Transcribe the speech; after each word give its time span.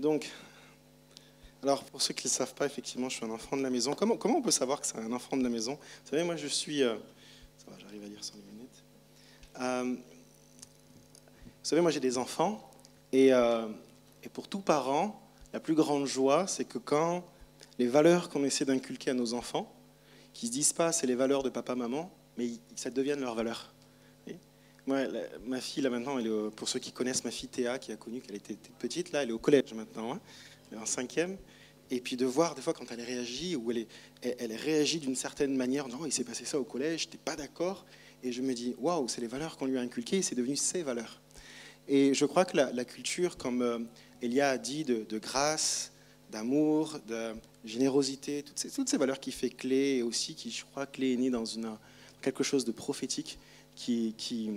Donc, 0.00 0.30
alors 1.62 1.84
pour 1.84 2.00
ceux 2.00 2.14
qui 2.14 2.26
ne 2.26 2.30
le 2.30 2.34
savent 2.34 2.54
pas, 2.54 2.64
effectivement, 2.64 3.10
je 3.10 3.16
suis 3.16 3.26
un 3.26 3.30
enfant 3.30 3.54
de 3.56 3.62
la 3.62 3.68
maison. 3.68 3.94
Comment, 3.94 4.16
on 4.24 4.40
peut 4.40 4.50
savoir 4.50 4.80
que 4.80 4.86
c'est 4.86 4.96
un 4.96 5.12
enfant 5.12 5.36
de 5.36 5.42
la 5.42 5.50
maison? 5.50 5.74
Vous 5.74 6.10
savez, 6.10 6.24
moi, 6.24 6.36
je 6.36 6.46
suis. 6.46 6.82
euh, 6.82 6.96
ça 7.58 7.70
va, 7.70 7.78
j'arrive 7.78 8.02
à 8.02 8.06
lire 8.06 8.24
sans 8.24 8.34
lunettes. 8.36 8.82
Euh, 9.60 9.94
vous 9.94 11.62
savez, 11.62 11.82
moi, 11.82 11.90
j'ai 11.90 12.00
des 12.00 12.16
enfants. 12.16 12.66
Et, 13.12 13.34
euh, 13.34 13.68
et 14.22 14.30
pour 14.30 14.48
tout 14.48 14.60
parent, 14.60 15.20
la 15.52 15.60
plus 15.60 15.74
grande 15.74 16.06
joie, 16.06 16.46
c'est 16.46 16.64
que 16.64 16.78
quand 16.78 17.22
les 17.78 17.86
valeurs 17.86 18.30
qu'on 18.30 18.44
essaie 18.44 18.64
d'inculquer 18.64 19.10
à 19.10 19.14
nos 19.14 19.34
enfants, 19.34 19.70
qui 20.32 20.46
se 20.46 20.52
disent 20.52 20.72
pas 20.72 20.92
c'est 20.92 21.06
les 21.06 21.14
valeurs 21.14 21.42
de 21.42 21.50
papa, 21.50 21.74
maman, 21.74 22.10
mais 22.38 22.52
ça 22.74 22.88
devienne 22.88 23.20
leurs 23.20 23.34
valeurs. 23.34 23.74
Ma 25.46 25.60
fille, 25.60 25.82
là 25.82 25.90
maintenant, 25.90 26.18
pour 26.50 26.68
ceux 26.68 26.78
qui 26.78 26.92
connaissent 26.92 27.24
ma 27.24 27.30
fille 27.30 27.48
Théa, 27.48 27.78
qui 27.78 27.92
a 27.92 27.96
connu 27.96 28.20
qu'elle 28.20 28.36
était 28.36 28.56
petite, 28.78 29.12
là, 29.12 29.22
elle 29.22 29.30
est 29.30 29.32
au 29.32 29.38
collège 29.38 29.72
maintenant, 29.74 30.14
hein, 30.14 30.20
en 30.76 30.86
cinquième. 30.86 31.36
Et 31.90 32.00
puis 32.00 32.16
de 32.16 32.24
voir 32.24 32.54
des 32.54 32.62
fois 32.62 32.72
quand 32.72 32.84
elle 32.90 33.00
réagit, 33.00 33.56
ou 33.56 33.72
elle, 33.72 34.52
réagit 34.54 35.00
d'une 35.00 35.16
certaine 35.16 35.56
manière, 35.56 35.88
non, 35.88 36.06
il 36.06 36.12
s'est 36.12 36.24
passé 36.24 36.44
ça 36.44 36.58
au 36.58 36.64
collège, 36.64 37.02
j'étais 37.02 37.18
pas 37.18 37.36
d'accord. 37.36 37.84
Et 38.22 38.32
je 38.32 38.42
me 38.42 38.52
dis, 38.52 38.74
waouh, 38.78 39.08
c'est 39.08 39.20
les 39.20 39.26
valeurs 39.26 39.56
qu'on 39.56 39.66
lui 39.66 39.78
a 39.78 39.80
inculquées, 39.80 40.22
c'est 40.22 40.34
devenu 40.34 40.56
ses 40.56 40.82
valeurs. 40.82 41.20
Et 41.88 42.14
je 42.14 42.24
crois 42.26 42.44
que 42.44 42.56
la, 42.56 42.84
culture, 42.84 43.36
comme 43.36 43.62
euh, 43.62 43.78
Elia 44.22 44.50
a 44.50 44.58
dit, 44.58 44.84
de, 44.84 45.18
grâce, 45.18 45.92
d'amour, 46.30 47.00
de 47.08 47.32
générosité, 47.64 48.44
toutes 48.44 48.88
ces, 48.88 48.96
valeurs 48.96 49.18
qui 49.18 49.32
fait 49.32 49.50
clé, 49.50 49.96
et 49.96 50.02
aussi 50.02 50.34
qui, 50.34 50.50
je 50.50 50.64
crois, 50.64 50.86
clé 50.86 51.14
est 51.14 51.16
née 51.16 51.30
dans 51.30 51.44
quelque 52.20 52.44
chose 52.44 52.64
de 52.64 52.72
prophétique 52.72 53.38
qui, 53.74 54.50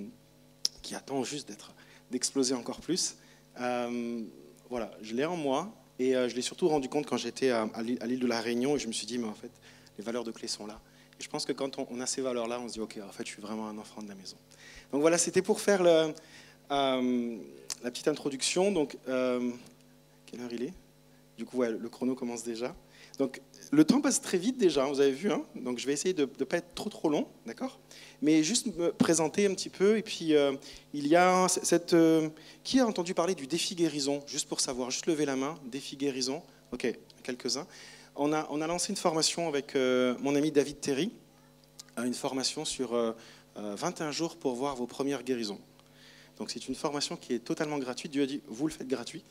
qui 0.84 0.94
attend 0.94 1.24
juste 1.24 1.48
d'être, 1.48 1.74
d'exploser 2.12 2.54
encore 2.54 2.80
plus. 2.80 3.16
Euh, 3.60 4.22
voilà, 4.70 4.92
je 5.02 5.16
l'ai 5.16 5.26
en 5.26 5.36
moi, 5.36 5.74
et 5.98 6.16
euh, 6.16 6.30
je 6.30 6.36
l'ai 6.36 6.42
surtout 6.44 6.68
rendu 6.68 6.90
compte 6.90 7.08
quand 7.08 7.18
j'étais 7.18 7.50
à, 7.50 7.68
l'île 7.82 8.20
de 8.20 8.28
la 8.28 8.40
Réunion, 8.40 8.76
et 8.76 8.80
je 8.80 8.88
me 8.88 8.94
suis 8.94 9.08
dit, 9.08 9.18
mais 9.18 9.28
en 9.28 9.34
fait, 9.34 9.52
les 9.98 10.04
valeurs 10.04 10.24
de 10.24 10.32
clé 10.32 10.48
sont 10.48 10.68
là. 10.68 10.80
Et 11.20 11.24
je 11.24 11.30
pense 11.30 11.46
que 11.46 11.54
quand 11.54 11.80
on, 11.80 12.00
a 12.00 12.06
ces 12.06 12.22
valeurs-là, 12.22 12.60
on 12.60 12.68
se 12.68 12.74
dit, 12.74 12.80
ok, 12.80 13.00
en 13.08 13.12
fait, 13.12 13.26
je 13.26 13.32
suis 13.32 13.42
vraiment 13.42 13.68
un 13.68 13.78
enfant 13.78 14.02
de 14.04 14.10
la 14.10 14.16
maison. 14.16 14.38
Donc 14.92 15.02
voilà, 15.02 15.18
c'était 15.18 15.42
pour 15.42 15.62
faire 15.62 15.82
euh, 15.82 16.12
la 16.70 17.92
petite 17.92 18.08
introduction. 18.08 18.72
Donc, 18.72 18.98
quelle 19.06 20.42
heure 20.42 20.52
il 20.52 20.64
est? 20.64 20.74
Du 21.38 21.46
coup, 21.46 21.58
ouais, 21.58 21.72
le 21.72 21.90
chrono 21.90 22.14
commence 22.14 22.44
déjà. 22.44 22.76
Donc, 23.18 23.42
le 23.74 23.84
temps 23.84 24.02
passe 24.02 24.22
très 24.22 24.38
vite 24.38 24.58
déjà, 24.58 24.86
vous 24.86 25.00
avez 25.02 25.12
vu. 25.12 25.32
hein 25.32 25.44
Donc, 25.56 25.80
je 25.80 25.88
vais 25.88 25.94
essayer 25.94 26.14
de 26.14 26.24
ne 26.40 26.46
pas 26.46 26.58
être 26.58 26.76
trop 26.76 26.90
trop 26.90 27.10
long, 27.10 27.28
d'accord 27.48 27.80
Mais 28.22 28.44
juste 28.44 28.68
me 28.68 28.92
présenter 28.92 29.48
un 29.48 29.54
petit 29.54 29.70
peu. 29.70 29.98
Et 29.98 30.04
puis, 30.04 30.36
euh, 30.36 30.54
il 30.94 31.08
y 31.08 31.16
a 31.16 31.48
cette. 31.48 31.94
euh, 31.94 32.30
qui 32.64 32.80
a 32.80 32.86
entendu 32.86 33.14
parler 33.14 33.34
du 33.36 33.48
défi 33.48 33.74
guérison 33.76 34.22
Juste 34.28 34.48
pour 34.48 34.60
savoir, 34.60 34.92
juste 34.92 35.08
lever 35.08 35.26
la 35.26 35.36
main. 35.36 35.56
Défi 35.66 35.98
guérison. 35.98 36.44
Ok, 36.72 36.88
quelques-uns. 37.24 37.68
On 38.16 38.32
a, 38.32 38.48
on 38.52 38.62
a 38.62 38.68
lancé 38.68 38.92
une 38.92 38.96
formation 38.98 39.48
avec 39.48 39.76
euh, 39.76 40.16
mon 40.20 40.36
ami 40.36 40.52
David 40.52 40.80
Terry, 40.80 41.12
une 41.98 42.14
formation 42.14 42.64
sur 42.66 42.94
euh, 42.94 43.12
euh, 43.58 43.76
21 43.76 44.12
jours 44.12 44.36
pour 44.36 44.54
voir 44.54 44.76
vos 44.76 44.86
premières 44.86 45.24
guérisons. 45.24 45.60
Donc 46.38 46.52
c'est 46.52 46.68
une 46.68 46.76
formation 46.76 47.16
qui 47.16 47.34
est 47.34 47.40
totalement 47.40 47.80
gratuite. 47.80 48.12
Dieu 48.12 48.24
a 48.24 48.26
dit, 48.28 48.42
vous 48.48 48.68
le 48.68 48.74
faites 48.74 48.88
gratuit. 48.88 49.24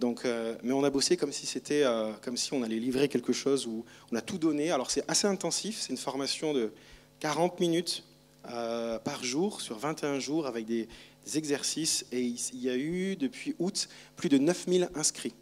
Donc, 0.00 0.24
euh, 0.24 0.56
mais 0.62 0.72
on 0.72 0.84
a 0.84 0.90
bossé 0.90 1.16
comme 1.16 1.32
si 1.32 1.46
c'était, 1.46 1.82
euh, 1.84 2.12
comme 2.22 2.36
si 2.36 2.52
on 2.52 2.62
allait 2.62 2.78
livrer 2.78 3.08
quelque 3.08 3.32
chose 3.32 3.66
où 3.66 3.84
on 4.12 4.16
a 4.16 4.20
tout 4.20 4.38
donné. 4.38 4.70
Alors 4.70 4.90
c'est 4.90 5.04
assez 5.08 5.26
intensif. 5.26 5.78
C'est 5.80 5.90
une 5.90 5.98
formation 5.98 6.52
de 6.52 6.72
40 7.20 7.60
minutes 7.60 8.04
euh, 8.50 8.98
par 8.98 9.24
jour 9.24 9.60
sur 9.60 9.78
21 9.78 10.18
jours 10.18 10.46
avec 10.46 10.66
des, 10.66 10.88
exercices. 11.34 12.06
Et 12.12 12.20
il 12.20 12.62
y 12.62 12.70
a 12.70 12.76
eu 12.76 13.16
depuis 13.16 13.56
août 13.58 13.88
plus 14.14 14.28
de 14.28 14.38
9000 14.38 14.90
inscrits 14.94 15.34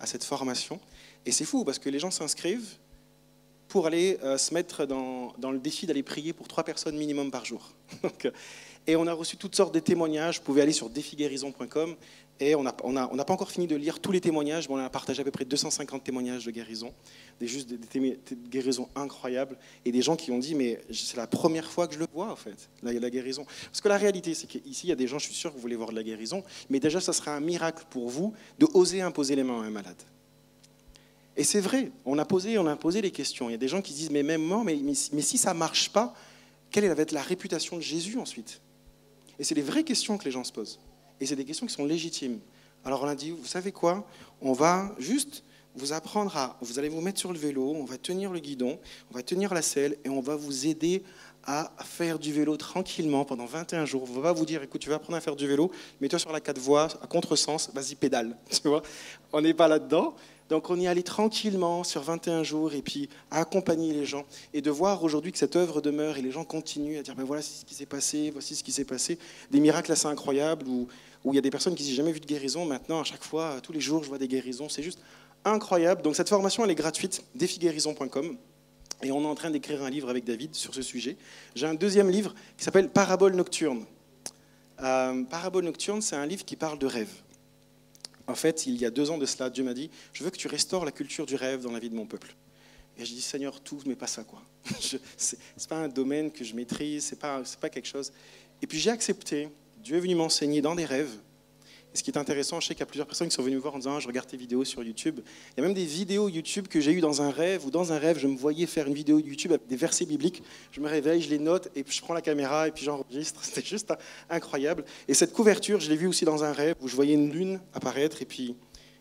à 0.00 0.06
cette 0.06 0.24
formation. 0.24 0.80
Et 1.26 1.32
c'est 1.32 1.44
fou 1.44 1.66
parce 1.66 1.78
que 1.78 1.90
les 1.90 1.98
gens 1.98 2.10
s'inscrivent 2.10 2.78
pour 3.68 3.86
aller 3.86 4.18
se 4.38 4.54
mettre 4.54 4.86
dans, 4.86 5.34
dans 5.36 5.50
le 5.50 5.58
défi 5.58 5.84
d'aller 5.84 6.02
prier 6.02 6.32
pour 6.32 6.48
trois 6.48 6.64
personnes 6.64 6.96
minimum 6.96 7.30
par 7.30 7.44
jour. 7.44 7.74
Et 8.88 8.96
on 8.96 9.06
a 9.06 9.12
reçu 9.12 9.36
toutes 9.36 9.54
sortes 9.54 9.74
de 9.74 9.80
témoignages. 9.80 10.38
Vous 10.38 10.44
pouvez 10.44 10.62
aller 10.62 10.72
sur 10.72 10.88
défiguérison.com 10.88 11.94
et 12.40 12.54
on 12.54 12.62
n'a 12.62 12.72
pas 12.72 13.32
encore 13.32 13.50
fini 13.50 13.66
de 13.66 13.74
lire 13.74 14.00
tous 14.00 14.12
les 14.12 14.20
témoignages, 14.20 14.68
mais 14.68 14.76
on 14.76 14.78
a 14.78 14.90
partagé 14.90 15.22
à 15.22 15.24
peu 15.24 15.30
près 15.30 15.44
250 15.44 16.04
témoignages 16.04 16.44
de 16.44 16.50
guérison, 16.50 16.92
des 17.40 17.48
juste 17.48 17.68
des, 17.68 18.18
guérisons 18.48 18.88
incroyables 18.94 19.56
et 19.84 19.90
des 19.90 20.02
gens 20.02 20.14
qui 20.14 20.30
ont 20.30 20.38
dit 20.38 20.54
mais 20.54 20.80
c'est 20.92 21.16
la 21.16 21.26
première 21.26 21.70
fois 21.70 21.88
que 21.88 21.94
je 21.94 21.98
le 21.98 22.06
vois 22.12 22.30
en 22.30 22.36
fait, 22.36 22.70
la, 22.82 22.92
la 22.92 23.10
guérison. 23.10 23.44
Parce 23.64 23.80
que 23.80 23.88
la 23.88 23.96
réalité 23.96 24.34
c'est 24.34 24.46
qu'ici 24.46 24.86
il 24.86 24.90
y 24.90 24.92
a 24.92 24.96
des 24.96 25.08
gens, 25.08 25.18
je 25.18 25.26
suis 25.26 25.34
sûr 25.34 25.50
que 25.50 25.56
vous 25.56 25.62
voulez 25.62 25.76
voir 25.76 25.90
de 25.90 25.96
la 25.96 26.02
guérison, 26.02 26.44
mais 26.70 26.78
déjà 26.78 27.00
ça 27.00 27.12
serait 27.12 27.32
un 27.32 27.40
miracle 27.40 27.84
pour 27.90 28.08
vous 28.08 28.32
de 28.58 28.66
oser 28.74 29.00
imposer 29.00 29.34
les 29.34 29.42
mains 29.42 29.62
à 29.62 29.64
un 29.64 29.70
malade. 29.70 30.02
Et 31.36 31.44
c'est 31.44 31.60
vrai, 31.60 31.92
on 32.04 32.18
a 32.18 32.24
posé, 32.24 32.58
on 32.58 32.66
a 32.66 32.74
posé 32.74 33.00
les 33.00 33.12
questions. 33.12 33.48
Il 33.48 33.52
y 33.52 33.54
a 33.54 33.58
des 33.58 33.68
gens 33.68 33.80
qui 33.80 33.92
se 33.92 33.98
disent, 33.98 34.10
mais 34.10 34.24
même 34.24 34.42
moi, 34.42 34.64
mais, 34.64 34.74
mais, 34.74 34.94
mais 35.12 35.22
si 35.22 35.38
ça 35.38 35.54
marche 35.54 35.90
pas, 35.90 36.12
quelle 36.68 36.92
va 36.92 37.00
être 37.00 37.12
la 37.12 37.22
réputation 37.22 37.76
de 37.76 37.80
Jésus 37.80 38.18
ensuite? 38.18 38.60
Et 39.38 39.44
c'est 39.44 39.54
les 39.54 39.62
vraies 39.62 39.84
questions 39.84 40.18
que 40.18 40.24
les 40.24 40.32
gens 40.32 40.42
se 40.42 40.52
posent. 40.52 40.80
Et 41.20 41.26
c'est 41.26 41.36
des 41.36 41.44
questions 41.44 41.66
qui 41.66 41.72
sont 41.72 41.84
légitimes. 41.84 42.40
Alors 42.84 43.02
on 43.02 43.08
a 43.08 43.14
dit, 43.14 43.30
vous 43.30 43.46
savez 43.46 43.72
quoi? 43.72 44.06
On 44.40 44.52
va 44.52 44.94
juste 44.98 45.42
vous 45.74 45.92
apprendre 45.92 46.36
à... 46.36 46.56
Vous 46.60 46.78
allez 46.78 46.88
vous 46.88 47.00
mettre 47.00 47.18
sur 47.18 47.32
le 47.32 47.38
vélo, 47.38 47.72
on 47.76 47.84
va 47.84 47.98
tenir 47.98 48.32
le 48.32 48.40
guidon, 48.40 48.78
on 49.10 49.14
va 49.14 49.22
tenir 49.22 49.54
la 49.54 49.62
selle, 49.62 49.96
et 50.04 50.08
on 50.08 50.20
va 50.20 50.36
vous 50.36 50.66
aider 50.66 51.02
à 51.44 51.72
faire 51.82 52.18
du 52.18 52.32
vélo 52.32 52.56
tranquillement 52.56 53.24
pendant 53.24 53.46
21 53.46 53.84
jours. 53.86 54.04
On 54.08 54.12
va 54.20 54.22
pas 54.22 54.32
vous 54.32 54.44
dire, 54.44 54.62
écoute, 54.62 54.80
tu 54.80 54.90
vas 54.90 54.96
apprendre 54.96 55.16
à 55.16 55.20
faire 55.20 55.36
du 55.36 55.46
vélo, 55.46 55.70
mets-toi 56.00 56.18
sur 56.18 56.32
la 56.32 56.40
quatre 56.40 56.58
voies, 56.58 56.88
à 57.02 57.06
contresens, 57.06 57.70
vas-y, 57.72 57.94
pédale. 57.94 58.36
Tu 58.50 58.68
vois? 58.68 58.82
On 59.32 59.40
n'est 59.40 59.54
pas 59.54 59.68
là-dedans. 59.68 60.14
Donc 60.48 60.70
on 60.70 60.80
y 60.80 60.86
allait 60.86 61.02
tranquillement 61.02 61.84
sur 61.84 62.02
21 62.02 62.42
jours 62.42 62.72
et 62.72 62.80
puis 62.80 63.08
à 63.30 63.40
accompagner 63.40 63.92
les 63.92 64.06
gens 64.06 64.24
et 64.54 64.62
de 64.62 64.70
voir 64.70 65.02
aujourd'hui 65.04 65.30
que 65.30 65.36
cette 65.38 65.56
œuvre 65.56 65.82
demeure 65.82 66.16
et 66.16 66.22
les 66.22 66.30
gens 66.30 66.44
continuent 66.44 66.98
à 66.98 67.02
dire 67.02 67.14
ben 67.14 67.24
voilà 67.24 67.42
ce 67.42 67.66
qui 67.66 67.74
s'est 67.74 67.84
passé, 67.84 68.30
voici 68.30 68.56
ce 68.56 68.64
qui 68.64 68.72
s'est 68.72 68.86
passé, 68.86 69.18
des 69.50 69.60
miracles 69.60 69.92
assez 69.92 70.06
incroyables 70.06 70.66
où, 70.66 70.88
où 71.24 71.32
il 71.32 71.36
y 71.36 71.38
a 71.38 71.42
des 71.42 71.50
personnes 71.50 71.74
qui 71.74 71.88
n'ont 71.88 71.96
jamais 71.96 72.12
vu 72.12 72.20
de 72.20 72.26
guérison, 72.26 72.64
maintenant 72.64 73.00
à 73.00 73.04
chaque 73.04 73.24
fois, 73.24 73.60
tous 73.62 73.72
les 73.72 73.80
jours 73.80 74.02
je 74.02 74.08
vois 74.08 74.18
des 74.18 74.28
guérisons, 74.28 74.68
c'est 74.68 74.82
juste 74.82 75.00
incroyable. 75.44 76.02
Donc 76.02 76.16
cette 76.16 76.28
formation 76.28 76.64
elle 76.64 76.70
est 76.70 76.76
gratuite, 76.76 77.24
défiguérison.com. 77.34 78.36
Et 79.02 79.12
on 79.12 79.22
est 79.22 79.26
en 79.26 79.34
train 79.34 79.50
d'écrire 79.50 79.82
un 79.84 79.90
livre 79.90 80.08
avec 80.08 80.24
David 80.24 80.54
sur 80.54 80.74
ce 80.74 80.82
sujet. 80.82 81.16
J'ai 81.54 81.66
un 81.66 81.74
deuxième 81.74 82.10
livre 82.10 82.34
qui 82.56 82.64
s'appelle 82.64 82.88
Parabole 82.88 83.36
nocturne. 83.36 83.84
Euh, 84.82 85.22
Parabole 85.24 85.64
nocturne, 85.64 86.02
c'est 86.02 86.16
un 86.16 86.26
livre 86.26 86.44
qui 86.44 86.56
parle 86.56 86.78
de 86.78 86.86
rêve. 86.86 87.10
En 88.26 88.34
fait, 88.34 88.66
il 88.66 88.76
y 88.76 88.84
a 88.84 88.90
deux 88.90 89.10
ans 89.10 89.18
de 89.18 89.24
cela, 89.24 89.50
Dieu 89.50 89.64
m'a 89.64 89.74
dit 89.74 89.90
Je 90.12 90.24
veux 90.24 90.30
que 90.30 90.36
tu 90.36 90.48
restaures 90.48 90.84
la 90.84 90.92
culture 90.92 91.26
du 91.26 91.36
rêve 91.36 91.62
dans 91.62 91.72
la 91.72 91.78
vie 91.78 91.90
de 91.90 91.94
mon 91.94 92.06
peuple. 92.06 92.34
Et 92.98 93.04
je 93.04 93.14
dis 93.14 93.22
Seigneur, 93.22 93.60
tout, 93.60 93.80
mais 93.86 93.94
pas 93.94 94.08
ça, 94.08 94.24
quoi. 94.24 94.42
Ce 94.80 94.96
n'est 95.36 95.66
pas 95.68 95.76
un 95.76 95.88
domaine 95.88 96.32
que 96.32 96.44
je 96.44 96.54
maîtrise, 96.54 97.06
ce 97.06 97.14
n'est 97.14 97.20
pas, 97.20 97.42
pas 97.60 97.70
quelque 97.70 97.86
chose. 97.86 98.12
Et 98.60 98.66
puis 98.66 98.78
j'ai 98.78 98.90
accepté. 98.90 99.48
Dieu 99.82 99.96
est 99.96 100.00
venu 100.00 100.14
m'enseigner 100.14 100.60
dans 100.60 100.74
des 100.74 100.84
rêves. 100.84 101.10
Et 101.94 101.96
ce 101.96 102.02
qui 102.02 102.10
est 102.10 102.18
intéressant, 102.18 102.60
je 102.60 102.66
sais 102.66 102.74
qu'il 102.74 102.80
y 102.80 102.82
a 102.82 102.86
plusieurs 102.86 103.06
personnes 103.06 103.28
qui 103.28 103.34
sont 103.34 103.42
venues 103.42 103.56
me 103.56 103.60
voir 103.60 103.74
en 103.74 103.78
disant 103.78 103.96
ah, 103.96 104.00
Je 104.00 104.06
regarde 104.06 104.26
tes 104.26 104.36
vidéos 104.36 104.64
sur 104.64 104.82
YouTube. 104.82 105.20
Il 105.56 105.60
y 105.60 105.60
a 105.60 105.62
même 105.62 105.74
des 105.74 105.86
vidéos 105.86 106.28
YouTube 106.28 106.68
que 106.68 106.80
j'ai 106.80 106.92
eues 106.92 107.00
dans 107.00 107.22
un 107.22 107.30
rêve, 107.30 107.64
ou 107.64 107.70
dans 107.70 107.92
un 107.92 107.98
rêve, 107.98 108.18
je 108.18 108.26
me 108.26 108.36
voyais 108.36 108.66
faire 108.66 108.86
une 108.86 108.94
vidéo 108.94 109.18
YouTube 109.18 109.52
avec 109.52 109.66
des 109.66 109.76
versets 109.76 110.04
bibliques. 110.04 110.42
Je 110.70 110.80
me 110.80 110.88
réveille, 110.88 111.22
je 111.22 111.30
les 111.30 111.38
note, 111.38 111.70
et 111.74 111.82
puis 111.84 111.96
je 111.96 112.02
prends 112.02 112.12
la 112.12 112.20
caméra, 112.20 112.68
et 112.68 112.72
puis 112.72 112.84
j'enregistre. 112.84 113.42
C'était 113.44 113.66
juste 113.66 113.92
incroyable. 114.28 114.84
Et 115.06 115.14
cette 115.14 115.32
couverture, 115.32 115.80
je 115.80 115.88
l'ai 115.88 115.96
vue 115.96 116.08
aussi 116.08 116.24
dans 116.24 116.44
un 116.44 116.52
rêve 116.52 116.74
où 116.80 116.88
je 116.88 116.94
voyais 116.94 117.14
une 117.14 117.32
lune 117.32 117.60
apparaître, 117.72 118.20
et 118.20 118.26
puis, 118.26 118.54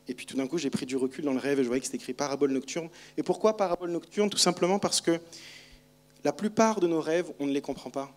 et 0.07 0.13
puis 0.13 0.25
tout 0.25 0.38
d'un 0.38 0.47
coup, 0.47 0.57
j'ai 0.57 0.69
pris 0.69 0.85
du 0.85 0.95
recul 0.95 1.25
dans 1.25 1.33
le 1.33 1.39
rêve, 1.39 1.59
et 1.59 1.63
je 1.63 1.67
voyais 1.67 1.81
que 1.81 1.88
c'était 1.88 1.97
écrit 1.97 2.13
Parabole 2.13 2.51
nocturne. 2.51 2.89
Et 3.17 3.23
pourquoi 3.23 3.57
Parabole 3.57 3.91
nocturne? 3.91 4.29
Tout 4.29 4.38
simplement 4.38 4.79
parce 4.79 5.01
que 5.01 5.19
la 6.23 6.31
plupart 6.31 6.79
de 6.79 6.88
nos 6.88 7.01
rêves, 7.01 7.31
on 7.39 7.47
ne 7.47 7.51
les 7.51 7.61
comprend 7.61 7.89
pas. 7.89 8.13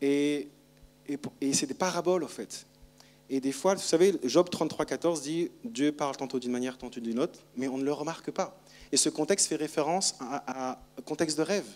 Et, 0.00 0.48
et, 1.08 1.52
c'est 1.52 1.66
des 1.66 1.74
paraboles, 1.74 2.24
en 2.24 2.28
fait. 2.28 2.66
Et 3.30 3.40
des 3.40 3.52
fois, 3.52 3.74
vous 3.74 3.80
savez, 3.80 4.14
Job 4.24 4.48
33, 4.50 4.86
14 4.86 5.22
dit 5.22 5.50
Dieu 5.64 5.92
parle 5.92 6.16
tantôt 6.16 6.38
d'une 6.38 6.52
manière, 6.52 6.78
tantôt 6.78 7.00
d'une 7.00 7.18
autre, 7.18 7.40
mais 7.56 7.68
on 7.68 7.78
ne 7.78 7.84
le 7.84 7.92
remarque 7.92 8.30
pas. 8.30 8.58
Et 8.90 8.96
ce 8.96 9.08
contexte 9.08 9.48
fait 9.48 9.56
référence 9.56 10.14
à, 10.20 10.70
à 10.70 10.78
un 10.98 11.02
contexte 11.02 11.36
de 11.36 11.42
rêve. 11.42 11.66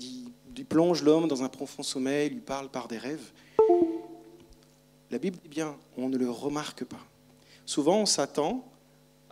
Il, 0.00 0.32
il 0.58 0.66
plonge 0.66 1.04
l'homme 1.04 1.28
dans 1.28 1.44
un 1.44 1.48
profond 1.48 1.84
sommeil, 1.84 2.26
il 2.26 2.34
lui 2.34 2.40
parle 2.40 2.68
par 2.68 2.88
des 2.88 2.98
rêves. 2.98 3.30
La 5.10 5.18
Bible 5.18 5.38
dit 5.40 5.48
bien 5.48 5.76
on 5.96 6.08
ne 6.08 6.16
le 6.16 6.28
remarque 6.28 6.84
pas. 6.84 7.06
Souvent, 7.64 8.00
on 8.00 8.06
s'attend 8.06 8.68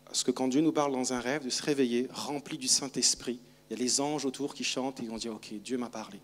à 0.06 0.14
ce 0.14 0.24
que 0.24 0.30
quand 0.30 0.46
Dieu 0.46 0.60
nous 0.60 0.72
parle 0.72 0.92
dans 0.92 1.12
un 1.12 1.20
rêve, 1.20 1.44
de 1.44 1.50
se 1.50 1.62
réveiller 1.64 2.06
rempli 2.12 2.58
du 2.58 2.68
Saint-Esprit. 2.68 3.40
Il 3.68 3.76
y 3.76 3.80
a 3.80 3.82
les 3.82 4.00
anges 4.00 4.24
autour 4.24 4.54
qui 4.54 4.62
chantent 4.62 5.00
et 5.00 5.10
on 5.10 5.16
dit 5.16 5.28
Ok, 5.28 5.52
Dieu 5.54 5.78
m'a 5.78 5.90
parlé. 5.90 6.20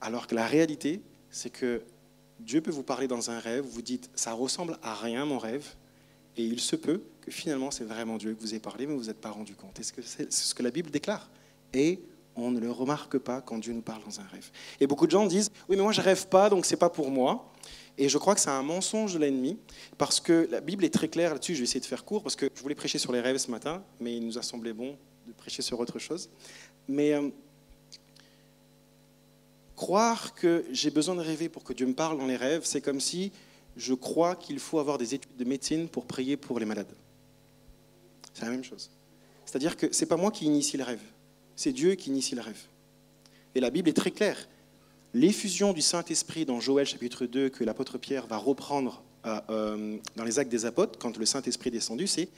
Alors 0.00 0.26
que 0.26 0.34
la 0.34 0.46
réalité, 0.46 1.02
c'est 1.28 1.50
que 1.50 1.82
Dieu 2.40 2.60
peut 2.60 2.70
vous 2.70 2.82
parler 2.82 3.08
dans 3.08 3.30
un 3.30 3.38
rêve, 3.38 3.64
vous 3.64 3.82
dites, 3.82 4.10
ça 4.14 4.32
ressemble 4.32 4.78
à 4.82 4.94
rien 4.94 5.24
mon 5.24 5.38
rêve, 5.38 5.66
et 6.36 6.44
il 6.44 6.60
se 6.60 6.76
peut 6.76 7.02
que 7.20 7.30
finalement 7.30 7.70
c'est 7.70 7.84
vraiment 7.84 8.16
Dieu 8.16 8.34
que 8.34 8.40
vous 8.40 8.54
ait 8.54 8.60
parlé, 8.60 8.86
mais 8.86 8.94
vous 8.94 9.04
n'êtes 9.04 9.20
pas 9.20 9.30
rendu 9.30 9.54
compte. 9.54 9.78
Est-ce 9.78 9.92
que 9.92 10.02
c'est 10.02 10.32
ce 10.32 10.54
que 10.54 10.62
la 10.62 10.70
Bible 10.70 10.90
déclare? 10.90 11.30
Et 11.72 12.00
on 12.36 12.50
ne 12.50 12.58
le 12.58 12.70
remarque 12.70 13.18
pas 13.18 13.40
quand 13.40 13.58
Dieu 13.58 13.72
nous 13.72 13.82
parle 13.82 14.02
dans 14.04 14.20
un 14.20 14.24
rêve. 14.24 14.50
Et 14.80 14.86
beaucoup 14.86 15.06
de 15.06 15.12
gens 15.12 15.26
disent, 15.26 15.50
oui 15.68 15.76
mais 15.76 15.82
moi 15.82 15.92
je 15.92 16.00
rêve 16.00 16.26
pas, 16.26 16.50
donc 16.50 16.66
c'est 16.66 16.76
pas 16.76 16.90
pour 16.90 17.10
moi. 17.10 17.52
Et 17.96 18.08
je 18.08 18.18
crois 18.18 18.34
que 18.34 18.40
c'est 18.40 18.50
un 18.50 18.62
mensonge 18.62 19.14
de 19.14 19.20
l'ennemi, 19.20 19.56
parce 19.96 20.18
que 20.18 20.48
la 20.50 20.60
Bible 20.60 20.84
est 20.84 20.92
très 20.92 21.08
claire 21.08 21.32
là-dessus. 21.32 21.54
Je 21.54 21.60
vais 21.60 21.64
essayer 21.64 21.80
de 21.80 21.86
faire 21.86 22.04
court, 22.04 22.24
parce 22.24 22.34
que 22.34 22.50
je 22.52 22.60
voulais 22.60 22.74
prêcher 22.74 22.98
sur 22.98 23.12
les 23.12 23.20
rêves 23.20 23.36
ce 23.36 23.50
matin, 23.50 23.84
mais 24.00 24.16
il 24.16 24.26
nous 24.26 24.36
a 24.36 24.42
semblé 24.42 24.72
bon 24.72 24.96
de 25.28 25.32
prêcher 25.32 25.62
sur 25.62 25.78
autre 25.78 26.00
chose. 26.00 26.28
Mais 26.88 27.12
euh, 27.12 27.30
croire 29.76 30.34
que 30.34 30.64
j'ai 30.70 30.90
besoin 30.90 31.14
de 31.14 31.20
rêver 31.20 31.48
pour 31.48 31.64
que 31.64 31.72
Dieu 31.72 31.86
me 31.86 31.94
parle 31.94 32.18
dans 32.18 32.26
les 32.26 32.36
rêves, 32.36 32.62
c'est 32.64 32.80
comme 32.80 33.00
si 33.00 33.32
je 33.76 33.94
crois 33.94 34.36
qu'il 34.36 34.58
faut 34.58 34.78
avoir 34.78 34.98
des 34.98 35.14
études 35.14 35.36
de 35.36 35.44
médecine 35.44 35.88
pour 35.88 36.06
prier 36.06 36.36
pour 36.36 36.58
les 36.58 36.66
malades. 36.66 36.92
C'est 38.32 38.44
la 38.44 38.50
même 38.50 38.64
chose. 38.64 38.90
C'est-à-dire 39.44 39.76
que 39.76 39.92
ce 39.92 40.00
n'est 40.00 40.08
pas 40.08 40.16
moi 40.16 40.30
qui 40.30 40.46
initie 40.46 40.76
le 40.76 40.84
rêve, 40.84 41.02
c'est 41.56 41.72
Dieu 41.72 41.94
qui 41.94 42.10
initie 42.10 42.34
le 42.34 42.40
rêve. 42.40 42.60
Et 43.54 43.60
la 43.60 43.70
Bible 43.70 43.88
est 43.88 43.94
très 43.94 44.10
claire. 44.10 44.48
L'effusion 45.12 45.72
du 45.72 45.80
Saint-Esprit 45.80 46.44
dans 46.44 46.60
Joël 46.60 46.86
chapitre 46.86 47.26
2 47.26 47.48
que 47.48 47.62
l'apôtre 47.62 47.98
Pierre 47.98 48.26
va 48.26 48.36
reprendre 48.36 49.02
euh, 49.26 49.40
euh, 49.50 49.96
dans 50.16 50.24
les 50.24 50.38
actes 50.38 50.50
des 50.50 50.66
apôtres, 50.66 50.98
quand 50.98 51.16
le 51.16 51.24
Saint-Esprit 51.24 51.68
est 51.68 51.72
descendu, 51.72 52.06
c'est 52.06 52.28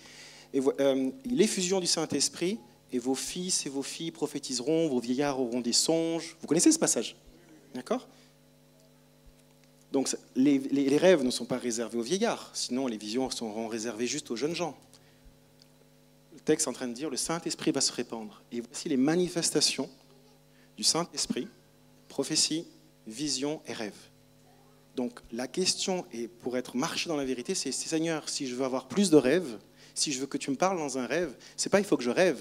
euh, 0.54 1.10
l'effusion 1.24 1.80
du 1.80 1.86
Saint-Esprit, 1.86 2.58
et 2.92 2.98
vos 2.98 3.14
fils 3.14 3.66
et 3.66 3.68
vos 3.68 3.82
filles 3.82 4.10
prophétiseront, 4.12 4.88
vos 4.88 5.00
vieillards 5.00 5.40
auront 5.40 5.60
des 5.60 5.72
songes. 5.72 6.36
Vous 6.40 6.46
connaissez 6.46 6.70
ce 6.70 6.78
passage? 6.78 7.16
D'accord? 7.76 8.08
Donc 9.92 10.14
les, 10.34 10.96
rêves 10.96 11.22
ne 11.22 11.30
sont 11.30 11.44
pas 11.44 11.58
réservés 11.58 11.98
aux 11.98 12.02
vieillards, 12.02 12.50
sinon 12.54 12.86
les 12.86 12.96
visions 12.96 13.30
seront 13.30 13.68
réservées 13.68 14.06
juste 14.06 14.30
aux 14.30 14.36
jeunes 14.36 14.54
gens. 14.54 14.76
Le 16.32 16.40
texte 16.40 16.66
est 16.66 16.70
en 16.70 16.72
train 16.72 16.88
de 16.88 16.94
dire 16.94 17.10
le 17.10 17.16
Saint-Esprit 17.16 17.70
va 17.70 17.82
se 17.82 17.92
répandre. 17.92 18.42
Et 18.50 18.62
voici 18.62 18.88
les 18.88 18.96
manifestations 18.96 19.90
du 20.76 20.84
Saint-Esprit, 20.84 21.48
prophétie, 22.08 22.66
vision 23.06 23.60
et 23.66 23.74
rêve. 23.74 23.96
Donc 24.96 25.20
la 25.32 25.46
question, 25.46 26.06
et 26.12 26.28
pour 26.28 26.56
être 26.56 26.76
marché 26.76 27.08
dans 27.08 27.16
la 27.16 27.26
vérité, 27.26 27.54
c'est 27.54 27.72
Seigneur, 27.72 28.28
si 28.28 28.46
je 28.46 28.54
veux 28.54 28.64
avoir 28.64 28.88
plus 28.88 29.10
de 29.10 29.16
rêves, 29.16 29.58
si 29.94 30.12
je 30.12 30.20
veux 30.20 30.26
que 30.26 30.38
tu 30.38 30.50
me 30.50 30.56
parles 30.56 30.78
dans 30.78 30.96
un 30.96 31.06
rêve, 31.06 31.34
c'est 31.58 31.68
pas 31.68 31.78
il 31.78 31.84
faut 31.84 31.98
que 31.98 32.04
je 32.04 32.10
rêve, 32.10 32.40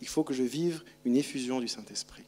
il 0.00 0.08
faut 0.08 0.24
que 0.24 0.32
je 0.32 0.42
vive 0.42 0.82
une 1.04 1.16
effusion 1.16 1.60
du 1.60 1.68
Saint-Esprit. 1.68 2.24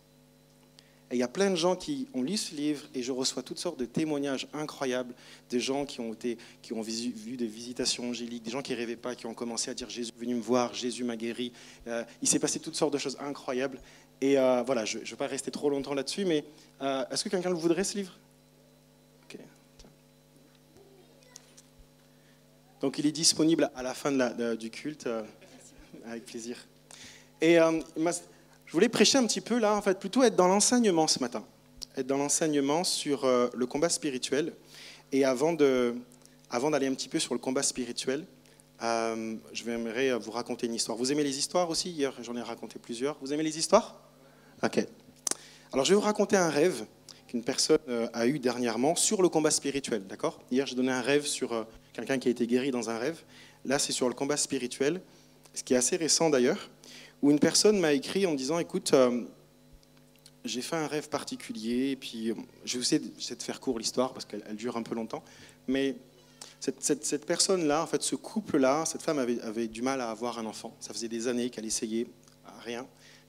Et 1.11 1.15
il 1.15 1.19
y 1.19 1.23
a 1.23 1.29
plein 1.29 1.51
de 1.51 1.57
gens 1.57 1.77
qui 1.77 2.09
ont 2.15 2.23
lu 2.23 2.37
ce 2.37 2.53
livre 2.55 2.83
et 2.93 3.01
je 3.01 3.13
reçois 3.13 3.43
toutes 3.43 3.61
sortes 3.61 3.79
de 3.79 3.85
témoignages 3.85 4.49
incroyables 4.53 5.15
des 5.51 5.61
gens 5.61 5.87
qui 5.87 6.01
ont, 6.01 6.13
été, 6.13 6.37
qui 6.63 6.73
ont 6.73 6.83
vu 6.83 7.37
des 7.37 7.47
visitations 7.47 8.09
angéliques, 8.09 8.43
des 8.43 8.51
gens 8.51 8.61
qui 8.61 8.73
ne 8.73 8.77
rêvaient 8.77 8.97
pas, 8.97 9.15
qui 9.15 9.27
ont 9.27 9.35
commencé 9.35 9.71
à 9.71 9.75
dire 9.75 9.89
Jésus 9.89 10.11
est 10.17 10.21
venu 10.21 10.35
me 10.35 10.41
voir, 10.41 10.75
Jésus 10.75 11.05
m'a 11.05 11.17
guéri. 11.17 11.53
Euh, 11.87 12.03
il 12.23 12.29
s'est 12.29 12.41
passé 12.41 12.59
toutes 12.59 12.75
sortes 12.75 12.93
de 12.93 12.99
choses 12.99 13.17
incroyables. 13.21 13.81
Et 14.21 14.37
euh, 14.37 14.65
voilà, 14.65 14.85
je 14.85 14.99
ne 14.99 15.05
vais 15.05 15.17
pas 15.17 15.29
rester 15.29 15.53
trop 15.53 15.71
longtemps 15.71 15.95
là-dessus, 15.95 16.25
mais 16.25 16.45
euh, 16.83 17.05
est-ce 17.09 17.23
que 17.23 17.29
quelqu'un 17.29 17.51
le 17.51 17.57
voudrait, 17.57 17.85
ce 17.85 17.99
livre? 17.99 18.19
Donc 22.83 22.99
il 22.99 23.07
est 23.07 23.13
disponible 23.13 23.71
à 23.75 23.83
la 23.83 23.95
fin 23.95 24.13
du 24.55 24.71
culte, 24.71 25.09
avec 26.05 26.27
plaisir. 26.27 26.59
Et 27.41 27.57
voulais 28.77 28.91
prêcher 28.91 29.17
un 29.17 29.27
petit 29.27 29.41
peu 29.41 29.59
là, 29.59 29.75
en 29.75 29.81
fait, 29.81 29.99
plutôt 29.99 30.23
être 30.23 30.37
dans 30.37 30.49
l'enseignement 30.49 31.07
ce 31.07 31.19
matin, 31.21 31.43
être 31.97 32.07
dans 32.07 32.19
l'enseignement 32.19 32.85
sur 32.85 33.25
euh, 33.25 33.49
le 33.55 33.65
combat 33.65 33.89
spirituel. 33.89 34.53
Et 35.13 35.25
avant 35.25 35.55
de, 35.55 35.95
avant 36.51 36.71
d'aller 36.71 36.87
un 36.87 36.93
petit 36.93 37.09
peu 37.09 37.19
sur 37.19 37.33
le 37.33 37.41
combat 37.41 37.63
spirituel, 37.63 38.27
euh, 38.83 39.35
je 39.55 39.65
vais 39.65 40.13
vous 40.19 40.31
raconter 40.31 40.67
une 40.67 40.75
histoire. 40.75 40.99
Vous 40.99 41.11
aimez 41.11 41.25
les 41.25 41.39
histoires 41.39 41.71
aussi? 41.71 41.91
Hier, 41.91 42.13
j'en 42.21 42.37
ai 42.37 42.43
raconté 42.43 42.79
plusieurs. 42.79 43.17
Vous 43.23 43.33
aimez 43.33 43.45
les 43.45 43.59
histoires? 43.59 43.99
Ok. 44.63 44.87
Alors, 45.73 45.87
je 45.87 45.93
vais 45.93 45.97
vous 45.97 46.03
raconter 46.05 46.37
un 46.37 46.51
rêve 46.51 46.85
qu'une 47.29 47.43
personne 47.43 47.79
euh, 47.89 48.09
a 48.13 48.27
eu 48.27 48.39
dernièrement 48.39 48.95
sur 48.95 49.23
le 49.23 49.31
combat 49.31 49.51
spirituel, 49.51 50.07
d'accord? 50.07 50.39
Hier, 50.51 50.67
j'ai 50.67 50.77
donné 50.77 50.93
un 50.93 51.01
rêve 51.01 51.25
sur 51.25 51.67
quelqu'un 51.95 52.19
qui 52.19 52.29
a 52.29 52.31
été 52.31 52.47
guéri 52.47 52.73
dans 52.73 52.91
un 52.91 52.99
rêve. 52.99 53.23
Là, 53.65 53.79
c'est 53.79 53.93
sur 53.93 54.07
le 54.07 54.15
combat 54.15 54.37
spirituel, 54.37 55.01
ce 55.55 55.63
qui 55.65 55.73
est 55.73 55.79
assez 55.79 55.97
récent 55.97 56.29
d'ailleurs 56.29 56.69
où 57.23 57.31
une 57.31 57.39
personne 57.39 57.79
m'a 57.79 57.93
écrit 57.93 58.27
en 58.27 58.35
disant, 58.35 58.59
écoute, 58.59 58.93
euh, 58.95 59.25
j'ai 60.45 60.63
fait 60.63 60.77
un 60.77 60.87
rêve 60.87 61.09
particulier, 61.09 61.91
et 61.91 61.97
puis 61.97 62.31
euh, 62.31 62.35
je 62.65 62.79
vais 62.79 62.83
essayer 62.83 63.37
de 63.37 63.43
faire 63.43 63.61
court 63.61 63.79
l'histoire 63.79 64.13
parce 64.13 64.25
qu'elle 64.25 64.57
dure 64.57 64.77
un 64.77 64.83
peu 64.83 64.95
longtemps, 64.95 65.25
mais 65.67 65.97
cette, 66.61 67.27
personne-là, 67.27 67.83
en 67.83 67.87
fait, 67.87 68.03
ce 68.03 68.17
couple-là, 68.17 68.85
cette 68.87 69.03
femme 69.03 69.19
avait, 69.19 69.69
du 69.69 69.83
mal 69.83 70.01
à 70.01 70.11
avoir 70.11 70.39
un 70.39 70.47
enfant. 70.47 70.75
Ça 70.81 70.93
faisait 70.93 71.09
des 71.09 71.29
années 71.29 71.51
qu'elle 71.51 71.67
essayait, 71.67 72.07
rien, 72.65 72.87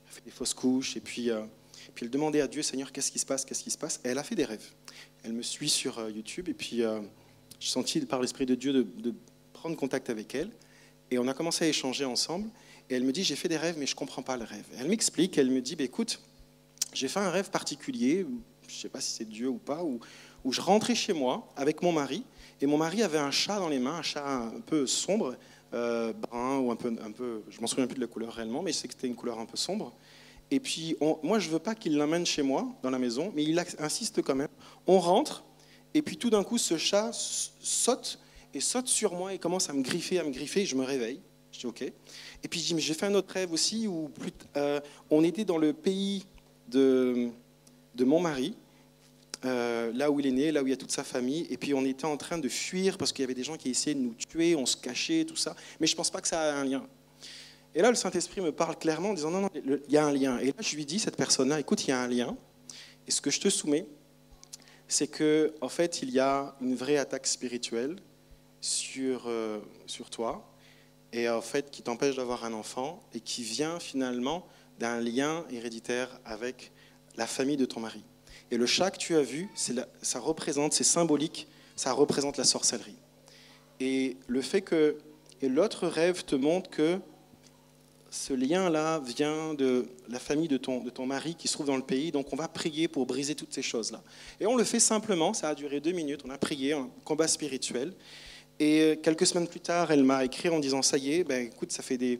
elle 0.07 0.13
fait 0.13 0.23
des 0.25 0.31
fausses 0.31 0.53
couches, 0.53 0.97
et 0.97 1.01
puis, 1.01 1.29
euh, 1.29 1.41
puis 1.93 2.05
elle 2.05 2.11
demandait 2.11 2.41
à 2.41 2.47
Dieu, 2.47 2.61
Seigneur, 2.61 2.91
qu'est-ce 2.91 3.11
qui 3.11 3.19
se 3.19 3.25
passe, 3.25 3.45
qu'est-ce 3.45 3.63
qui 3.63 3.71
se 3.71 3.77
passe? 3.77 3.99
Et 4.03 4.09
elle 4.09 4.17
a 4.17 4.23
fait 4.23 4.35
des 4.35 4.45
rêves. 4.45 4.67
Elle 5.23 5.33
me 5.33 5.41
suit 5.41 5.69
sur 5.69 6.09
YouTube, 6.09 6.49
et 6.49 6.53
puis 6.53 6.83
j'ai 7.59 7.69
senti 7.69 7.99
par 8.01 8.21
l'Esprit 8.21 8.45
de 8.45 8.55
Dieu 8.55 8.73
de 8.73 9.13
prendre 9.53 9.75
contact 9.75 10.09
avec 10.09 10.35
elle, 10.35 10.51
et 11.11 11.17
on 11.19 11.27
a 11.27 11.33
commencé 11.33 11.65
à 11.65 11.67
échanger 11.67 12.05
ensemble. 12.05 12.49
Et 12.89 12.95
elle 12.95 13.03
me 13.03 13.11
dit, 13.11 13.23
j'ai 13.23 13.35
fait 13.35 13.49
des 13.49 13.57
rêves, 13.57 13.75
mais 13.77 13.85
je 13.85 13.93
ne 13.93 13.97
comprends 13.97 14.21
pas 14.21 14.37
le 14.37 14.45
rêve. 14.45 14.65
Elle 14.79 14.87
m'explique, 14.87 15.37
elle 15.37 15.51
me 15.51 15.61
dit, 15.61 15.75
bah, 15.75 15.83
écoute, 15.83 16.19
j'ai 16.93 17.07
fait 17.07 17.19
un 17.19 17.29
rêve 17.29 17.49
particulier, 17.49 18.25
je 18.67 18.73
ne 18.73 18.79
sais 18.79 18.89
pas 18.89 19.01
si 19.01 19.11
c'est 19.11 19.27
Dieu 19.27 19.49
ou 19.49 19.57
pas, 19.57 19.83
où, 19.83 19.99
je 20.49 20.61
rentrais 20.61 20.95
chez 20.95 21.11
moi 21.11 21.49
avec 21.57 21.81
mon 21.81 21.91
mari, 21.91 22.23
et 22.61 22.65
mon 22.65 22.77
mari 22.77 23.03
avait 23.03 23.17
un 23.17 23.31
chat 23.31 23.59
dans 23.59 23.67
les 23.67 23.79
mains, 23.79 23.95
un 23.95 24.01
chat 24.01 24.25
un 24.25 24.61
peu 24.61 24.87
sombre, 24.87 25.35
euh, 25.73 26.13
brun 26.13 26.59
ou 26.59 26.71
un 26.71 26.77
peu, 26.77 26.95
un 27.03 27.11
peu 27.11 27.43
je 27.49 27.59
m'en 27.59 27.67
souviens 27.67 27.85
plus 27.85 27.95
de 27.95 28.01
la 28.01 28.07
couleur 28.07 28.31
réellement, 28.31 28.63
mais 28.63 28.71
je 28.71 28.77
sais 28.77 28.87
que 28.87 28.93
c'était 28.93 29.07
une 29.07 29.15
couleur 29.15 29.39
un 29.39 29.45
peu 29.45 29.57
sombre. 29.57 29.93
Et 30.49 30.61
puis, 30.61 30.95
moi, 31.23 31.39
je 31.39 31.47
ne 31.47 31.53
veux 31.53 31.59
pas 31.59 31.75
qu'il 31.75 31.97
l'emmène 31.97 32.25
chez 32.25 32.41
moi, 32.41 32.65
dans 32.81 32.89
la 32.89 32.99
maison, 32.99 33.33
mais 33.35 33.43
il 33.43 33.59
insiste 33.79 34.21
quand 34.21 34.35
même. 34.35 34.47
On 34.85 34.99
rentre, 34.99 35.43
et 35.93 36.01
puis 36.01 36.15
tout 36.15 36.29
d'un 36.29 36.43
coup, 36.43 36.57
ce 36.57 36.77
chat 36.77 37.11
saute, 37.11 38.19
et 38.53 38.61
saute 38.61 38.87
sur 38.87 39.13
moi, 39.13 39.33
et 39.33 39.39
commence 39.39 39.69
à 39.69 39.73
me 39.73 39.81
griffer, 39.81 40.19
à 40.19 40.23
me 40.23 40.31
griffer, 40.31 40.61
et 40.61 40.65
je 40.65 40.75
me 40.77 40.85
réveille. 40.85 41.19
Je 41.57 41.61
dis 41.61 41.65
OK. 41.65 41.81
Et 41.81 42.47
puis 42.47 42.59
j'ai 42.59 42.93
fait 42.93 43.07
un 43.07 43.15
autre 43.15 43.33
rêve 43.33 43.51
aussi 43.51 43.87
où 43.87 44.11
euh, 44.55 44.79
on 45.09 45.23
était 45.23 45.43
dans 45.43 45.57
le 45.57 45.73
pays 45.73 46.23
de, 46.67 47.29
de 47.95 48.05
mon 48.05 48.19
mari, 48.19 48.55
euh, 49.43 49.91
là 49.93 50.11
où 50.11 50.19
il 50.19 50.27
est 50.27 50.31
né, 50.31 50.51
là 50.51 50.61
où 50.61 50.67
il 50.67 50.69
y 50.69 50.73
a 50.73 50.77
toute 50.77 50.91
sa 50.91 51.03
famille, 51.03 51.47
et 51.49 51.57
puis 51.57 51.73
on 51.73 51.83
était 51.83 52.05
en 52.05 52.15
train 52.15 52.37
de 52.37 52.47
fuir 52.47 52.99
parce 52.99 53.11
qu'il 53.11 53.23
y 53.23 53.25
avait 53.25 53.33
des 53.33 53.43
gens 53.43 53.57
qui 53.57 53.71
essayaient 53.71 53.95
de 53.95 54.01
nous 54.01 54.13
tuer, 54.13 54.55
on 54.55 54.67
se 54.67 54.77
cachait, 54.77 55.25
tout 55.25 55.35
ça. 55.35 55.55
Mais 55.79 55.87
je 55.87 55.93
ne 55.93 55.97
pense 55.97 56.11
pas 56.11 56.21
que 56.21 56.27
ça 56.27 56.39
a 56.41 56.53
un 56.57 56.63
lien. 56.63 56.85
Et 57.73 57.81
là, 57.81 57.89
le 57.89 57.95
Saint-Esprit 57.95 58.41
me 58.41 58.51
parle 58.51 58.77
clairement 58.77 59.09
en 59.09 59.13
disant 59.15 59.31
non, 59.31 59.41
non, 59.41 59.49
il 59.55 59.81
y 59.89 59.97
a 59.97 60.05
un 60.05 60.13
lien. 60.13 60.37
Et 60.37 60.47
là, 60.47 60.53
je 60.59 60.75
lui 60.75 60.85
dis, 60.85 60.99
cette 60.99 61.17
personne-là, 61.17 61.59
écoute, 61.59 61.85
il 61.85 61.89
y 61.89 61.93
a 61.93 61.99
un 61.99 62.07
lien. 62.07 62.37
Et 63.07 63.11
ce 63.11 63.19
que 63.19 63.31
je 63.31 63.39
te 63.39 63.49
soumets, 63.49 63.87
c'est 64.87 65.07
que 65.07 65.55
en 65.61 65.69
fait, 65.69 66.03
il 66.03 66.11
y 66.11 66.19
a 66.19 66.55
une 66.61 66.75
vraie 66.75 66.97
attaque 66.97 67.25
spirituelle 67.25 67.95
sur, 68.61 69.23
euh, 69.25 69.59
sur 69.87 70.11
toi 70.11 70.47
et 71.13 71.29
en 71.29 71.41
fait 71.41 71.71
qui 71.71 71.81
t'empêche 71.81 72.15
d'avoir 72.15 72.45
un 72.45 72.53
enfant 72.53 73.01
et 73.13 73.19
qui 73.19 73.43
vient 73.43 73.79
finalement 73.79 74.45
d'un 74.79 74.99
lien 74.99 75.45
héréditaire 75.49 76.19
avec 76.25 76.71
la 77.15 77.27
famille 77.27 77.57
de 77.57 77.65
ton 77.65 77.79
mari. 77.79 78.03
Et 78.51 78.57
le 78.57 78.65
chat 78.65 78.91
que 78.91 78.97
tu 78.97 79.15
as 79.15 79.21
vu, 79.21 79.49
ça 80.01 80.19
représente, 80.19 80.73
c'est 80.73 80.83
symbolique, 80.83 81.47
ça 81.75 81.91
représente 81.91 82.37
la 82.37 82.43
sorcellerie. 82.43 82.95
Et 83.79 84.17
le 84.27 84.41
fait 84.41 84.61
que 84.61 84.97
l'autre 85.41 85.87
rêve 85.87 86.23
te 86.23 86.35
montre 86.35 86.69
que 86.69 86.99
ce 88.09 88.33
lien-là 88.33 88.99
vient 88.99 89.53
de 89.53 89.89
la 90.07 90.19
famille 90.19 90.47
de 90.47 90.57
ton, 90.57 90.81
de 90.81 90.89
ton 90.89 91.05
mari 91.05 91.35
qui 91.35 91.47
se 91.47 91.53
trouve 91.53 91.67
dans 91.67 91.75
le 91.75 91.83
pays. 91.83 92.11
Donc 92.11 92.31
on 92.31 92.35
va 92.35 92.47
prier 92.47 92.87
pour 92.87 93.05
briser 93.05 93.35
toutes 93.35 93.53
ces 93.53 93.61
choses-là. 93.61 94.01
Et 94.39 94.45
on 94.45 94.55
le 94.55 94.63
fait 94.63 94.79
simplement, 94.79 95.33
ça 95.33 95.49
a 95.49 95.55
duré 95.55 95.79
deux 95.79 95.91
minutes, 95.91 96.21
on 96.25 96.29
a 96.29 96.37
prié, 96.37 96.73
un 96.73 96.89
combat 97.03 97.27
spirituel. 97.27 97.93
Et 98.59 98.81
euh, 98.81 98.95
quelques 98.95 99.27
semaines 99.27 99.47
plus 99.47 99.59
tard, 99.59 99.91
elle 99.91 100.03
m'a 100.03 100.25
écrit 100.25 100.49
en 100.49 100.59
disant 100.59 100.81
Ça 100.81 100.97
y 100.97 101.13
est, 101.13 101.23
ben, 101.23 101.47
écoute, 101.47 101.71
ça 101.71 101.83
fait 101.83 101.97
des. 101.97 102.19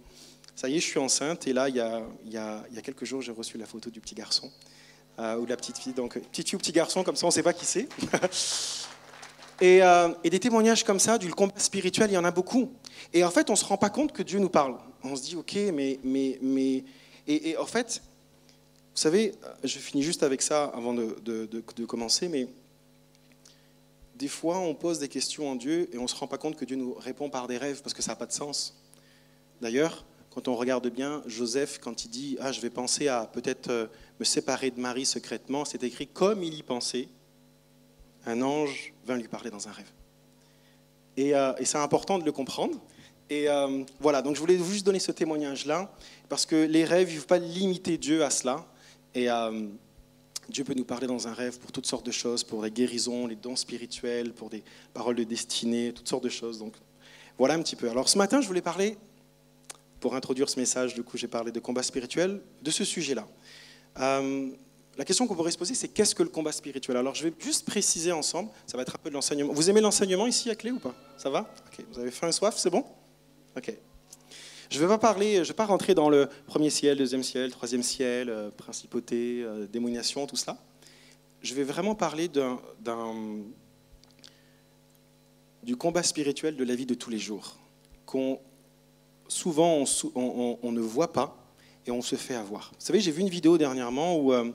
Ça 0.55 0.69
y 0.69 0.77
est, 0.77 0.79
je 0.79 0.85
suis 0.85 0.99
enceinte. 0.99 1.47
Et 1.47 1.53
là, 1.53 1.69
il 1.69 1.75
y 1.75 1.79
a, 1.79 2.01
il 2.25 2.31
y 2.31 2.37
a, 2.37 2.63
il 2.69 2.75
y 2.75 2.79
a 2.79 2.81
quelques 2.81 3.05
jours, 3.05 3.21
j'ai 3.21 3.31
reçu 3.31 3.57
la 3.57 3.65
photo 3.65 3.89
du 3.89 3.99
petit 4.01 4.15
garçon. 4.15 4.51
Euh, 5.19 5.37
ou 5.37 5.45
de 5.45 5.49
la 5.49 5.57
petite 5.57 5.77
fille. 5.77 5.93
Donc, 5.93 6.19
petite 6.19 6.49
fille 6.49 6.55
ou 6.55 6.59
petit 6.59 6.71
garçon, 6.71 7.03
comme 7.03 7.15
ça, 7.15 7.25
on 7.25 7.29
ne 7.29 7.33
sait 7.33 7.43
pas 7.43 7.53
qui 7.53 7.65
c'est. 7.65 7.87
et, 9.61 9.81
euh, 9.81 10.09
et, 10.23 10.29
des 10.29 10.39
témoignages 10.39 10.83
comme 10.83 10.99
ça, 10.99 11.17
du 11.17 11.33
combat 11.33 11.57
spirituel, 11.57 12.11
il 12.11 12.13
y 12.13 12.17
en 12.17 12.23
a 12.23 12.29
beaucoup. 12.29 12.71
Et 13.13 13.23
en 13.23 13.31
fait, 13.31 13.49
on 13.49 13.53
ne 13.53 13.57
se 13.57 13.65
rend 13.65 13.77
pas 13.77 13.89
compte 13.89 14.11
que 14.11 14.21
Dieu 14.21 14.37
nous 14.37 14.49
parle. 14.49 14.77
On 15.03 15.15
se 15.15 15.23
dit 15.23 15.35
Ok, 15.35 15.57
mais. 15.73 15.99
mais, 16.03 16.37
mais... 16.41 16.83
Et, 17.27 17.49
et 17.49 17.57
en 17.57 17.65
fait, 17.65 18.01
vous 18.93 19.01
savez, 19.01 19.33
je 19.63 19.79
finis 19.79 20.03
juste 20.03 20.23
avec 20.23 20.41
ça 20.41 20.65
avant 20.65 20.93
de, 20.93 21.17
de, 21.23 21.47
de 21.47 21.85
commencer, 21.85 22.29
mais 22.29 22.47
des 24.17 24.27
fois, 24.27 24.57
on 24.57 24.73
pose 24.73 24.99
des 24.99 25.07
questions 25.07 25.49
en 25.49 25.55
Dieu 25.55 25.89
et 25.93 25.97
on 25.97 26.03
ne 26.03 26.07
se 26.07 26.15
rend 26.15 26.27
pas 26.27 26.37
compte 26.37 26.55
que 26.55 26.65
Dieu 26.65 26.75
nous 26.75 26.93
répond 26.95 27.29
par 27.29 27.47
des 27.47 27.57
rêves 27.57 27.81
parce 27.83 27.93
que 27.93 28.01
ça 28.01 28.13
n'a 28.13 28.15
pas 28.15 28.25
de 28.25 28.31
sens. 28.31 28.75
D'ailleurs, 29.61 30.05
quand 30.31 30.47
on 30.47 30.55
regarde 30.55 30.87
bien, 30.89 31.21
Joseph, 31.27 31.79
quand 31.79 32.05
il 32.05 32.09
dit 32.09 32.37
Ah, 32.39 32.51
je 32.51 32.59
vais 32.59 32.71
penser 32.71 33.07
à 33.07 33.25
peut-être 33.25 33.69
euh, 33.69 33.87
me 34.19 34.25
séparer 34.25 34.71
de 34.71 34.79
Marie 34.79 35.05
secrètement, 35.05 35.65
c'est 35.65 35.83
écrit 35.83 36.07
comme 36.07 36.41
il 36.43 36.55
y 36.55 36.63
pensait, 36.63 37.09
un 38.25 38.41
ange 38.41 38.93
vint 39.05 39.17
lui 39.17 39.27
parler 39.27 39.51
dans 39.51 39.67
un 39.67 39.71
rêve. 39.71 39.91
Et, 41.15 41.35
euh, 41.35 41.53
c'est 41.63 41.77
important 41.77 42.17
de 42.17 42.25
le 42.25 42.31
comprendre. 42.31 42.79
Et 43.29 43.49
euh, 43.49 43.83
voilà, 43.99 44.21
donc 44.21 44.35
je 44.35 44.39
voulais 44.39 44.57
juste 44.57 44.85
donner 44.85 44.99
ce 44.99 45.11
témoignage-là, 45.11 45.91
parce 46.27 46.45
que 46.45 46.55
les 46.55 46.85
rêves, 46.85 47.11
il 47.11 47.15
ne 47.15 47.19
faut 47.19 47.27
pas 47.27 47.39
limiter 47.39 47.97
Dieu 47.97 48.23
à 48.23 48.29
cela. 48.29 48.65
Et, 49.13 49.27
Dieu 50.49 50.63
peut 50.63 50.73
nous 50.73 50.85
parler 50.85 51.07
dans 51.07 51.27
un 51.27 51.33
rêve 51.33 51.59
pour 51.59 51.71
toutes 51.71 51.85
sortes 51.85 52.05
de 52.05 52.11
choses, 52.11 52.43
pour 52.43 52.63
les 52.63 52.71
guérisons, 52.71 53.27
les 53.27 53.35
dons 53.35 53.55
spirituels, 53.55 54.33
pour 54.33 54.49
des 54.49 54.63
paroles 54.93 55.15
de 55.15 55.23
destinée, 55.23 55.91
toutes 55.93 56.07
sortes 56.07 56.23
de 56.23 56.29
choses. 56.29 56.59
Donc 56.59 56.73
voilà 57.37 57.55
un 57.55 57.61
petit 57.61 57.75
peu. 57.75 57.89
Alors 57.89 58.07
ce 58.07 58.17
matin, 58.17 58.39
je 58.41 58.47
voulais 58.47 58.61
parler, 58.61 58.97
pour 59.99 60.15
introduire 60.15 60.47
ce 60.49 60.59
message, 60.59 60.93
du 60.93 61.03
coup 61.03 61.17
j'ai 61.17 61.27
parlé 61.27 61.51
de 61.51 61.59
combat 61.59 61.83
spirituel, 61.83 62.41
de 62.61 62.71
ce 62.71 62.85
sujet-là. 62.85 63.27
Euh, 63.99 64.49
la 64.97 65.05
question 65.05 65.27
qu'on 65.27 65.35
pourrait 65.35 65.51
se 65.51 65.57
poser, 65.57 65.75
c'est 65.75 65.89
qu'est-ce 65.89 66.15
que 66.15 66.23
le 66.23 66.29
combat 66.29 66.51
spirituel? 66.51 66.97
Alors 66.97 67.13
je 67.13 67.27
vais 67.27 67.33
juste 67.39 67.65
préciser 67.65 68.11
ensemble, 68.11 68.49
ça 68.65 68.77
va 68.77 68.83
être 68.83 68.95
un 68.95 68.99
peu 69.03 69.09
de 69.09 69.15
l'enseignement. 69.15 69.53
Vous 69.53 69.69
aimez 69.69 69.81
l'enseignement 69.81 70.27
ici 70.27 70.49
à 70.49 70.55
clé 70.55 70.71
ou 70.71 70.79
pas? 70.79 70.95
Ça 71.17 71.29
va? 71.29 71.53
Vous 71.91 71.99
avez 71.99 72.11
faim 72.11 72.29
et 72.29 72.31
soif, 72.31 72.55
c'est 72.57 72.69
bon? 72.69 72.85
Ok. 73.55 73.75
Je 74.69 74.79
ne 74.79 74.81
vais 74.81 74.87
pas 74.89 74.97
parler, 74.97 75.37
je 75.45 75.47
vais 75.47 75.53
pas 75.53 75.65
rentrer 75.65 75.95
dans 75.95 76.09
le 76.09 76.27
premier 76.45 76.69
ciel, 76.69 76.97
deuxième 76.97 77.23
ciel, 77.23 77.51
troisième 77.51 77.83
ciel, 77.83 78.29
euh, 78.29 78.49
principauté, 78.49 79.41
euh, 79.41 79.65
démoniation, 79.65 80.27
tout 80.27 80.35
cela. 80.35 80.57
Je 81.41 81.53
vais 81.53 81.63
vraiment 81.63 81.95
parler 81.95 82.29
du 85.63 85.77
combat 85.77 86.03
spirituel 86.03 86.57
de 86.57 86.63
la 86.65 86.75
vie 86.75 86.85
de 86.85 86.95
tous 86.95 87.09
les 87.09 87.17
jours, 87.17 87.55
qu'on 88.05 88.39
souvent 89.29 89.85
on, 90.15 90.71
ne 90.71 90.81
voit 90.81 91.13
pas 91.13 91.37
et 91.85 91.91
on 91.91 92.01
se 92.01 92.15
fait 92.15 92.35
avoir. 92.35 92.71
Vous 92.77 92.85
savez, 92.85 92.99
j'ai 92.99 93.11
vu 93.11 93.21
une 93.21 93.29
vidéo 93.29 93.57
dernièrement 93.57 94.17
où 94.17 94.33
euh, 94.33 94.51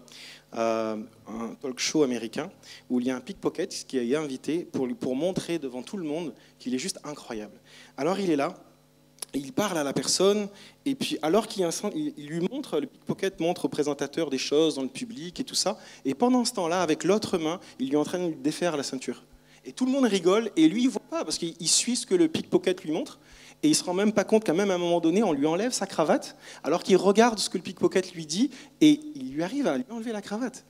un 0.52 1.54
talk 1.60 1.78
show 1.78 2.02
américain 2.02 2.50
où 2.90 3.00
il 3.00 3.06
y 3.06 3.10
a 3.10 3.16
un 3.16 3.20
pickpocket 3.20 3.86
qui 3.88 3.96
est 3.96 4.16
invité 4.16 4.64
pour, 4.64 4.86
pour 4.98 5.16
montrer 5.16 5.58
devant 5.58 5.82
tout 5.82 5.96
le 5.96 6.04
monde 6.04 6.34
qu'il 6.58 6.74
est 6.74 6.78
juste 6.78 6.98
incroyable. 7.04 7.58
Alors 7.96 8.18
il 8.18 8.28
est 8.28 8.36
là 8.36 8.54
il 9.38 9.52
parle 9.52 9.78
à 9.78 9.84
la 9.84 9.92
personne, 9.92 10.48
et 10.84 10.94
puis 10.94 11.18
alors 11.22 11.46
qu'il 11.46 11.66
il 11.94 12.26
lui 12.26 12.46
montre, 12.50 12.80
le 12.80 12.86
pickpocket 12.86 13.40
montre 13.40 13.64
au 13.64 13.68
présentateur 13.68 14.30
des 14.30 14.38
choses 14.38 14.74
dans 14.74 14.82
le 14.82 14.88
public 14.88 15.40
et 15.40 15.44
tout 15.44 15.54
ça, 15.54 15.78
et 16.04 16.14
pendant 16.14 16.44
ce 16.44 16.52
temps-là, 16.52 16.82
avec 16.82 17.04
l'autre 17.04 17.38
main, 17.38 17.60
il 17.78 17.88
lui 17.88 17.94
est 17.94 17.98
en 17.98 18.04
train 18.04 18.28
de 18.28 18.34
défaire 18.34 18.76
la 18.76 18.82
ceinture. 18.82 19.24
Et 19.64 19.72
tout 19.72 19.86
le 19.86 19.92
monde 19.92 20.04
rigole, 20.04 20.50
et 20.56 20.68
lui, 20.68 20.82
il 20.84 20.88
voit 20.88 21.00
pas, 21.08 21.24
parce 21.24 21.38
qu'il 21.38 21.68
suit 21.68 21.96
ce 21.96 22.04
que 22.04 22.14
le 22.14 22.28
pickpocket 22.28 22.82
lui 22.82 22.92
montre, 22.92 23.20
et 23.62 23.68
il 23.68 23.74
se 23.74 23.84
rend 23.84 23.94
même 23.94 24.12
pas 24.12 24.24
compte 24.24 24.42
qu'à 24.44 24.54
même 24.54 24.70
un 24.70 24.78
moment 24.78 25.00
donné, 25.00 25.22
on 25.22 25.32
lui 25.32 25.46
enlève 25.46 25.72
sa 25.72 25.86
cravate, 25.86 26.36
alors 26.64 26.82
qu'il 26.82 26.96
regarde 26.96 27.38
ce 27.38 27.48
que 27.48 27.58
le 27.58 27.62
pickpocket 27.62 28.12
lui 28.12 28.26
dit, 28.26 28.50
et 28.80 29.00
il 29.14 29.32
lui 29.32 29.42
arrive 29.42 29.66
à 29.66 29.78
lui 29.78 29.84
enlever 29.88 30.12
la 30.12 30.20
cravate. 30.20 30.64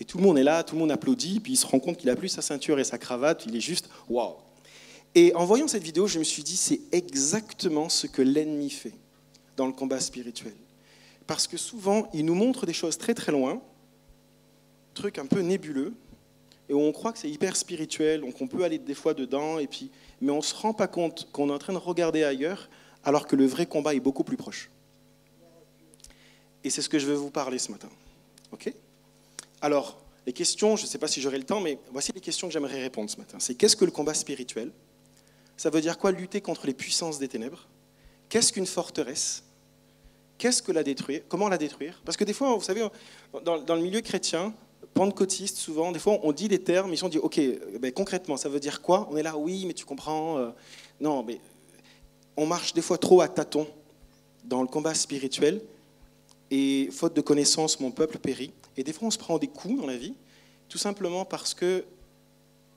Et 0.00 0.04
tout 0.04 0.18
le 0.18 0.24
monde 0.24 0.38
est 0.38 0.42
là, 0.42 0.64
tout 0.64 0.74
le 0.74 0.80
monde 0.80 0.90
applaudit, 0.90 1.38
puis 1.38 1.52
il 1.52 1.56
se 1.56 1.66
rend 1.66 1.78
compte 1.78 1.96
qu'il 1.96 2.10
a 2.10 2.16
plus 2.16 2.28
sa 2.28 2.42
ceinture 2.42 2.80
et 2.80 2.84
sa 2.84 2.98
cravate, 2.98 3.44
il 3.46 3.54
est 3.54 3.60
juste 3.60 3.88
waouh. 4.08 4.34
Et 5.14 5.34
en 5.34 5.44
voyant 5.44 5.68
cette 5.68 5.82
vidéo, 5.82 6.06
je 6.06 6.18
me 6.18 6.24
suis 6.24 6.42
dit, 6.42 6.56
c'est 6.56 6.80
exactement 6.90 7.88
ce 7.88 8.06
que 8.06 8.22
l'ennemi 8.22 8.70
fait 8.70 8.94
dans 9.56 9.66
le 9.66 9.72
combat 9.72 10.00
spirituel. 10.00 10.54
Parce 11.26 11.46
que 11.46 11.56
souvent, 11.56 12.08
il 12.14 12.24
nous 12.24 12.34
montre 12.34 12.66
des 12.66 12.72
choses 12.72 12.96
très 12.96 13.14
très 13.14 13.32
loin, 13.32 13.60
trucs 14.94 15.18
un 15.18 15.26
peu 15.26 15.40
nébuleux, 15.40 15.94
et 16.68 16.74
où 16.74 16.80
on 16.80 16.92
croit 16.92 17.12
que 17.12 17.18
c'est 17.18 17.30
hyper 17.30 17.56
spirituel, 17.56 18.22
donc 18.22 18.40
on 18.40 18.46
peut 18.46 18.64
aller 18.64 18.78
des 18.78 18.94
fois 18.94 19.12
dedans, 19.14 19.58
et 19.58 19.66
puis, 19.66 19.90
mais 20.20 20.32
on 20.32 20.38
ne 20.38 20.42
se 20.42 20.54
rend 20.54 20.72
pas 20.72 20.88
compte 20.88 21.28
qu'on 21.32 21.50
est 21.50 21.52
en 21.52 21.58
train 21.58 21.72
de 21.72 21.78
regarder 21.78 22.24
ailleurs, 22.24 22.70
alors 23.04 23.26
que 23.26 23.36
le 23.36 23.46
vrai 23.46 23.66
combat 23.66 23.94
est 23.94 24.00
beaucoup 24.00 24.24
plus 24.24 24.36
proche. 24.36 24.70
Et 26.64 26.70
c'est 26.70 26.82
ce 26.82 26.88
que 26.88 26.98
je 26.98 27.06
vais 27.06 27.14
vous 27.14 27.30
parler 27.30 27.58
ce 27.58 27.72
matin. 27.72 27.88
OK? 28.52 28.72
Alors, 29.60 30.00
les 30.26 30.32
questions, 30.32 30.76
je 30.76 30.84
ne 30.84 30.88
sais 30.88 30.98
pas 30.98 31.08
si 31.08 31.20
j'aurai 31.20 31.38
le 31.38 31.44
temps, 31.44 31.60
mais 31.60 31.78
voici 31.90 32.12
les 32.12 32.20
questions 32.20 32.46
que 32.46 32.52
j'aimerais 32.52 32.80
répondre 32.80 33.10
ce 33.10 33.16
matin. 33.16 33.38
C'est 33.40 33.54
qu'est-ce 33.54 33.76
que 33.76 33.84
le 33.84 33.90
combat 33.90 34.14
spirituel? 34.14 34.70
Ça 35.56 35.70
veut 35.70 35.80
dire 35.80 35.98
quoi 35.98 36.12
lutter 36.12 36.40
contre 36.40 36.66
les 36.66 36.74
puissances 36.74 37.18
des 37.18 37.28
ténèbres? 37.28 37.68
Qu'est-ce 38.28 38.52
qu'une 38.52 38.66
forteresse? 38.66 39.44
Qu'est-ce 40.38 40.62
que 40.62 40.72
la 40.72 40.82
détruire? 40.82 41.22
Comment 41.28 41.48
la 41.48 41.58
détruire? 41.58 42.00
Parce 42.04 42.16
que 42.16 42.24
des 42.24 42.32
fois, 42.32 42.54
vous 42.54 42.62
savez, 42.62 42.86
dans, 43.44 43.76
le 43.76 43.82
milieu 43.82 44.00
chrétien, 44.00 44.52
pentecôtiste, 44.94 45.56
souvent, 45.56 45.92
des 45.92 45.98
fois, 45.98 46.18
on 46.22 46.32
dit 46.32 46.48
des 46.48 46.62
termes, 46.62 46.92
ils 46.92 46.98
sont 46.98 47.08
dit, 47.08 47.18
ok, 47.18 47.40
ben, 47.80 47.92
concrètement, 47.92 48.36
ça 48.36 48.48
veut 48.48 48.60
dire 48.60 48.82
quoi? 48.82 49.08
On 49.10 49.16
est 49.16 49.22
là, 49.22 49.36
oui, 49.36 49.64
mais 49.66 49.74
tu 49.74 49.84
comprends. 49.84 50.38
Euh, 50.38 50.50
non, 51.00 51.22
mais 51.22 51.38
on 52.36 52.46
marche 52.46 52.72
des 52.72 52.82
fois 52.82 52.98
trop 52.98 53.20
à 53.20 53.28
tâtons 53.28 53.68
dans 54.44 54.62
le 54.62 54.68
combat 54.68 54.94
spirituel, 54.94 55.60
et 56.50 56.90
faute 56.92 57.14
de 57.14 57.20
connaissance, 57.22 57.80
mon 57.80 57.90
peuple 57.90 58.18
périt. 58.18 58.52
Et 58.76 58.84
des 58.84 58.92
fois, 58.92 59.08
on 59.08 59.10
se 59.10 59.18
prend 59.18 59.38
des 59.38 59.48
coups 59.48 59.80
dans 59.80 59.86
la 59.86 59.96
vie, 59.96 60.14
tout 60.68 60.78
simplement 60.78 61.24
parce 61.24 61.54
que 61.54 61.84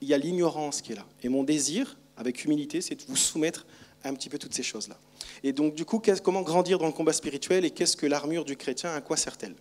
il 0.00 0.08
y 0.08 0.14
a 0.14 0.18
l'ignorance 0.18 0.80
qui 0.80 0.92
est 0.92 0.94
là. 0.94 1.06
Et 1.22 1.28
mon 1.28 1.42
désir, 1.42 1.96
avec 2.16 2.44
humilité, 2.44 2.80
c'est 2.80 2.94
de 2.94 3.02
vous 3.08 3.16
soumettre 3.16 3.66
à 4.02 4.08
un 4.08 4.14
petit 4.14 4.28
peu 4.28 4.38
toutes 4.38 4.54
ces 4.54 4.62
choses-là. 4.62 4.98
Et 5.42 5.52
donc, 5.52 5.74
du 5.74 5.84
coup, 5.84 6.00
comment 6.22 6.42
grandir 6.42 6.78
dans 6.78 6.86
le 6.86 6.92
combat 6.92 7.12
spirituel 7.12 7.64
et 7.64 7.70
qu'est-ce 7.70 7.96
que 7.96 8.06
l'armure 8.06 8.44
du 8.44 8.56
chrétien, 8.56 8.94
à 8.94 9.00
quoi 9.00 9.16
sert-elle? 9.16 9.54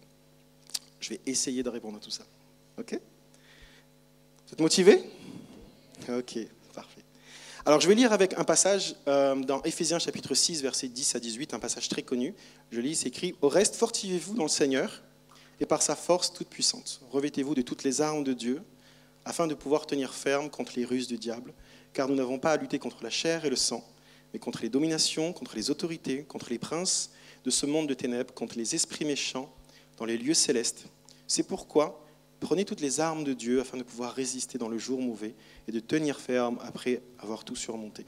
Je 1.00 1.10
vais 1.10 1.20
essayer 1.26 1.64
de 1.64 1.70
répondre 1.70 1.98
à 1.98 2.00
tout 2.00 2.12
ça. 2.12 2.24
OK? 2.78 3.00
Vous 4.48 4.54
êtes 4.54 4.62
motivé? 4.62 5.04
Ok, 6.10 6.38
parfait. 6.74 7.02
Alors, 7.66 7.82
je 7.82 7.88
vais 7.88 7.96
lire 7.96 8.14
avec 8.14 8.38
un 8.38 8.44
passage 8.44 8.96
euh, 9.08 9.36
dans 9.36 9.62
Éphésiens 9.64 9.98
chapitre 9.98 10.36
6, 10.36 10.62
versets 10.62 10.88
10 10.88 11.16
à 11.16 11.20
18, 11.20 11.54
un 11.54 11.60
passage 11.60 11.90
très 11.90 12.04
connu. 12.04 12.36
Je 12.72 12.80
lis, 12.80 12.96
c'est 12.96 13.08
écrit 13.08 13.36
Au 13.42 13.50
reste, 13.50 13.76
fortifiez-vous 13.76 14.36
dans 14.36 14.44
le 14.44 14.50
Seigneur 14.50 15.02
et 15.60 15.66
par 15.66 15.82
sa 15.82 15.96
force 15.96 16.32
toute 16.32 16.48
puissante. 16.48 17.02
Revêtez-vous 17.12 17.56
de 17.56 17.62
toutes 17.62 17.84
les 17.84 18.02
armes 18.02 18.24
de 18.24 18.34
Dieu 18.34 18.62
afin 19.26 19.48
de 19.48 19.56
pouvoir 19.56 19.88
tenir 19.88 20.14
ferme 20.14 20.50
contre 20.50 20.74
les 20.76 20.86
ruses 20.86 21.08
du 21.08 21.18
diable 21.18 21.54
car 21.96 22.10
nous 22.10 22.16
n'avons 22.16 22.38
pas 22.38 22.52
à 22.52 22.58
lutter 22.58 22.78
contre 22.78 23.04
la 23.04 23.10
chair 23.10 23.46
et 23.46 23.50
le 23.50 23.56
sang, 23.56 23.84
mais 24.34 24.40
contre 24.40 24.62
les 24.62 24.70
dominations, 24.70 25.32
contre 25.32 25.56
les 25.56 25.72
autorités, 25.72 26.24
contre 26.24 26.50
les 26.50 26.60
princes 26.60 27.10
de 27.46 27.50
ce 27.50 27.66
monde 27.66 27.88
de 27.88 27.94
ténèbres, 27.94 28.34
contre 28.34 28.58
les 28.58 28.76
esprits 28.76 29.06
méchants 29.06 29.50
dans 29.98 30.04
les 30.06 30.18
lieux 30.18 30.34
célestes. 30.34 30.88
C'est 31.26 31.48
pourquoi 31.48 32.06
prenez 32.42 32.66
toutes 32.66 32.82
les 32.82 33.00
armes 33.00 33.24
de 33.24 33.32
Dieu 33.32 33.62
afin 33.62 33.78
de 33.78 33.84
pouvoir 33.84 34.14
résister 34.14 34.58
dans 34.58 34.68
le 34.68 34.78
jour 34.78 35.02
mauvais 35.02 35.34
et 35.70 35.72
de 35.72 35.80
tenir 35.80 36.20
ferme 36.20 36.60
après 36.62 37.02
avoir 37.18 37.46
tout 37.46 37.56
surmonté. 37.56 38.06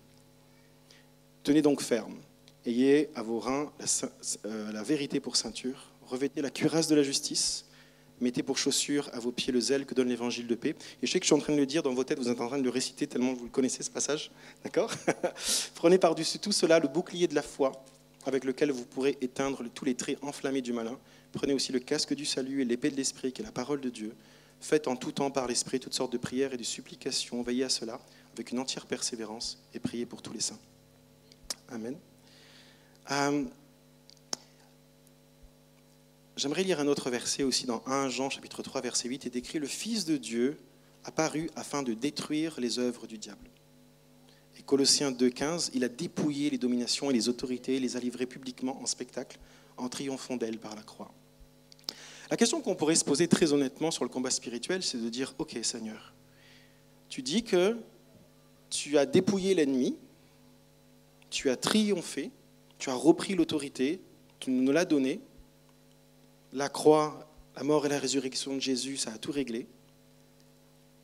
Tenez 1.44 1.62
donc 1.62 1.82
ferme, 1.82 2.18
ayez 2.66 3.10
à 3.16 3.24
vos 3.24 3.40
reins 3.40 3.72
la, 3.80 4.10
euh, 4.50 4.84
vérité 4.84 5.22
pour 5.22 5.38
ceinture, 5.38 5.92
revêtez 6.06 6.42
la 6.42 6.50
cuirasse 6.50 6.90
de 6.90 6.96
la 6.96 7.04
justice, 7.04 7.67
mettez 8.22 8.44
pour 8.44 8.58
chaussure 8.58 9.10
à 9.14 9.20
vos 9.20 9.32
pieds 9.32 9.54
le 9.54 9.60
zèle 9.60 9.86
que 9.86 9.94
donne 9.94 10.10
l'évangile 10.10 10.48
de 10.48 10.56
paix. 10.56 10.76
Et 11.02 11.08
je 11.08 11.12
sais 11.12 11.20
que 11.20 11.26
je 11.26 11.28
suis 11.28 11.36
en 11.36 11.40
train 11.40 11.54
de 11.54 11.58
le 11.58 11.66
dire 11.66 11.84
dans 11.84 11.94
vos 11.94 12.04
têtes, 12.04 12.20
vous 12.20 12.30
êtes 12.30 12.42
en 12.42 12.48
train 12.48 12.58
de 12.58 12.64
le 12.64 12.70
réciter 12.70 13.08
tellement 13.08 13.34
vous 13.34 13.46
le 13.46 13.50
connaissez 13.50 13.84
ce 13.84 13.92
passage. 13.92 14.32
D'accord 14.64 14.92
Prenez 15.76 15.98
par-dessus 15.98 16.40
tout 16.40 16.52
cela 16.52 16.80
le 16.80 16.88
bouclier 16.88 17.28
de 17.28 17.36
la 17.36 17.42
foi 17.42 17.72
avec 18.26 18.44
lequel 18.44 18.72
vous 18.72 18.86
pourrez 18.86 19.18
éteindre 19.22 19.64
tous 19.74 19.86
les 19.86 19.96
traits 19.96 20.18
enflammés 20.22 20.62
du 20.62 20.74
malin. 20.74 20.98
Prenez 21.32 21.54
aussi 21.54 21.72
le 21.72 21.80
casque 21.80 22.14
du 22.14 22.26
salut 22.26 22.62
et 22.62 22.66
l'épée 22.66 22.90
de 22.90 22.96
l'esprit 22.96 23.32
qui 23.32 23.42
est 23.42 23.46
la 23.46 23.52
parole 23.52 23.80
de 23.80 23.90
Dieu. 23.90 24.14
Faites 24.60 24.88
en 24.88 24.96
tout 24.96 25.12
temps 25.12 25.32
par 25.32 25.48
l'esprit 25.48 25.80
toutes 25.80 25.94
sortes 25.94 26.12
de 26.12 26.18
prières 26.18 26.54
et 26.54 26.58
de 26.58 26.64
supplications. 26.64 27.42
Veillez 27.42 27.64
à 27.64 27.70
cela 27.70 28.00
avec 28.34 28.52
une 28.52 28.60
entière 28.60 28.86
persévérance 28.86 29.60
et 29.74 29.80
priez 29.80 30.06
pour 30.06 30.22
tous 30.22 30.34
les 30.34 30.42
saints. 30.42 30.60
Amen. 31.70 31.98
Euh, 33.12 33.44
J'aimerais 36.38 36.62
lire 36.62 36.80
un 36.80 36.86
autre 36.86 37.10
verset 37.10 37.42
aussi 37.42 37.66
dans 37.66 37.82
1 37.88 38.10
Jean 38.10 38.30
chapitre 38.30 38.62
3 38.62 38.82
verset 38.82 39.10
8 39.10 39.26
et 39.26 39.32
décrit 39.32 39.58
le 39.58 39.66
Fils 39.66 40.06
de 40.06 40.18
Dieu 40.18 40.60
apparu 41.04 41.50
afin 41.56 41.82
de 41.82 41.96
détruire 41.96 42.60
les 42.60 42.78
œuvres 42.78 43.08
du 43.08 43.18
diable. 43.18 43.50
Et 44.60 44.62
Colossiens 44.62 45.12
2.15, 45.12 45.72
il 45.74 45.84
a 45.84 45.90
dépouillé 45.90 46.52
les 46.52 46.60
dominations 46.60 47.10
et 47.10 47.14
les 47.14 47.28
autorités, 47.28 47.80
les 47.80 47.98
a 47.98 48.00
livrées 48.00 48.28
publiquement 48.28 48.80
en 48.80 48.86
spectacle, 48.86 49.40
en 49.78 49.90
triomphant 49.90 50.38
d'elles 50.38 50.60
par 50.60 50.76
la 50.76 50.84
croix. 50.84 51.12
La 52.30 52.38
question 52.38 52.62
qu'on 52.62 52.76
pourrait 52.76 52.94
se 52.94 53.06
poser 53.06 53.28
très 53.28 53.52
honnêtement 53.52 53.90
sur 53.90 54.04
le 54.04 54.10
combat 54.10 54.30
spirituel, 54.30 54.84
c'est 54.84 55.02
de 55.02 55.10
dire, 55.10 55.34
ok 55.40 55.58
Seigneur, 55.64 56.14
tu 57.10 57.24
dis 57.24 57.44
que 57.44 57.78
tu 58.70 59.00
as 59.00 59.08
dépouillé 59.08 59.56
l'ennemi, 59.56 59.98
tu 61.32 61.50
as 61.50 61.56
triomphé, 61.56 62.30
tu 62.78 62.92
as 62.92 62.96
repris 62.96 63.34
l'autorité, 63.34 64.02
tu 64.40 64.52
nous 64.52 64.72
l'as 64.72 64.86
donnée, 64.86 65.20
la 66.58 66.70
croix, 66.70 67.30
la 67.56 67.64
mort 67.64 67.86
et 67.86 67.90
la 67.90 68.00
résurrection 68.00 68.56
de 68.56 68.60
Jésus, 68.60 68.98
ça 68.98 69.12
a 69.14 69.18
tout 69.20 69.32
réglé. 69.32 69.68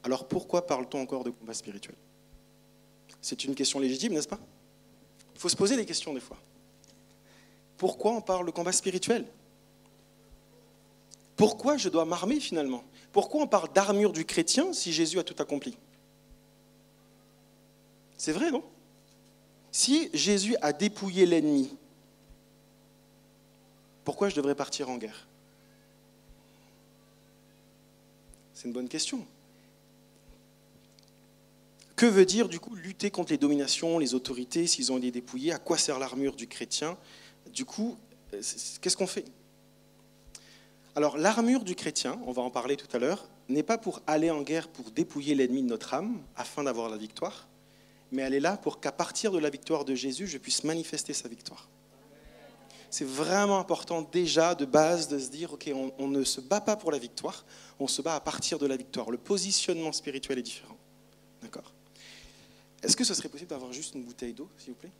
Alors 0.01 0.27
pourquoi 0.27 0.65
parle-t-on 0.65 0.99
encore 0.99 1.23
de 1.23 1.29
combat 1.29 1.53
spirituel? 1.53 1.95
C'est 3.21 3.45
une 3.45 3.53
question 3.53 3.79
légitime, 3.79 4.13
n'est-ce 4.13 4.27
pas? 4.27 4.39
Il 5.35 5.39
faut 5.39 5.49
se 5.49 5.55
poser 5.55 5.75
des 5.75 5.85
questions 5.85 6.11
des 6.11 6.19
fois. 6.19 6.37
Pourquoi 7.77 8.13
on 8.13 8.21
parle 8.21 8.47
de 8.47 8.51
combat 8.51 8.71
spirituel? 8.71 9.27
Pourquoi 11.35 11.77
je 11.77 11.89
dois 11.89 12.05
m'armer 12.05 12.39
finalement? 12.39 12.83
Pourquoi 13.11 13.43
on 13.43 13.47
parle 13.47 13.71
d'armure 13.71 14.11
du 14.11 14.25
chrétien 14.25 14.73
si 14.73 14.91
Jésus 14.91 15.19
a 15.19 15.23
tout 15.23 15.35
accompli? 15.37 15.77
C'est 18.17 18.31
vrai, 18.31 18.49
non? 18.49 18.63
Si 19.71 20.09
Jésus 20.13 20.55
a 20.61 20.73
dépouillé 20.73 21.27
l'ennemi, 21.27 21.77
pourquoi 24.03 24.29
je 24.29 24.35
devrais 24.35 24.55
partir 24.55 24.89
en 24.89 24.97
guerre? 24.97 25.27
C'est 28.53 28.67
une 28.67 28.73
bonne 28.73 28.89
question. 28.89 29.25
Que 31.95 32.05
veut 32.05 32.25
dire 32.25 32.49
du 32.49 32.59
coup 32.59 32.75
lutter 32.75 33.11
contre 33.11 33.31
les 33.31 33.37
dominations, 33.37 33.99
les 33.99 34.13
autorités, 34.13 34.67
s'ils 34.67 34.91
ont 34.91 34.97
été 34.97 35.11
dépouillés? 35.11 35.53
À 35.53 35.59
quoi 35.59 35.77
sert 35.77 35.99
l'armure 35.99 36.35
du 36.35 36.47
chrétien? 36.47 36.97
Du 37.51 37.65
coup, 37.65 37.97
euh, 38.33 38.41
qu'est-ce 38.81 38.97
qu'on 38.97 39.07
fait? 39.07 39.25
Alors 40.95 41.17
l'armure 41.17 41.63
du 41.63 41.75
chrétien, 41.75 42.19
on 42.25 42.31
va 42.31 42.41
en 42.41 42.49
parler 42.49 42.77
tout 42.77 42.93
à 42.95 42.99
l'heure, 42.99 43.27
n'est 43.49 43.63
pas 43.63 43.77
pour 43.77 44.01
aller 44.07 44.31
en 44.31 44.41
guerre 44.41 44.67
pour 44.67 44.91
dépouiller 44.91 45.35
l'ennemi 45.35 45.63
de 45.63 45.67
notre 45.67 45.93
âme 45.93 46.21
afin 46.35 46.63
d'avoir 46.63 46.89
la 46.89 46.97
victoire, 46.97 47.47
mais 48.11 48.21
elle 48.21 48.33
est 48.33 48.39
là 48.39 48.57
pour 48.57 48.79
qu'à 48.79 48.91
partir 48.91 49.31
de 49.31 49.39
la 49.39 49.49
victoire 49.49 49.85
de 49.85 49.95
Jésus, 49.95 50.27
je 50.27 50.37
puisse 50.37 50.63
manifester 50.63 51.13
sa 51.13 51.27
victoire. 51.27 51.67
C'est 52.93 53.05
vraiment 53.05 53.57
important 53.57 54.03
déjà 54.03 54.53
de 54.53 54.65
base 54.65 55.07
de 55.07 55.17
se 55.17 55.31
dire, 55.31 55.51
ok, 55.51 55.71
on, 55.97 56.07
ne 56.07 56.23
se 56.23 56.39
bat 56.39 56.61
pas 56.61 56.75
pour 56.75 56.91
la 56.91 56.99
victoire, 56.99 57.43
on 57.79 57.87
se 57.87 58.03
bat 58.03 58.13
à 58.13 58.19
partir 58.19 58.59
de 58.59 58.67
la 58.67 58.77
victoire. 58.77 59.09
Le 59.09 59.17
positionnement 59.17 59.91
spirituel 59.91 60.37
est 60.37 60.43
différent. 60.43 60.77
D'accord? 61.41 61.73
Est-ce 62.83 62.95
que 62.95 63.03
ce 63.03 63.15
serait 63.15 63.29
possible 63.29 63.49
d'avoir 63.49 63.73
juste 63.73 63.95
une 63.95 64.03
bouteille 64.03 64.33
d'eau, 64.33 64.47
s'il 64.59 64.73
vous 64.73 64.79
plaît? 64.79 64.91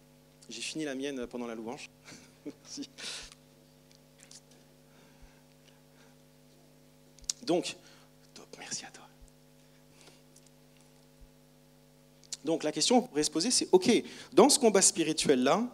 J'ai 0.49 0.61
fini 0.63 0.85
la 0.85 0.95
mienne 0.95 1.27
pendant 1.27 1.45
la 1.45 1.53
louange. 1.53 1.91
Merci. 2.45 2.89
Donc, 7.43 7.75
top, 8.33 8.47
merci 8.57 8.85
à 8.85 8.89
toi. 8.89 9.05
Donc 12.43 12.63
la 12.63 12.71
question 12.71 13.01
qu'on 13.01 13.07
pourrait 13.09 13.23
se 13.23 13.29
poser, 13.29 13.51
c'est, 13.51 13.69
ok, 13.71 14.03
dans 14.31 14.49
ce 14.49 14.57
combat 14.57 14.81
spirituel-là, 14.81 15.69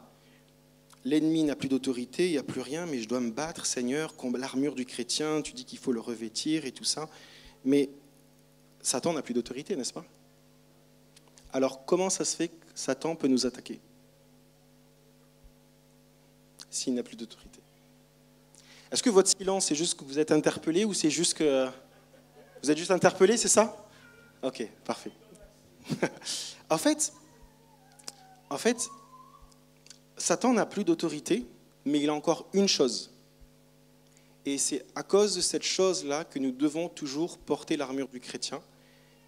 l'ennemi 1.06 1.44
n'a 1.44 1.56
plus 1.56 1.70
d'autorité, 1.70 2.28
il 2.28 2.32
n'y 2.32 2.38
a 2.38 2.44
plus 2.44 2.62
rien, 2.62 2.86
mais 2.86 3.00
je 3.00 3.08
dois 3.08 3.20
me 3.20 3.32
battre, 3.32 3.66
Seigneur, 3.66 4.14
l'armure 4.38 4.76
du 4.76 4.86
chrétien, 4.86 5.42
tu 5.42 5.54
dis 5.54 5.66
qu'il 5.66 5.80
faut 5.80 5.92
le 5.92 6.00
revêtir 6.00 6.66
et 6.66 6.72
tout 6.72 6.84
ça. 6.84 7.10
Mais 7.66 7.90
Satan 8.82 9.14
n'a 9.14 9.22
plus 9.22 9.34
d'autorité, 9.34 9.76
n'est-ce 9.76 9.94
pas? 9.94 10.06
Alors 11.52 11.86
comment 11.86 12.10
ça 12.10 12.26
se 12.26 12.36
fait 12.36 12.50
que 12.50 12.56
Satan 12.76 13.16
peut 13.16 13.28
nous 13.28 13.46
attaquer? 13.46 13.80
S'il 16.70 16.94
n'a 16.94 17.02
plus 17.02 17.16
d'autorité 17.16 17.60
Est-ce 18.92 19.02
que 19.02 19.10
votre 19.10 19.30
silence, 19.30 19.66
c'est 19.66 19.76
juste 19.76 20.00
que 20.00 20.04
vous 20.04 20.20
êtes 20.20 20.32
interpellé 20.32 20.86
ou 20.86 20.94
c'est 20.94 21.10
juste 21.10 21.34
que... 21.36 21.68
Vous 22.62 22.70
êtes 22.70 22.78
juste 22.78 22.92
interpellé, 22.92 23.38
c'est 23.38 23.48
ça? 23.48 23.88
Ok, 24.44 24.68
parfait. 24.86 25.12
en 26.70 26.78
fait, 26.78 27.14
en 28.50 28.58
fait, 28.58 28.90
Satan 30.20 30.54
n'a 30.54 30.66
plus 30.66 30.84
d'autorité, 30.84 31.46
mais 31.86 32.00
il 32.00 32.10
a 32.10 32.14
encore 32.14 32.46
une 32.54 32.68
chose. 32.68 33.12
Et 34.46 34.58
c'est 34.58 34.86
à 34.96 35.04
cause 35.04 35.36
de 35.36 35.42
cette 35.42 35.64
chose-là 35.64 36.26
que 36.26 36.40
nous 36.40 36.52
devons 36.52 36.90
toujours 36.90 37.38
porter 37.38 37.78
l'armure 37.78 38.08
du 38.08 38.20
chrétien. 38.20 38.62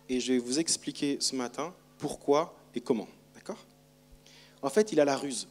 Et 0.10 0.20
je 0.20 0.34
vais 0.34 0.40
vous 0.40 0.60
expliquer 0.60 1.18
ce 1.20 1.36
matin 1.36 1.74
pourquoi 1.98 2.56
et 2.76 2.82
comment. 2.82 3.08
D'accord? 3.34 3.58
En 4.62 4.70
fait, 4.70 4.92
il 4.92 5.00
a 5.00 5.06
la 5.06 5.18
ruse. 5.18 5.48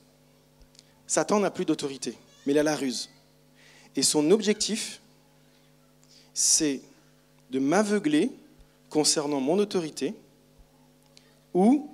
Satan 1.06 1.40
n'a 1.40 1.50
plus 1.50 1.64
d'autorité, 1.64 2.16
mais 2.47 2.52
il 2.52 2.59
a 2.59 2.62
la 2.62 2.76
ruse. 2.76 3.11
Et 3.97 4.02
son 4.02 4.30
objectif, 4.30 5.00
c'est 6.35 6.80
de 7.50 7.59
m'aveugler 7.59 8.30
concernant 8.88 9.40
mon 9.40 9.59
autorité 9.59 10.14
ou 11.54 11.90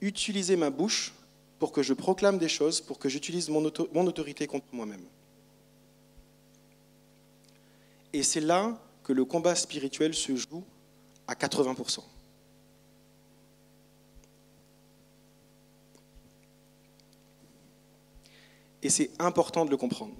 utiliser 0.00 0.56
ma 0.56 0.70
bouche 0.70 1.12
pour 1.58 1.72
que 1.72 1.82
je 1.82 1.92
proclame 1.92 2.38
des 2.38 2.48
choses, 2.48 2.80
pour 2.80 2.98
que 2.98 3.08
j'utilise 3.08 3.48
mon, 3.50 3.64
autorité 3.64 4.46
contre 4.46 4.66
moi-même. 4.72 5.04
Et 8.12 8.22
c'est 8.22 8.40
là 8.40 8.80
que 9.04 9.12
le 9.12 9.24
combat 9.24 9.54
spirituel 9.54 10.14
se 10.14 10.34
joue 10.34 10.64
à 11.26 11.34
80%. 11.34 12.00
Et 18.82 18.88
c'est 18.88 19.10
important 19.18 19.66
de 19.66 19.70
le 19.70 19.76
comprendre. 19.76 20.14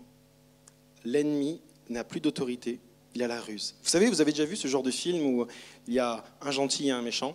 L'ennemi 1.04 1.62
n'a 1.88 2.04
plus 2.04 2.20
d'autorité, 2.20 2.78
il 3.14 3.22
a 3.22 3.26
la 3.26 3.40
ruse. 3.40 3.74
Vous 3.82 3.88
savez, 3.88 4.08
vous 4.10 4.20
avez 4.20 4.32
déjà 4.32 4.44
vu 4.44 4.56
ce 4.56 4.68
genre 4.68 4.82
de 4.82 4.90
film 4.90 5.24
où 5.24 5.46
il 5.88 5.94
y 5.94 5.98
a 5.98 6.22
un 6.42 6.50
gentil 6.50 6.88
et 6.88 6.90
un 6.90 7.00
méchant 7.00 7.34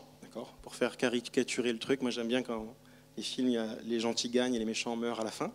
pour 0.62 0.76
faire 0.76 0.98
caricaturer 0.98 1.72
le 1.72 1.80
truc. 1.80 2.02
Moi, 2.02 2.12
j'aime 2.12 2.28
bien 2.28 2.44
quand 2.44 2.76
les 3.18 3.24
films, 3.24 3.78
les 3.86 4.00
gentils 4.00 4.30
gagnent 4.30 4.56
et 4.56 4.60
les 4.60 4.66
méchants 4.66 4.96
meurent 4.96 5.22
à 5.22 5.24
la 5.24 5.32
fin. 5.32 5.52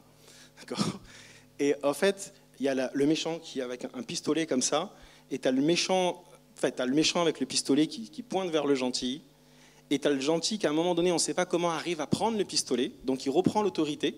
Et 1.59 1.75
en 1.83 1.93
fait, 1.93 2.33
il 2.59 2.65
y 2.65 2.69
a 2.69 2.91
le 2.93 3.07
méchant 3.07 3.39
qui 3.39 3.61
avec 3.61 3.85
un 3.95 4.03
pistolet 4.03 4.47
comme 4.47 4.63
ça, 4.63 4.95
et 5.31 5.39
tu 5.39 5.47
as 5.47 5.51
le 5.51 5.61
méchant, 5.61 6.25
le 6.63 6.95
méchant 6.95 7.21
avec 7.21 7.39
le 7.39 7.47
pistolet 7.47 7.87
qui, 7.87 8.23
pointe 8.23 8.51
vers 8.51 8.67
le 8.67 8.75
gentil, 8.75 9.23
et 9.91 9.99
tu 9.99 10.09
as 10.09 10.11
le 10.11 10.21
gentil 10.21 10.59
qui, 10.59 10.67
à 10.67 10.71
un 10.71 10.75
moment 10.75 10.95
donné, 10.95 11.11
on 11.11 11.17
ne 11.17 11.21
sait 11.21 11.35
pas 11.35 11.45
comment 11.45 11.71
arrive 11.71 12.01
à 12.01 12.07
prendre 12.07 12.39
le 12.39 12.45
pistolet, 12.45 12.93
donc 13.05 13.27
il 13.27 13.31
reprend 13.31 13.63
l'autorité. 13.63 14.15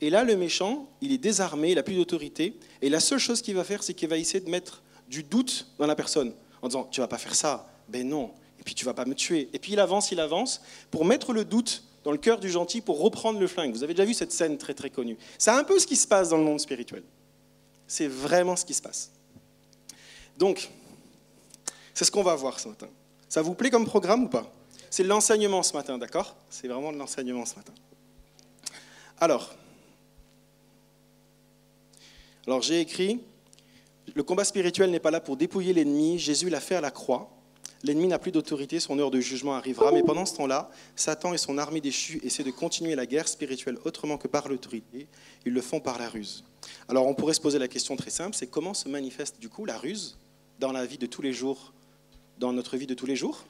Et 0.00 0.10
là, 0.10 0.24
le 0.24 0.36
méchant, 0.36 0.88
il 1.00 1.12
est 1.12 1.18
désarmé, 1.18 1.70
il 1.70 1.74
n'a 1.76 1.82
plus 1.82 1.94
d'autorité, 1.94 2.58
et 2.80 2.88
la 2.88 3.00
seule 3.00 3.18
chose 3.18 3.42
qu'il 3.42 3.54
va 3.54 3.62
faire, 3.64 3.82
c'est 3.82 3.94
qu'il 3.94 4.08
va 4.08 4.16
essayer 4.16 4.40
de 4.40 4.50
mettre 4.50 4.82
du 5.08 5.22
doute 5.22 5.68
dans 5.78 5.86
la 5.86 5.94
personne, 5.94 6.34
en 6.62 6.68
disant, 6.68 6.84
tu 6.84 7.00
vas 7.00 7.08
pas 7.08 7.18
faire 7.18 7.34
ça, 7.34 7.68
ben 7.88 8.08
non, 8.08 8.32
et 8.62 8.64
puis 8.64 8.76
tu 8.76 8.84
vas 8.84 8.94
pas 8.94 9.06
me 9.06 9.16
tuer. 9.16 9.50
Et 9.52 9.58
puis 9.58 9.72
il 9.72 9.80
avance, 9.80 10.12
il 10.12 10.20
avance, 10.20 10.62
pour 10.92 11.04
mettre 11.04 11.32
le 11.32 11.44
doute 11.44 11.82
dans 12.04 12.12
le 12.12 12.16
cœur 12.16 12.38
du 12.38 12.48
gentil, 12.48 12.80
pour 12.80 13.00
reprendre 13.00 13.40
le 13.40 13.48
flingue. 13.48 13.74
Vous 13.74 13.82
avez 13.82 13.92
déjà 13.92 14.04
vu 14.04 14.14
cette 14.14 14.30
scène 14.30 14.56
très 14.56 14.72
très 14.72 14.88
connue. 14.88 15.18
C'est 15.36 15.50
un 15.50 15.64
peu 15.64 15.80
ce 15.80 15.86
qui 15.88 15.96
se 15.96 16.06
passe 16.06 16.28
dans 16.28 16.36
le 16.36 16.44
monde 16.44 16.60
spirituel. 16.60 17.02
C'est 17.88 18.06
vraiment 18.06 18.54
ce 18.54 18.64
qui 18.64 18.72
se 18.72 18.80
passe. 18.80 19.10
Donc, 20.38 20.70
c'est 21.92 22.04
ce 22.04 22.12
qu'on 22.12 22.22
va 22.22 22.36
voir 22.36 22.60
ce 22.60 22.68
matin. 22.68 22.86
Ça 23.28 23.42
vous 23.42 23.54
plaît 23.54 23.70
comme 23.70 23.84
programme 23.84 24.22
ou 24.22 24.28
pas? 24.28 24.48
C'est 24.90 25.02
l'enseignement 25.02 25.64
ce 25.64 25.72
matin, 25.72 25.98
d'accord? 25.98 26.36
C'est 26.48 26.68
vraiment 26.68 26.92
de 26.92 26.98
l'enseignement 26.98 27.44
ce 27.44 27.56
matin. 27.56 27.72
Alors, 29.18 29.50
alors 32.46 32.62
j'ai 32.62 32.78
écrit, 32.78 33.20
le 34.14 34.22
combat 34.22 34.44
spirituel 34.44 34.92
n'est 34.92 35.00
pas 35.00 35.10
là 35.10 35.18
pour 35.18 35.36
dépouiller 35.36 35.72
l'ennemi, 35.72 36.20
Jésus 36.20 36.48
l'a 36.48 36.60
fait 36.60 36.76
à 36.76 36.80
la 36.80 36.92
croix. 36.92 37.31
L'ennemi 37.84 38.06
n'a 38.06 38.18
plus 38.18 38.30
d'autorité, 38.30 38.78
son 38.78 38.98
heure 39.00 39.10
de 39.10 39.18
jugement 39.18 39.54
arrivera, 39.54 39.90
mais 39.90 40.04
pendant 40.04 40.24
ce 40.24 40.36
temps-là, 40.36 40.70
Satan 40.94 41.34
et 41.34 41.38
son 41.38 41.58
armée 41.58 41.80
déchue 41.80 42.20
essaient 42.22 42.44
de 42.44 42.52
continuer 42.52 42.94
la 42.94 43.06
guerre 43.06 43.26
spirituelle 43.26 43.78
autrement 43.84 44.18
que 44.18 44.28
par 44.28 44.48
l'autorité. 44.48 45.08
Ils 45.44 45.52
le 45.52 45.60
font 45.60 45.80
par 45.80 45.98
la 45.98 46.08
ruse. 46.08 46.44
Alors 46.88 47.06
on 47.08 47.14
pourrait 47.14 47.34
se 47.34 47.40
poser 47.40 47.58
la 47.58 47.66
question 47.66 47.96
très 47.96 48.10
simple, 48.10 48.36
c'est 48.36 48.46
comment 48.46 48.74
se 48.74 48.88
manifeste 48.88 49.40
du 49.40 49.48
coup 49.48 49.64
la 49.64 49.76
ruse 49.76 50.16
dans 50.60 50.70
la 50.70 50.86
vie 50.86 50.98
de 50.98 51.06
tous 51.06 51.22
les 51.22 51.32
jours, 51.32 51.72
dans 52.38 52.52
notre 52.52 52.76
vie 52.76 52.86
de 52.86 52.94
tous 52.94 53.06
les 53.06 53.16
jours, 53.16 53.44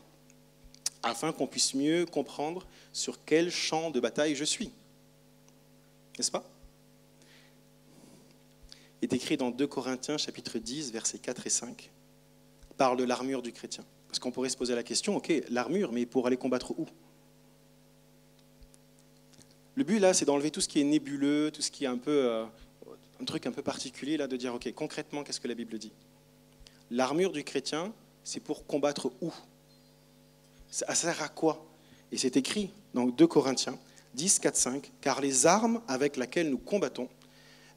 afin 1.03 1.33
qu'on 1.33 1.47
puisse 1.47 1.75
mieux 1.75 2.07
comprendre 2.07 2.67
sur 2.93 3.23
quel 3.27 3.51
champ 3.51 3.91
de 3.91 4.01
bataille 4.01 4.35
je 4.35 4.45
suis? 4.45 4.71
N'est-ce 6.17 6.31
pas? 6.31 6.45
Est 9.03 9.13
écrit 9.13 9.37
dans 9.37 9.51
2 9.51 9.67
Corinthiens 9.67 10.17
chapitre 10.17 10.59
10, 10.59 10.93
versets 10.93 11.19
4 11.19 11.47
et 11.47 11.51
5, 11.51 11.91
parle 12.79 12.97
de 12.97 13.05
l'armure 13.05 13.43
du 13.43 13.53
chrétien. 13.53 13.85
Parce 14.13 14.19
qu'on 14.19 14.31
pourrait 14.31 14.51
se 14.51 14.59
poser 14.59 14.75
la 14.75 14.83
question, 14.83 15.17
ok, 15.17 15.33
l'armure, 15.49 15.91
mais 15.91 16.05
pour 16.05 16.27
aller 16.27 16.37
combattre 16.37 16.73
où? 16.79 16.87
Le 19.75 19.85
but 19.85 20.01
là, 20.01 20.13
c'est 20.13 20.27
d'enlever 20.27 20.51
tout 20.51 20.61
ce 20.61 20.69
qui 20.69 20.83
est 20.83 20.85
nébuleux, 20.85 21.51
tout 21.51 21.63
ce 21.63 21.71
qui 21.71 21.85
est 21.85 21.89
un 21.89 21.97
peu 21.97 22.11
euh, 22.11 22.45
un 23.23 23.25
truc 23.25 23.47
un 23.47 23.53
peu 23.53 23.63
particulier 23.63 24.19
là, 24.19 24.27
de 24.27 24.37
dire, 24.37 24.55
ok, 24.55 24.71
concrètement, 24.75 25.25
qu'est-ce 25.25 25.41
que 25.41 25.49
la 25.49 25.55
Bible 25.55 25.79
dit? 25.79 25.93
L'armure 26.91 27.33
du 27.33 27.43
chrétien, 27.43 27.95
c'est 28.23 28.41
pour 28.41 28.67
combattre 28.67 29.11
où? 29.23 29.33
Ça 30.71 30.95
sert 30.95 31.23
à 31.23 31.29
quoi? 31.31 31.65
Et 32.13 32.19
c'est 32.19 32.37
écrit 32.37 32.71
dans 32.93 33.07
2 33.07 33.27
Corinthiens 33.27 33.79
10, 34.13 34.41
4, 34.41 34.57
5, 34.57 34.93
car 35.01 35.23
les 35.23 35.47
armes 35.47 35.81
avec 35.89 36.19
lesquelles 36.19 36.51
nous 36.51 36.59
combattons 36.59 37.09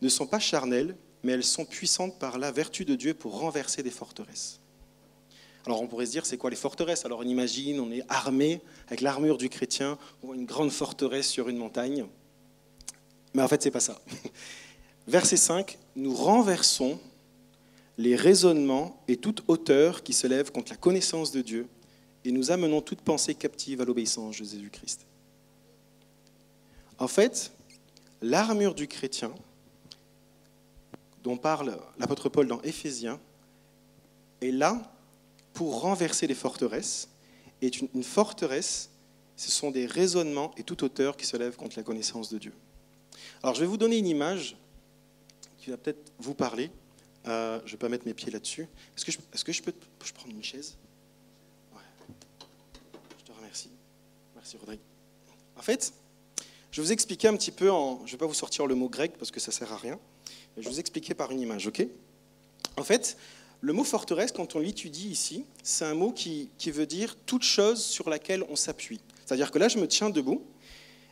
ne 0.01 0.09
sont 0.09 0.27
pas 0.27 0.39
charnelles, 0.39 0.97
mais 1.23 1.31
elles 1.31 1.45
sont 1.45 1.63
puissantes 1.63 2.19
par 2.19 2.39
la 2.39 2.51
vertu 2.51 2.83
de 2.83 2.95
Dieu 2.95 3.13
pour 3.13 3.39
renverser 3.39 3.83
des 3.83 3.89
forteresses. 3.89 4.59
Alors 5.65 5.81
on 5.81 5.87
pourrait 5.87 6.05
se 6.05 6.11
dire, 6.11 6.25
c'est 6.25 6.37
quoi 6.37 6.49
les 6.49 6.55
forteresses? 6.55 7.05
Alors 7.05 7.19
on 7.19 7.23
imagine, 7.23 7.79
on 7.79 7.91
est 7.91 8.03
armé 8.07 8.61
avec 8.87 9.01
l'armure 9.01 9.37
du 9.37 9.49
chrétien, 9.49 9.97
une 10.23 10.45
grande 10.45 10.71
forteresse 10.71 11.27
sur 11.27 11.49
une 11.49 11.57
montagne. 11.57 12.05
Mais 13.33 13.41
en 13.41 13.47
fait, 13.47 13.61
c'est 13.61 13.71
pas 13.71 13.79
ça. 13.79 13.99
Verset 15.07 15.37
5, 15.37 15.77
nous 15.95 16.13
renversons 16.13 16.99
les 17.97 18.15
raisonnements 18.15 19.01
et 19.07 19.17
toute 19.17 19.43
hauteur 19.47 20.03
qui 20.03 20.13
se 20.13 20.27
lève 20.27 20.51
contre 20.51 20.71
la 20.71 20.77
connaissance 20.77 21.31
de 21.31 21.41
Dieu 21.41 21.67
et 22.23 22.31
nous 22.31 22.51
amenons 22.51 22.81
toute 22.81 23.01
pensée 23.01 23.35
captive 23.35 23.81
à 23.81 23.85
l'obéissance 23.85 24.31
de 24.31 24.37
Jésus-Christ. 24.37 25.05
En 26.97 27.07
fait, 27.07 27.51
l'armure 28.21 28.73
du 28.73 28.87
chrétien, 28.87 29.33
dont 31.23 31.37
parle 31.37 31.77
l'apôtre 31.99 32.29
Paul 32.29 32.47
dans 32.47 32.61
Éphésiens, 32.61 33.19
est 34.41 34.51
là 34.51 34.94
pour 35.55 35.81
renverser 35.81 36.27
les 36.27 36.35
forteresses. 36.35 37.09
Et 37.61 37.71
une 37.93 38.03
forteresse, 38.03 38.91
ce 39.37 39.49
sont 39.49 39.71
des 39.71 39.87
raisonnements 39.87 40.53
et 40.57 40.63
toute 40.63 40.83
hauteur 40.83 41.17
qui 41.17 41.25
se 41.25 41.35
lèvent 41.35 41.55
contre 41.55 41.77
la 41.77 41.83
connaissance 41.83 42.29
de 42.29 42.37
Dieu. 42.37 42.53
Alors 43.41 43.55
je 43.55 43.61
vais 43.61 43.65
vous 43.65 43.77
donner 43.77 43.97
une 43.97 44.05
image 44.05 44.55
qui 45.57 45.71
va 45.71 45.77
peut-être 45.77 46.11
vous 46.19 46.35
parler. 46.35 46.69
Euh, 47.27 47.59
je 47.61 47.65
ne 47.65 47.71
vais 47.71 47.77
pas 47.77 47.89
mettre 47.89 48.05
mes 48.05 48.13
pieds 48.13 48.31
là-dessus. 48.31 48.67
Est-ce 48.95 49.05
que, 49.05 49.51
je, 49.51 49.61
peux 49.63 49.73
prendre 50.13 50.35
une 50.35 50.43
chaise? 50.43 50.77
Je 53.19 53.23
te 53.23 53.31
remercie. 53.31 53.71
Merci 54.35 54.57
Rodrigue. 54.57 54.81
En 55.57 55.61
fait, 55.61 55.93
je 56.69 56.81
vais 56.81 56.85
vous 56.85 56.91
expliquer 56.91 57.29
un 57.29 57.35
petit 57.35 57.51
peu, 57.51 57.67
je 57.67 58.03
ne 58.03 58.11
vais 58.11 58.17
pas 58.17 58.27
vous 58.27 58.33
sortir 58.33 58.67
le 58.67 58.75
mot 58.75 58.89
grec 58.89 59.13
parce 59.17 59.31
que 59.31 59.39
ça 59.39 59.51
ne 59.51 59.53
sert 59.53 59.71
à 59.71 59.77
rien, 59.77 59.97
Je 60.57 60.63
vais 60.63 60.69
vous 60.69 60.79
expliquer 60.79 61.13
par 61.13 61.31
une 61.31 61.39
image, 61.39 61.65
ok? 61.65 61.87
En 62.77 62.83
fait, 62.83 63.17
le 63.65 63.73
mot 63.73 63.83
forteresse, 63.83 64.31
quand 64.31 64.55
on 64.55 64.59
l'étudie 64.59 65.09
ici, 65.09 65.43
c'est 65.63 65.85
un 65.85 65.95
mot 65.95 66.11
qui, 66.11 66.51
veut 66.67 66.85
dire 66.85 67.17
toute 67.25 67.41
chose 67.41 67.83
sur 67.83 68.11
laquelle 68.11 68.43
on 68.47 68.55
s'appuie. 68.55 68.99
C'est-à-dire 69.25 69.49
que 69.49 69.57
là, 69.57 69.69
je 69.69 69.79
me 69.79 69.87
tiens 69.87 70.11
debout, 70.11 70.45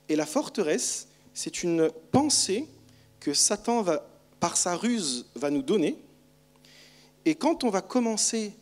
et 0.07 0.15
la 0.15 0.27
forteresse, 0.27 1.07
c'est 1.33 1.63
une 1.63 1.89
pensée 2.11 2.67
que 3.19 3.33
Satan, 3.33 3.81
va, 3.81 4.07
par 4.39 4.55
sa 4.55 4.75
ruse, 4.75 5.25
va 5.33 5.49
nous 5.49 5.63
donner. 5.63 5.97
Et 7.25 7.33
quand 7.33 7.63
on 7.63 7.71
va 7.71 7.81
commencer 7.81 8.53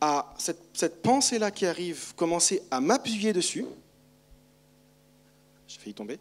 à, 0.00 0.34
cette, 0.38 0.62
cette 0.72 1.02
pensée-là 1.02 1.50
qui 1.50 1.66
arrive, 1.66 2.14
commencer 2.14 2.62
à 2.70 2.80
m'appuyer 2.80 3.34
dessus, 3.34 3.66
j'ai 5.66 5.78
failli 5.78 5.92
tomber, 5.92 6.18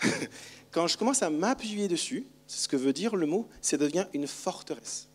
quand 0.70 0.86
je 0.86 0.96
commence 0.96 1.20
à 1.24 1.30
m'appuyer 1.30 1.88
dessus, 1.88 2.24
c'est 2.46 2.60
ce 2.60 2.68
que 2.68 2.76
veut 2.76 2.92
dire 2.92 3.16
le 3.16 3.26
mot, 3.26 3.48
c'est 3.60 3.76
devient 3.76 4.06
une 4.12 4.28
forteresse. 4.28 5.08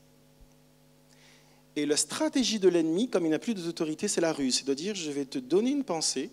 Et 1.79 1.85
la 1.85 1.95
stratégie 1.95 2.59
de 2.59 2.67
l'ennemi, 2.67 3.07
comme 3.07 3.25
il 3.25 3.29
n'a 3.29 3.39
plus 3.39 3.53
d'autorité, 3.53 4.09
c'est 4.09 4.19
la 4.19 4.33
ruse. 4.33 4.57
C'est 4.57 4.67
de 4.67 4.73
dire, 4.73 4.95
je 4.95 5.11
vais 5.11 5.23
te 5.23 5.39
donner 5.39 5.71
une 5.71 5.85
pensée, 5.85 6.29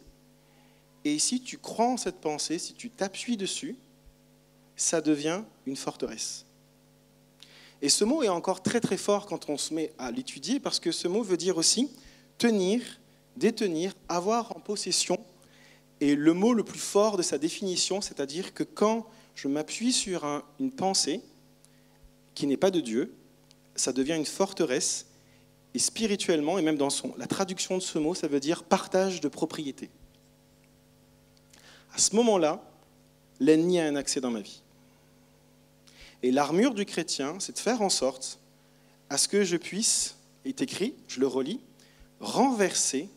et 1.04 1.20
si 1.20 1.40
tu 1.40 1.56
crois 1.56 1.86
en 1.86 1.96
cette 1.96 2.16
pensée, 2.16 2.58
si 2.58 2.74
tu 2.74 2.90
t'appuies 2.90 3.36
dessus, 3.36 3.76
ça 4.74 5.00
devient 5.00 5.42
une 5.64 5.76
forteresse. 5.76 6.46
Et 7.80 7.88
ce 7.88 8.02
mot 8.02 8.24
est 8.24 8.28
encore 8.28 8.60
très 8.60 8.80
très 8.80 8.96
fort 8.96 9.26
quand 9.26 9.48
on 9.48 9.56
se 9.56 9.72
met 9.72 9.92
à 9.98 10.10
l'étudier, 10.10 10.58
parce 10.58 10.80
que 10.80 10.90
ce 10.90 11.06
mot 11.06 11.22
veut 11.22 11.36
dire 11.36 11.58
aussi 11.58 11.92
tenir, 12.38 12.82
détenir, 13.36 13.94
avoir 14.08 14.56
en 14.56 14.58
possession. 14.58 15.16
Et 16.00 16.16
le 16.16 16.34
mot 16.34 16.54
le 16.54 16.64
plus 16.64 16.80
fort 16.80 17.16
de 17.16 17.22
sa 17.22 17.38
définition, 17.38 18.00
c'est-à-dire 18.00 18.52
que 18.52 18.64
quand 18.64 19.06
je 19.36 19.46
m'appuie 19.46 19.92
sur 19.92 20.42
une 20.58 20.72
pensée 20.72 21.20
qui 22.34 22.48
n'est 22.48 22.56
pas 22.56 22.72
de 22.72 22.80
Dieu, 22.80 23.14
ça 23.76 23.92
devient 23.92 24.16
une 24.16 24.26
forteresse. 24.26 25.05
Et 25.76 25.78
spirituellement, 25.78 26.58
et 26.58 26.62
même 26.62 26.78
dans 26.78 26.88
la 27.18 27.26
traduction 27.26 27.76
de 27.76 27.82
ce 27.82 27.98
mot, 27.98 28.14
ça 28.14 28.28
veut 28.28 28.40
dire 28.40 28.64
partage 28.64 29.20
de 29.20 29.28
propriété. 29.28 29.90
À 31.92 31.98
ce 31.98 32.16
moment-là, 32.16 32.64
l'ennemi 33.40 33.78
a 33.78 33.84
un 33.84 33.94
accès 33.94 34.22
dans 34.22 34.30
ma 34.30 34.40
vie. 34.40 34.62
Et 36.22 36.32
l'armure 36.32 36.72
du 36.72 36.86
chrétien, 36.86 37.36
c'est 37.40 37.52
de 37.52 37.58
faire 37.58 37.82
en 37.82 37.90
sorte 37.90 38.38
à 39.10 39.18
ce 39.18 39.28
que 39.28 39.44
je 39.44 39.58
puisse, 39.58 40.16
est 40.46 40.62
écrit, 40.62 40.94
je 41.08 41.20
le 41.20 41.26
relis, 41.26 41.60
renverser 42.20 43.10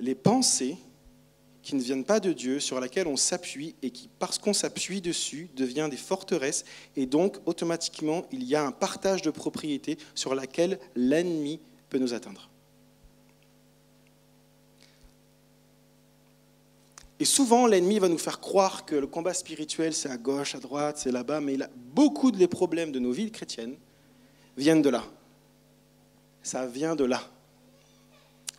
les 0.00 0.16
pensées 0.16 0.78
qui 1.62 1.76
ne 1.76 1.80
viennent 1.80 2.04
pas 2.04 2.20
de 2.20 2.32
Dieu, 2.32 2.58
sur 2.60 2.80
laquelle 2.80 3.06
on 3.06 3.16
s'appuie 3.16 3.74
et 3.82 3.90
qui, 3.90 4.08
parce 4.18 4.38
qu'on 4.38 4.52
s'appuie 4.52 5.00
dessus, 5.00 5.48
devient 5.56 5.88
des 5.90 5.96
forteresses. 5.96 6.64
Et 6.96 7.06
donc, 7.06 7.38
automatiquement, 7.46 8.24
il 8.32 8.44
y 8.44 8.56
a 8.56 8.64
un 8.64 8.72
partage 8.72 9.22
de 9.22 9.30
propriété 9.30 9.96
sur 10.14 10.34
laquelle 10.34 10.78
l'ennemi 10.96 11.60
peut 11.88 11.98
nous 11.98 12.14
atteindre. 12.14 12.48
Et 17.20 17.24
souvent, 17.24 17.68
l'ennemi 17.68 18.00
va 18.00 18.08
nous 18.08 18.18
faire 18.18 18.40
croire 18.40 18.84
que 18.84 18.96
le 18.96 19.06
combat 19.06 19.32
spirituel, 19.32 19.94
c'est 19.94 20.10
à 20.10 20.16
gauche, 20.16 20.56
à 20.56 20.58
droite, 20.58 20.98
c'est 20.98 21.12
là-bas, 21.12 21.40
mais 21.40 21.56
beaucoup 21.94 22.32
des 22.32 22.48
problèmes 22.48 22.90
de 22.90 22.98
nos 22.98 23.12
vies 23.12 23.30
chrétiennes 23.30 23.76
viennent 24.56 24.82
de 24.82 24.90
là. 24.90 25.04
Ça 26.42 26.66
vient 26.66 26.96
de 26.96 27.04
là. 27.04 27.22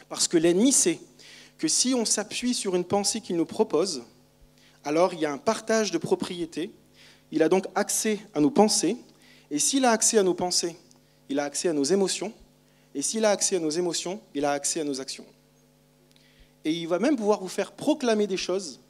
Parce 0.07 0.29
que 0.29 0.37
l'ennemi 0.37 0.71
sait 0.71 1.01
que 1.63 1.69
si 1.69 1.93
on 1.93 2.03
s'appuie 2.03 2.53
sur 2.53 2.75
une 2.75 2.83
pensée 2.83 3.21
qu'il 3.21 3.37
nous 3.37 3.45
propose, 3.45 4.03
alors 4.83 5.13
il 5.13 5.21
y 5.21 5.25
a 5.25 5.31
un 5.31 5.37
partage 5.37 5.91
de 5.91 5.97
propriété. 5.97 6.71
Il 7.31 7.41
a 7.41 7.47
donc 7.47 7.67
accès 7.73 8.19
à 8.33 8.41
nos 8.41 8.49
pensées. 8.49 8.97
Et 9.49 9.59
s'il 9.59 9.85
a 9.85 9.91
accès 9.91 10.17
à 10.17 10.23
nos 10.23 10.33
pensées, 10.33 10.75
il 11.29 11.39
a 11.39 11.45
accès 11.45 11.69
à 11.69 11.73
nos 11.73 11.85
émotions. 11.85 12.33
Et 12.93 13.01
s'il 13.01 13.23
a 13.23 13.29
accès 13.29 13.55
à 13.55 13.59
nos 13.59 13.69
émotions, 13.69 14.19
il 14.35 14.43
a 14.43 14.51
accès 14.51 14.81
à 14.81 14.83
nos 14.83 14.99
actions 14.99 15.23
et 16.65 16.73
il 16.73 16.87
va 16.87 16.99
même 16.99 17.15
pouvoir 17.15 17.39
vous 17.39 17.47
faire 17.47 17.71
proclamer 17.71 18.27
des 18.27 18.37
choses, 18.37 18.81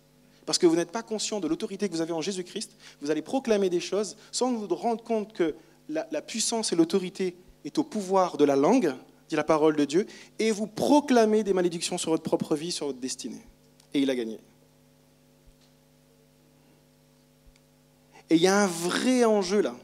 parce 0.46 0.58
que 0.58 0.66
vous 0.66 0.76
n'êtes 0.76 0.92
pas 0.92 1.04
conscient 1.04 1.40
de 1.40 1.48
l'autorité 1.48 1.88
que 1.88 1.94
vous 1.94 2.02
avez 2.02 2.14
en 2.14 2.22
Jésus-Christ, 2.22 2.72
vous 3.02 3.12
allez 3.12 3.22
proclamer 3.22 3.70
des 3.70 3.80
choses 3.80 4.18
sans 4.32 4.52
vous 4.52 4.68
rendre 4.76 5.04
compte 5.04 5.34
que 5.34 5.56
la, 5.90 6.22
puissance 6.22 6.72
et 6.72 6.76
l'autorité 6.76 7.36
est 7.66 7.78
au 7.78 7.84
pouvoir 7.84 8.38
de 8.38 8.46
la 8.46 8.56
langue, 8.56 8.94
la 9.36 9.43
parole 9.43 9.76
de 9.76 9.86
Dieu, 9.86 10.06
et 10.39 10.52
vous 10.52 10.67
proclamez 10.67 11.43
des 11.43 11.54
malédictions 11.54 11.98
sur 11.98 12.12
votre 12.12 12.24
propre 12.24 12.56
vie, 12.56 12.72
sur 12.72 12.88
votre 12.88 13.00
destinée. 13.00 13.41
Et 13.93 14.00
il 14.00 14.10
a 14.10 14.15
gagné. 14.15 14.39
Et 18.30 18.36
il 18.36 18.41
y 18.41 18.48
a 18.48 18.63
un 18.63 18.67
vrai 18.67 19.26
enjeu 19.26 19.62
là, 19.62 19.76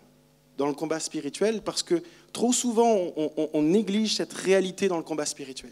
dans 0.58 0.68
le 0.68 0.74
combat 0.74 1.00
spirituel, 1.00 1.62
parce 1.62 1.84
que 1.84 2.02
trop 2.34 2.54
souvent, 2.54 3.12
on 3.54 3.62
néglige 3.62 4.16
cette 4.16 4.34
réalité 4.34 4.88
dans 4.88 4.98
le 4.98 5.04
combat 5.04 5.26
spirituel. 5.26 5.72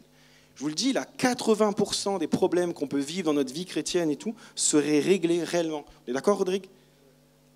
Je 0.55 0.61
vous 0.63 0.69
le 0.69 0.75
dis, 0.75 0.91
là, 0.91 1.05
80% 1.19 2.17
des 2.17 2.27
problèmes 2.27 2.73
qu'on 2.73 2.87
peut 2.87 2.99
vivre 2.99 3.25
dans 3.25 3.33
notre 3.33 3.53
vie 3.53 3.65
chrétienne 3.65 4.09
et 4.09 4.15
tout 4.15 4.33
seraient 4.55 4.99
réglés 4.99 5.43
réellement. 5.43 5.85
Vous 5.85 6.09
êtes 6.09 6.15
d'accord, 6.15 6.39
Rodrigue? 6.39 6.65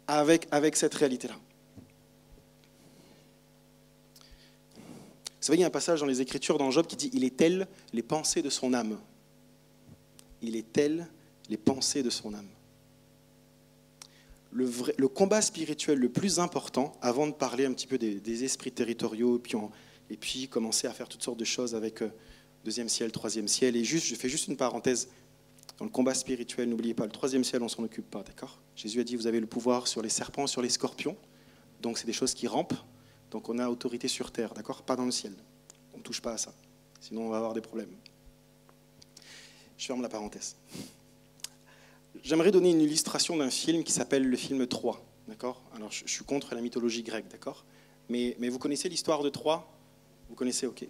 Avec, 0.07 0.47
avec 0.51 0.75
cette 0.75 0.93
réalité-là. 0.93 1.33
Savez, 5.45 5.57
il 5.57 5.61
y 5.61 5.63
a 5.63 5.67
un 5.67 5.71
passage 5.71 5.99
dans 5.99 6.05
les 6.05 6.21
Écritures, 6.21 6.57
dans 6.57 6.71
Job, 6.71 6.87
qui 6.87 6.95
dit 6.95 7.09
Il 7.13 7.23
est 7.23 7.35
tel 7.35 7.67
les 7.93 8.03
pensées 8.03 8.41
de 8.41 8.49
son 8.49 8.73
âme. 8.73 8.99
Il 10.41 10.55
est 10.55 10.71
tel 10.71 11.07
les 11.49 11.57
pensées 11.57 12.03
de 12.03 12.09
son 12.09 12.33
âme. 12.33 12.49
Le, 14.53 15.07
combat 15.07 15.41
spirituel 15.41 15.97
le 15.97 16.09
plus 16.09 16.39
important, 16.39 16.91
avant 17.01 17.25
de 17.25 17.31
parler 17.31 17.65
un 17.65 17.73
petit 17.73 17.87
peu 17.87 17.97
des, 17.97 18.43
esprits 18.43 18.71
territoriaux, 18.71 19.37
et 19.37 19.39
puis, 19.39 19.57
et 20.09 20.17
puis 20.17 20.47
commencer 20.49 20.87
à 20.87 20.93
faire 20.93 21.07
toutes 21.07 21.23
sortes 21.23 21.39
de 21.39 21.45
choses 21.45 21.75
avec. 21.75 22.01
Euh, 22.01 22.11
deuxième 22.63 22.89
ciel, 22.89 23.11
troisième 23.11 23.47
ciel. 23.47 23.75
Et 23.75 23.83
juste, 23.83 24.07
je 24.07 24.15
fais 24.15 24.29
juste 24.29 24.47
une 24.47 24.57
parenthèse. 24.57 25.09
Dans 25.77 25.85
le 25.85 25.91
combat 25.91 26.13
spirituel, 26.13 26.69
n'oubliez 26.69 26.93
pas, 26.93 27.05
le 27.05 27.11
troisième 27.11 27.43
ciel, 27.43 27.63
on 27.63 27.67
s'en 27.67 27.83
occupe 27.83 28.09
pas, 28.09 28.23
d'accord? 28.23 28.59
Jésus 28.75 28.99
a 28.99 29.03
dit, 29.03 29.15
vous 29.15 29.27
avez 29.27 29.39
le 29.39 29.47
pouvoir 29.47 29.87
sur 29.87 30.01
les 30.01 30.09
serpents, 30.09 30.47
sur 30.47 30.61
les 30.61 30.69
scorpions. 30.69 31.17
Donc 31.81 31.97
c'est 31.97 32.05
des 32.05 32.13
choses 32.13 32.33
qui 32.33 32.47
rampent. 32.47 32.75
Donc 33.31 33.49
on 33.49 33.57
a 33.59 33.69
autorité 33.69 34.07
sur 34.07 34.31
terre, 34.31 34.53
d'accord? 34.53 34.83
Pas 34.83 34.95
dans 34.95 35.05
le 35.05 35.11
ciel. 35.11 35.33
On 35.93 35.97
ne 35.97 36.03
touche 36.03 36.21
pas 36.21 36.33
à 36.33 36.37
ça. 36.37 36.53
Sinon 36.99 37.27
on 37.27 37.29
va 37.29 37.37
avoir 37.37 37.53
des 37.53 37.61
problèmes. 37.61 37.93
Je 39.77 39.85
ferme 39.87 40.01
la 40.01 40.09
parenthèse. 40.09 40.55
J'aimerais 42.23 42.51
donner 42.51 42.71
une 42.71 42.81
illustration 42.81 43.37
d'un 43.37 43.49
film 43.49 43.83
qui 43.83 43.91
s'appelle 43.91 44.27
le 44.27 44.37
film 44.37 44.67
3, 44.67 45.03
d'accord? 45.27 45.61
Alors 45.75 45.91
je, 45.91 46.03
suis 46.05 46.23
contre 46.23 46.53
la 46.53 46.61
mythologie 46.61 47.01
grecque, 47.01 47.29
d'accord? 47.31 47.65
Mais, 48.09 48.35
vous 48.49 48.59
connaissez 48.59 48.89
l'histoire 48.89 49.23
de 49.23 49.29
Troie 49.29 49.71
Vous 50.29 50.35
connaissez, 50.35 50.67
ok. 50.67 50.85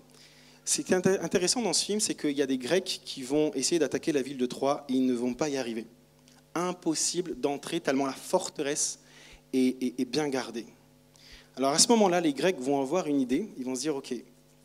Ce 0.66 0.82
qui 0.82 0.94
est 0.94 1.08
intéressant 1.08 1.62
dans 1.62 1.74
ce 1.74 1.86
film, 1.86 2.00
c'est 2.00 2.16
qu'il 2.16 2.32
y 2.32 2.42
a 2.42 2.48
des 2.48 2.58
Grecs 2.58 3.02
qui 3.06 3.22
vont 3.22 3.54
essayer 3.54 3.80
d'attaquer 3.80 4.12
la 4.12 4.22
ville 4.22 4.38
de 4.38 4.46
Troie 4.46 4.86
et 4.90 4.94
ils 4.94 5.06
ne 5.06 5.14
vont 5.14 5.34
pas 5.34 5.50
y 5.50 5.58
arriver. 5.58 5.86
Impossible 6.56 7.40
d'entrer 7.40 7.80
tellement 7.80 8.06
la 8.06 8.14
forteresse 8.14 9.00
est, 9.54 10.06
bien 10.06 10.28
gardée. 10.30 10.66
Alors 11.58 11.72
à 11.72 11.80
ce 11.80 11.88
moment-là, 11.90 12.22
les 12.22 12.34
Grecs 12.34 12.60
vont 12.60 12.82
avoir 12.82 13.08
une 13.08 13.20
idée. 13.20 13.50
Ils 13.58 13.66
vont 13.66 13.76
se 13.76 13.82
dire, 13.82 13.96
OK, 13.96 14.14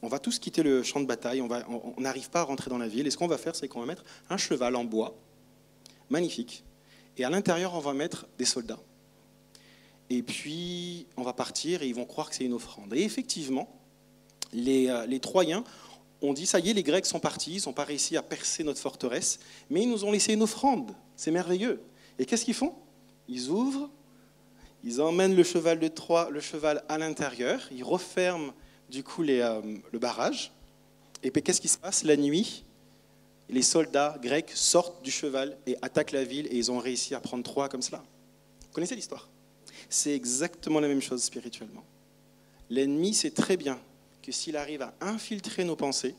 on 0.02 0.08
va 0.08 0.18
tous 0.18 0.38
quitter 0.38 0.62
le 0.62 0.82
champ 0.82 1.00
de 1.00 1.06
bataille, 1.06 1.40
on 1.40 2.00
n'arrive 2.00 2.30
pas 2.30 2.40
à 2.40 2.44
rentrer 2.44 2.70
dans 2.70 2.78
la 2.78 2.88
ville. 2.88 3.06
Et 3.06 3.10
ce 3.10 3.16
qu'on 3.16 3.26
va 3.26 3.38
faire, 3.38 3.56
c'est 3.56 3.68
qu'on 3.68 3.80
va 3.80 3.86
mettre 3.86 4.04
un 4.30 4.36
cheval 4.36 4.76
en 4.76 4.84
bois, 4.84 5.16
magnifique. 6.10 6.64
Et 7.16 7.24
à 7.24 7.30
l'intérieur, 7.30 7.74
on 7.74 7.80
va 7.80 7.92
mettre 7.92 8.26
des 8.38 8.44
soldats. 8.44 8.78
Et 10.10 10.22
puis, 10.22 11.06
on 11.16 11.22
va 11.22 11.32
partir 11.32 11.82
et 11.82 11.88
ils 11.88 11.94
vont 11.94 12.04
croire 12.04 12.30
que 12.30 12.36
c'est 12.36 12.44
une 12.44 12.52
offrande. 12.52 12.94
Et 12.94 13.02
effectivement, 13.02 13.68
les, 14.52 14.88
euh, 14.88 15.18
Troyens 15.18 15.64
on 16.22 16.32
dit, 16.32 16.46
ça 16.46 16.58
y 16.60 16.70
est, 16.70 16.72
les 16.72 16.82
Grecs 16.82 17.06
sont 17.06 17.20
partis, 17.20 17.56
ils 17.56 17.66
n'ont 17.66 17.74
pas 17.74 17.84
réussi 17.84 18.16
à 18.16 18.22
percer 18.22 18.64
notre 18.64 18.80
forteresse, 18.80 19.38
mais 19.68 19.82
ils 19.82 19.90
nous 19.90 20.04
ont 20.04 20.12
laissé 20.12 20.32
une 20.32 20.42
offrande. 20.42 20.92
C'est 21.14 21.30
merveilleux. 21.30 21.82
Et 22.18 22.24
qu'est-ce 22.24 22.44
qu'ils 22.44 22.54
font? 22.54 22.74
Ils 23.28 23.50
ouvrent, 23.50 23.90
ils 24.86 25.00
emmènent 25.00 25.34
le 25.34 25.42
cheval 25.42 25.80
de 25.80 25.88
Troie, 25.88 26.30
le 26.30 26.38
cheval 26.38 26.84
à 26.88 26.96
l'intérieur, 26.96 27.60
ils 27.72 27.82
referment 27.82 28.52
du 28.88 29.02
coup 29.02 29.24
euh, 29.24 29.60
le 29.92 29.98
barrage. 29.98 30.52
Et 31.24 31.32
puis 31.32 31.42
qu'est-ce 31.42 31.60
qui 31.60 31.66
se 31.66 31.76
passe 31.76 32.04
La 32.04 32.16
nuit, 32.16 32.64
les 33.48 33.62
soldats 33.62 34.16
grecs 34.22 34.52
sortent 34.54 35.02
du 35.02 35.10
cheval 35.10 35.58
et 35.66 35.76
attaquent 35.82 36.12
la 36.12 36.22
ville 36.22 36.46
et 36.46 36.56
ils 36.56 36.70
ont 36.70 36.78
réussi 36.78 37.16
à 37.16 37.20
prendre 37.20 37.42
Troie 37.42 37.68
comme 37.68 37.82
cela. 37.82 38.04
Vous 38.60 38.72
connaissez 38.72 38.94
l'histoire? 38.94 39.28
C'est 39.88 40.14
exactement 40.14 40.78
la 40.78 40.86
même 40.86 41.02
chose 41.02 41.24
spirituellement. 41.24 41.82
L'ennemi 42.70 43.12
sait 43.12 43.32
très 43.32 43.56
bien 43.56 43.80
que 44.22 44.30
s'il 44.30 44.56
arrive 44.56 44.82
à 44.82 44.94
infiltrer 45.00 45.64
nos 45.64 45.74
pensées, 45.74 46.14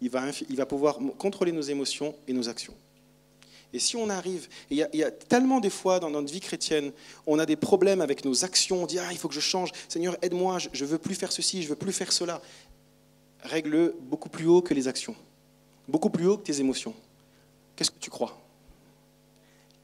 il 0.00 0.10
va, 0.10 0.24
il 0.48 0.56
va 0.56 0.66
pouvoir 0.66 0.98
contrôler 1.16 1.52
nos 1.52 1.62
émotions 1.62 2.16
et 2.26 2.32
nos 2.32 2.48
actions. 2.48 2.74
Et 3.72 3.78
si 3.78 3.96
on 3.96 4.08
arrive, 4.08 4.48
il 4.70 4.78
y, 4.78 5.02
a, 5.02 5.10
tellement 5.10 5.60
des 5.60 5.70
fois 5.70 6.00
dans 6.00 6.08
notre 6.08 6.32
vie 6.32 6.40
chrétienne, 6.40 6.90
on 7.26 7.38
a 7.38 7.44
des 7.44 7.56
problèmes 7.56 8.00
avec 8.00 8.24
nos 8.24 8.44
actions, 8.44 8.82
on 8.82 8.86
dit 8.86 8.98
ah 8.98 9.12
il 9.12 9.18
faut 9.18 9.28
que 9.28 9.34
je 9.34 9.40
change, 9.40 9.72
Seigneur 9.88 10.16
aide-moi, 10.22 10.58
je 10.58 10.84
ne 10.84 10.88
veux 10.88 10.98
plus 10.98 11.14
faire 11.14 11.32
ceci, 11.32 11.62
je 11.62 11.68
veux 11.68 11.76
plus 11.76 11.92
faire 11.92 12.12
cela. 12.12 12.40
Règle 13.42 13.94
beaucoup 14.00 14.30
plus 14.30 14.46
haut 14.46 14.62
que 14.62 14.72
les 14.72 14.88
actions, 14.88 15.14
beaucoup 15.86 16.08
plus 16.08 16.26
haut 16.26 16.38
que 16.38 16.44
tes 16.44 16.60
émotions. 16.60 16.94
Qu'est-ce 17.76 17.90
que 17.90 17.98
tu 18.00 18.10
crois? 18.10 18.40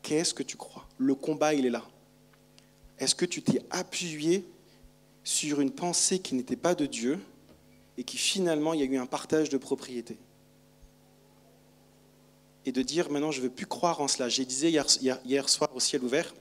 Qu'est-ce 0.02 0.32
que 0.32 0.42
tu 0.42 0.56
crois? 0.56 0.86
Le 0.98 1.14
combat 1.14 1.52
il 1.52 1.66
est 1.66 1.70
là. 1.70 1.84
Est-ce 2.98 3.14
que 3.14 3.26
tu 3.26 3.42
t'es 3.42 3.60
appuyé 3.70 4.44
sur 5.24 5.60
une 5.60 5.70
pensée 5.70 6.20
qui 6.20 6.34
n'était 6.34 6.56
pas 6.56 6.74
de 6.74 6.86
Dieu 6.86 7.18
et 7.98 8.04
qui 8.04 8.16
finalement, 8.16 8.72
il 8.72 8.80
y 8.80 8.82
a 8.82 8.86
eu 8.86 8.96
un 8.96 9.06
partage 9.06 9.50
de 9.50 9.58
propriété? 9.58 10.16
Et 12.66 12.72
de 12.72 12.82
dire, 12.82 13.10
maintenant, 13.10 13.30
je 13.30 13.38
ne 13.38 13.44
veux 13.44 13.50
plus 13.50 13.66
croire 13.66 14.00
en 14.00 14.08
cela. 14.08 14.28
J'ai 14.28 14.44
disais 14.44 14.70
hier, 14.70 14.86
hier 15.24 15.48
soir 15.48 15.70
au 15.74 15.80
ciel 15.80 16.02
ouvert, 16.02 16.34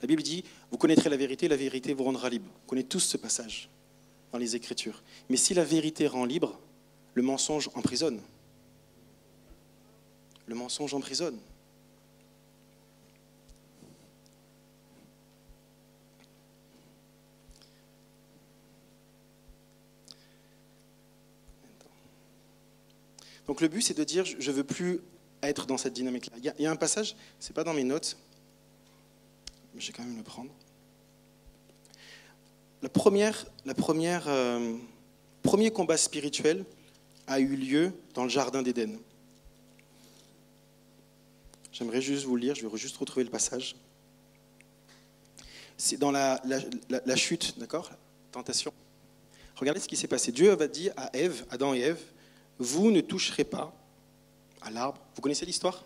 la 0.00 0.06
Bible 0.06 0.22
dit, 0.22 0.44
vous 0.70 0.78
connaîtrez 0.78 1.10
la 1.10 1.16
vérité, 1.16 1.48
la 1.48 1.56
vérité 1.56 1.94
vous 1.94 2.04
rendra 2.04 2.28
libre. 2.28 2.46
Vous 2.46 2.68
connaissez 2.68 2.88
tous 2.88 3.00
ce 3.00 3.16
passage 3.16 3.68
dans 4.32 4.38
les 4.38 4.54
Écritures. 4.56 5.02
Mais 5.28 5.36
si 5.36 5.54
la 5.54 5.64
vérité 5.64 6.06
rend 6.06 6.24
libre, 6.24 6.58
le 7.14 7.22
mensonge 7.22 7.70
emprisonne. 7.74 8.20
Le 10.46 10.54
mensonge 10.54 10.92
emprisonne. 10.94 11.38
Donc 23.46 23.60
le 23.60 23.68
but, 23.68 23.82
c'est 23.82 23.96
de 23.96 24.04
dire, 24.04 24.24
je 24.24 24.50
ne 24.50 24.56
veux 24.56 24.64
plus 24.64 25.00
être 25.48 25.66
dans 25.66 25.78
cette 25.78 25.92
dynamique-là. 25.92 26.36
Il, 26.58 26.62
y, 26.62 26.66
a 26.66 26.70
un 26.70 26.76
passage, 26.76 27.16
ce 27.40 27.48
n'est 27.48 27.54
pas 27.54 27.64
dans 27.64 27.74
mes 27.74 27.84
notes, 27.84 28.16
mais 29.74 29.80
je 29.80 29.88
vais 29.88 29.92
quand 29.92 30.04
même 30.04 30.16
le 30.16 30.22
prendre. 30.22 30.50
La 32.82 32.88
première, 32.88 33.46
la 33.64 33.74
première, 33.74 34.28
euh, 34.28 34.76
premier 35.42 35.70
combat 35.70 35.96
spirituel 35.96 36.64
a 37.26 37.40
eu 37.40 37.56
lieu 37.56 37.92
dans 38.14 38.24
le 38.24 38.28
jardin 38.28 38.62
d'Éden. 38.62 38.98
J'aimerais 41.72 42.02
juste 42.02 42.24
vous 42.24 42.36
le 42.36 42.42
lire, 42.42 42.54
je 42.54 42.66
vais 42.66 42.76
juste 42.76 42.96
retrouver 42.96 43.24
le 43.24 43.30
passage. 43.30 43.74
C'est 45.76 45.96
dans 45.96 46.12
la, 46.12 46.40
la 46.88 47.16
chute, 47.16 47.58
d'accord 47.58 47.90
Tentation. 48.30 48.72
Regardez 49.56 49.80
ce 49.80 49.88
qui 49.88 49.96
s'est 49.96 50.08
passé. 50.08 50.32
Dieu 50.32 50.52
va 50.54 50.68
dire 50.68 50.92
à 50.96 51.16
Ève, 51.16 51.44
Adam 51.50 51.74
et 51.74 51.80
Ève, 51.80 52.00
vous 52.58 52.90
ne 52.90 53.00
toucherez 53.00 53.44
pas 53.44 53.74
à 54.64 54.70
l'arbre. 54.70 55.00
Vous 55.14 55.22
connaissez 55.22 55.46
l'histoire? 55.46 55.84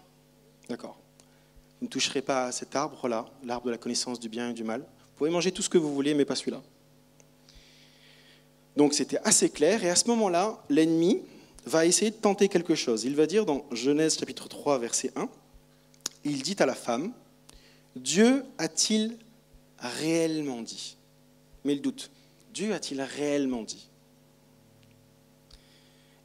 D'accord. 0.68 0.98
Vous 1.80 1.86
ne 1.86 1.90
toucherez 1.90 2.22
pas 2.22 2.46
à 2.46 2.52
cet 2.52 2.74
arbre-là, 2.74 3.26
l'arbre 3.44 3.66
de 3.66 3.70
la 3.70 3.78
connaissance 3.78 4.18
du 4.18 4.28
bien 4.28 4.50
et 4.50 4.52
du 4.52 4.64
mal. 4.64 4.80
Vous 4.80 5.16
pouvez 5.16 5.30
manger 5.30 5.52
tout 5.52 5.62
ce 5.62 5.68
que 5.68 5.78
vous 5.78 5.92
voulez, 5.94 6.14
mais 6.14 6.24
pas 6.24 6.34
celui-là. 6.34 6.62
Donc 8.76 8.94
c'était 8.94 9.18
assez 9.24 9.50
clair, 9.50 9.84
et 9.84 9.90
à 9.90 9.96
ce 9.96 10.06
moment-là, 10.08 10.62
l'ennemi 10.68 11.20
va 11.66 11.84
essayer 11.84 12.10
de 12.10 12.16
tenter 12.16 12.48
quelque 12.48 12.74
chose. 12.74 13.04
Il 13.04 13.16
va 13.16 13.26
dire 13.26 13.44
dans 13.44 13.64
Genèse 13.72 14.18
chapitre 14.18 14.48
3, 14.48 14.78
verset 14.78 15.12
1, 15.16 15.28
il 16.24 16.42
dit 16.42 16.56
à 16.58 16.66
la 16.66 16.74
femme, 16.74 17.12
Dieu 17.96 18.44
a-t-il 18.58 19.18
réellement 19.78 20.62
dit? 20.62 20.96
Mais 21.64 21.72
il 21.74 21.82
doute. 21.82 22.10
Dieu 22.54 22.72
a-t-il 22.72 23.00
réellement 23.02 23.62
dit? 23.62 23.88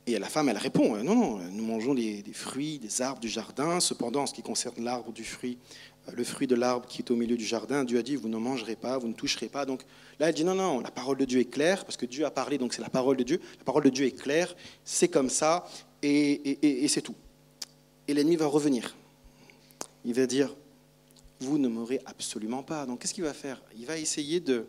Et 0.06 0.20
la 0.20 0.28
femme, 0.28 0.50
elle 0.50 0.58
répond, 0.58 0.98
non, 1.02 1.16
non, 1.16 1.38
nous 1.52 1.66
mangeons 1.66 1.94
des, 1.94 2.24
fruits, 2.34 2.78
des 2.78 3.02
arbres 3.02 3.22
du 3.22 3.30
jardin. 3.30 3.80
Cependant, 3.80 4.24
en 4.24 4.26
ce 4.26 4.34
qui 4.34 4.42
concerne 4.42 4.84
l'arbre 4.84 5.14
du 5.14 5.24
fruit, 5.24 5.58
euh, 6.10 6.12
le 6.14 6.24
fruit 6.26 6.46
de 6.46 6.56
l'arbre 6.56 6.88
qui 6.88 7.02
est 7.02 7.10
au 7.10 7.16
milieu 7.16 7.38
du 7.38 7.46
jardin, 7.46 7.86
Dieu 7.86 8.00
a 8.00 8.02
dit, 8.02 8.18
vous 8.18 8.28
ne 8.28 8.38
mangerez 8.38 8.76
pas, 8.76 8.98
vous 8.98 9.08
ne 9.08 9.14
toucherez 9.14 9.48
pas. 9.48 9.66
Donc 9.66 9.84
là, 10.20 10.28
elle 10.28 10.36
dit, 10.36 10.44
non, 10.44 10.56
non, 10.56 10.82
la 10.82 10.92
parole 10.92 11.18
de 11.18 11.24
Dieu 11.24 11.40
est 11.40 11.50
claire, 11.50 11.86
parce 11.86 11.96
que 11.96 12.06
Dieu 12.06 12.26
a 12.26 12.32
parlé, 12.32 12.58
donc 12.58 12.74
c'est 12.74 12.82
la 12.82 12.90
parole 12.90 13.16
de 13.16 13.24
Dieu. 13.24 13.40
La 13.60 13.64
parole 13.64 13.84
de 13.84 13.90
Dieu 13.90 14.06
est 14.06 14.12
claire, 14.12 14.54
c'est 14.84 15.08
comme 15.08 15.30
ça, 15.30 15.66
et, 16.02 16.86
c'est 16.90 17.02
tout. 17.02 17.16
Et 18.10 18.14
l'ennemi 18.14 18.36
va 18.36 18.48
revenir. 18.48 18.98
Il 20.04 20.14
va 20.14 20.26
dire, 20.26 20.54
vous 21.40 21.58
ne 21.58 21.70
mourrez 21.70 22.02
absolument 22.06 22.62
pas. 22.62 22.86
Donc 22.86 23.00
qu'est-ce 23.00 23.14
qu'il 23.14 23.24
va 23.24 23.34
faire? 23.34 23.62
Il 23.78 23.86
va 23.86 23.98
essayer 23.98 24.42
de, 24.42 24.66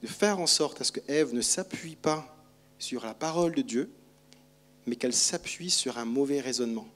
de 0.00 0.06
faire 0.06 0.38
en 0.38 0.46
sorte 0.46 0.80
à 0.80 0.84
ce 0.84 0.92
que 0.92 1.00
Ève 1.08 1.34
ne 1.34 1.40
s'appuie 1.40 1.96
pas 1.96 2.36
sur 2.78 3.04
la 3.04 3.14
parole 3.14 3.52
de 3.56 3.62
Dieu, 3.62 3.90
mais 4.86 4.96
qu'elle 4.96 5.12
s'appuie 5.12 5.70
sur 5.70 5.98
un 5.98 6.04
mauvais 6.04 6.40
raisonnement. 6.40 6.86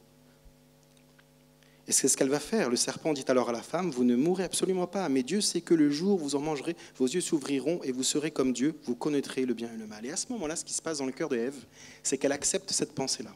Et 1.88 1.92
c'est 1.92 2.08
ce 2.08 2.16
qu'elle 2.16 2.28
va 2.28 2.40
faire. 2.40 2.68
Le 2.68 2.76
serpent 2.76 3.12
dit 3.12 3.24
alors 3.28 3.50
à 3.50 3.52
la 3.52 3.62
femme, 3.62 3.90
vous 3.90 4.02
ne 4.02 4.16
mourrez 4.16 4.44
absolument 4.44 4.88
pas, 4.88 5.08
mais 5.08 5.22
Dieu 5.22 5.40
sait 5.40 5.60
que 5.60 5.74
le 5.74 5.90
jour 5.90 6.20
où 6.20 6.24
vous 6.24 6.34
en 6.34 6.40
mangerez, 6.40 6.76
vos 6.96 7.06
yeux 7.06 7.20
s'ouvriront 7.20 7.80
et 7.84 7.92
vous 7.92 8.02
serez 8.02 8.32
comme 8.32 8.52
Dieu, 8.52 8.74
vous 8.84 8.96
connaîtrez 8.96 9.46
le 9.46 9.54
bien 9.54 9.72
et 9.72 9.76
le 9.76 9.86
mal. 9.86 10.04
Et 10.04 10.10
à 10.10 10.16
ce 10.16 10.26
moment-là, 10.30 10.56
ce 10.56 10.64
qui 10.64 10.72
se 10.72 10.82
passe 10.82 10.98
dans 10.98 11.06
le 11.06 11.12
cœur 11.12 11.28
de 11.28 11.36
Ève, 11.36 11.64
c'est 12.02 12.18
qu'elle 12.18 12.32
accepte 12.32 12.72
cette 12.72 12.92
pensée-là. 12.92 13.34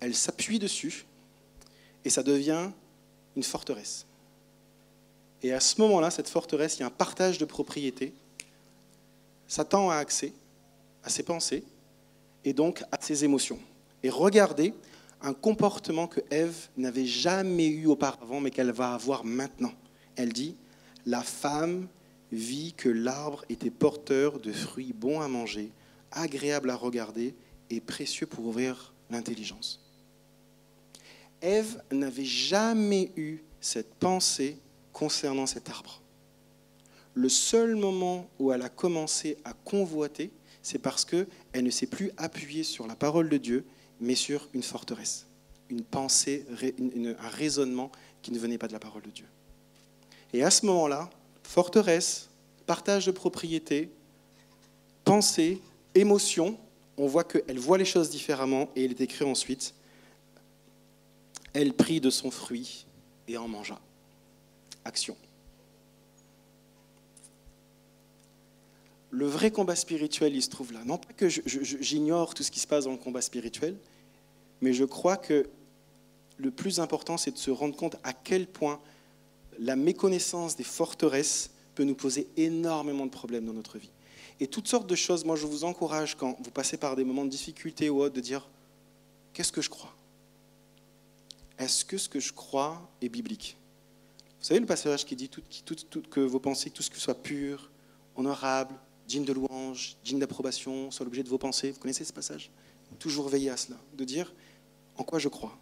Elle 0.00 0.14
s'appuie 0.14 0.58
dessus 0.58 1.06
et 2.04 2.10
ça 2.10 2.22
devient 2.22 2.70
une 3.34 3.42
forteresse. 3.42 4.06
Et 5.42 5.52
à 5.52 5.60
ce 5.60 5.80
moment-là, 5.80 6.10
cette 6.10 6.28
forteresse, 6.28 6.76
il 6.76 6.80
y 6.80 6.82
a 6.82 6.86
un 6.86 6.90
partage 6.90 7.38
de 7.38 7.46
propriété. 7.46 8.12
Satan 9.48 9.88
a 9.88 9.96
accès 9.96 10.34
à 11.02 11.08
ses 11.08 11.22
pensées, 11.22 11.64
et 12.44 12.52
donc 12.52 12.82
à 12.92 12.98
ses 13.00 13.24
émotions. 13.24 13.58
Et 14.02 14.10
regardez 14.10 14.74
un 15.22 15.34
comportement 15.34 16.06
que 16.06 16.20
Ève 16.30 16.68
n'avait 16.76 17.06
jamais 17.06 17.66
eu 17.66 17.86
auparavant, 17.86 18.40
mais 18.40 18.50
qu'elle 18.50 18.72
va 18.72 18.94
avoir 18.94 19.24
maintenant. 19.24 19.72
Elle 20.16 20.32
dit, 20.32 20.56
la 21.06 21.22
femme 21.22 21.88
vit 22.32 22.72
que 22.72 22.88
l'arbre 22.88 23.44
était 23.48 23.70
porteur 23.70 24.38
de 24.38 24.52
fruits 24.52 24.92
bons 24.92 25.20
à 25.20 25.28
manger, 25.28 25.70
agréables 26.12 26.70
à 26.70 26.76
regarder 26.76 27.34
et 27.68 27.80
précieux 27.80 28.26
pour 28.26 28.46
ouvrir 28.46 28.94
l'intelligence. 29.10 29.80
Ève 31.42 31.82
n'avait 31.90 32.24
jamais 32.24 33.10
eu 33.16 33.38
cette 33.60 33.94
pensée 33.94 34.56
concernant 34.92 35.46
cet 35.46 35.68
arbre. 35.70 36.00
Le 37.14 37.28
seul 37.28 37.76
moment 37.76 38.28
où 38.38 38.52
elle 38.52 38.62
a 38.62 38.68
commencé 38.68 39.36
à 39.44 39.52
convoiter, 39.52 40.30
c'est 40.62 40.78
parce 40.78 41.04
qu'elle 41.04 41.26
ne 41.54 41.70
s'est 41.70 41.86
plus 41.86 42.10
appuyée 42.16 42.64
sur 42.64 42.86
la 42.86 42.94
parole 42.94 43.28
de 43.28 43.36
Dieu, 43.36 43.64
mais 44.00 44.14
sur 44.14 44.48
une 44.52 44.62
forteresse, 44.62 45.26
une 45.68 45.82
pensée, 45.82 46.46
un 46.50 47.28
raisonnement 47.28 47.90
qui 48.22 48.32
ne 48.32 48.38
venait 48.38 48.58
pas 48.58 48.68
de 48.68 48.72
la 48.72 48.78
parole 48.78 49.02
de 49.02 49.10
Dieu. 49.10 49.26
Et 50.32 50.42
à 50.42 50.50
ce 50.50 50.66
moment-là, 50.66 51.10
forteresse, 51.42 52.28
partage 52.66 53.06
de 53.06 53.10
propriété, 53.10 53.90
pensée, 55.04 55.60
émotion, 55.94 56.58
on 56.96 57.06
voit 57.06 57.24
qu'elle 57.24 57.58
voit 57.58 57.78
les 57.78 57.84
choses 57.84 58.10
différemment 58.10 58.68
et 58.76 58.84
il 58.84 58.90
est 58.90 59.00
écrit 59.00 59.24
ensuite, 59.24 59.74
elle 61.52 61.72
prit 61.72 62.00
de 62.00 62.10
son 62.10 62.30
fruit 62.30 62.86
et 63.26 63.36
en 63.36 63.48
mangea. 63.48 63.80
Action. 64.84 65.16
Le 69.10 69.26
vrai 69.26 69.50
combat 69.50 69.76
spirituel, 69.76 70.34
il 70.34 70.42
se 70.42 70.50
trouve 70.50 70.72
là. 70.72 70.80
Non 70.84 70.98
pas 70.98 71.12
que 71.12 71.28
j'ignore 71.28 72.34
tout 72.34 72.42
ce 72.42 72.50
qui 72.50 72.60
se 72.60 72.66
passe 72.66 72.84
dans 72.84 72.92
le 72.92 72.98
combat 72.98 73.20
spirituel, 73.20 73.76
mais 74.60 74.72
je 74.72 74.84
crois 74.84 75.16
que 75.16 75.48
le 76.36 76.50
plus 76.50 76.80
important, 76.80 77.16
c'est 77.16 77.32
de 77.32 77.38
se 77.38 77.50
rendre 77.50 77.76
compte 77.76 77.96
à 78.02 78.12
quel 78.12 78.46
point 78.46 78.80
la 79.58 79.76
méconnaissance 79.76 80.56
des 80.56 80.64
forteresses 80.64 81.50
peut 81.74 81.84
nous 81.84 81.94
poser 81.94 82.28
énormément 82.36 83.04
de 83.04 83.10
problèmes 83.10 83.44
dans 83.44 83.52
notre 83.52 83.78
vie. 83.78 83.90
Et 84.38 84.46
toutes 84.46 84.68
sortes 84.68 84.86
de 84.86 84.94
choses, 84.94 85.24
moi 85.24 85.36
je 85.36 85.46
vous 85.46 85.64
encourage 85.64 86.16
quand 86.16 86.36
vous 86.40 86.50
passez 86.50 86.78
par 86.78 86.96
des 86.96 87.04
moments 87.04 87.24
de 87.24 87.30
difficulté 87.30 87.90
ou 87.90 88.00
autre, 88.00 88.14
de 88.14 88.20
dire, 88.20 88.48
qu'est-ce 89.34 89.52
que 89.52 89.60
je 89.60 89.68
crois? 89.68 89.94
Est-ce 91.58 91.84
que 91.84 91.98
ce 91.98 92.08
que 92.08 92.20
je 92.20 92.32
crois 92.32 92.90
est 93.02 93.10
biblique? 93.10 93.56
Vous 94.38 94.46
savez 94.46 94.60
le 94.60 94.66
passage 94.66 95.04
qui 95.04 95.14
dit 95.14 95.28
que 95.28 96.20
vos 96.20 96.40
pensées, 96.40 96.70
tout 96.70 96.82
ce 96.82 96.90
qui 96.90 96.98
soit 96.98 97.22
pur, 97.22 97.70
honorable, 98.16 98.74
digne 99.10 99.24
de 99.24 99.32
louange, 99.32 99.96
digne 100.04 100.20
d'approbation, 100.20 100.90
soit 100.90 101.04
l'objet 101.04 101.22
de 101.22 101.28
vos 101.28 101.38
pensées. 101.38 101.72
Vous 101.72 101.80
connaissez 101.80 102.04
ce 102.04 102.12
passage? 102.12 102.50
Toujours 102.98 103.28
veiller 103.28 103.50
à 103.50 103.56
cela, 103.56 103.76
de 103.94 104.04
dire 104.04 104.32
en 104.96 105.02
quoi 105.04 105.18
je 105.18 105.28
crois. 105.28 105.58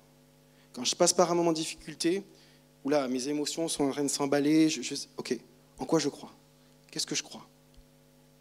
Quand 0.73 0.85
je 0.85 0.95
passe 0.95 1.13
par 1.13 1.31
un 1.33 1.35
moment 1.35 1.53
de 1.53 1.57
difficulté, 1.57 2.23
où 2.85 2.91
là, 2.91 3.09
mes 3.09 3.29
émotions 3.29 3.67
sont 3.69 3.85
en 3.85 3.91
train 3.91 4.05
de 4.05 4.09
s'emballer, 4.09 4.69
je, 4.69 4.95
ok, 5.17 5.39
en 5.79 5.85
quoi 5.85 5.99
je 5.99 6.09
crois? 6.09 6.33
Qu'est-ce 6.91 7.07
que 7.07 7.15
je 7.15 7.23
crois? 7.23 7.47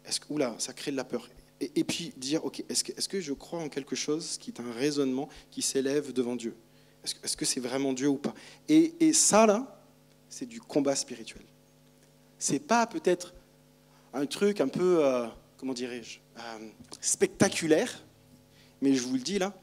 Est-ce 0.04 0.20
Oula, 0.30 0.54
ça 0.58 0.72
crée 0.72 0.90
de 0.90 0.96
la 0.96 1.04
peur. 1.04 1.28
Et, 1.60 1.82
puis 1.84 2.12
dire, 2.16 2.44
ok, 2.44 2.64
est-ce 2.68 2.84
que, 2.84 2.92
est 2.92 3.08
que, 3.08 3.20
je 3.20 3.32
crois 3.32 3.60
en 3.60 3.68
quelque 3.68 3.96
chose 3.96 4.38
qui 4.38 4.50
est 4.50 4.60
un 4.60 4.72
raisonnement 4.72 5.28
qui 5.50 5.60
s'élève 5.60 6.12
devant 6.12 6.36
Dieu? 6.36 6.54
Est-ce 7.02 7.36
que 7.36 7.44
c'est 7.44 7.60
vraiment 7.60 7.92
Dieu 7.92 8.08
ou 8.08 8.16
pas? 8.16 8.34
Et, 8.68 8.94
et 9.00 9.12
ça, 9.12 9.46
là, 9.46 9.82
c'est 10.28 10.46
du 10.46 10.60
combat 10.60 10.94
spirituel. 10.94 11.42
C'est 12.38 12.60
pas 12.60 12.86
peut-être 12.86 13.34
un 14.12 14.26
truc 14.26 14.60
un 14.60 14.68
peu, 14.68 15.04
euh, 15.04 15.26
comment 15.56 15.74
dirais-je, 15.74 16.18
euh, 16.38 16.68
spectaculaire, 17.00 18.04
mais 18.80 18.94
je 18.94 19.02
vous 19.02 19.14
le 19.14 19.20
dis 19.20 19.38
là, 19.38 19.54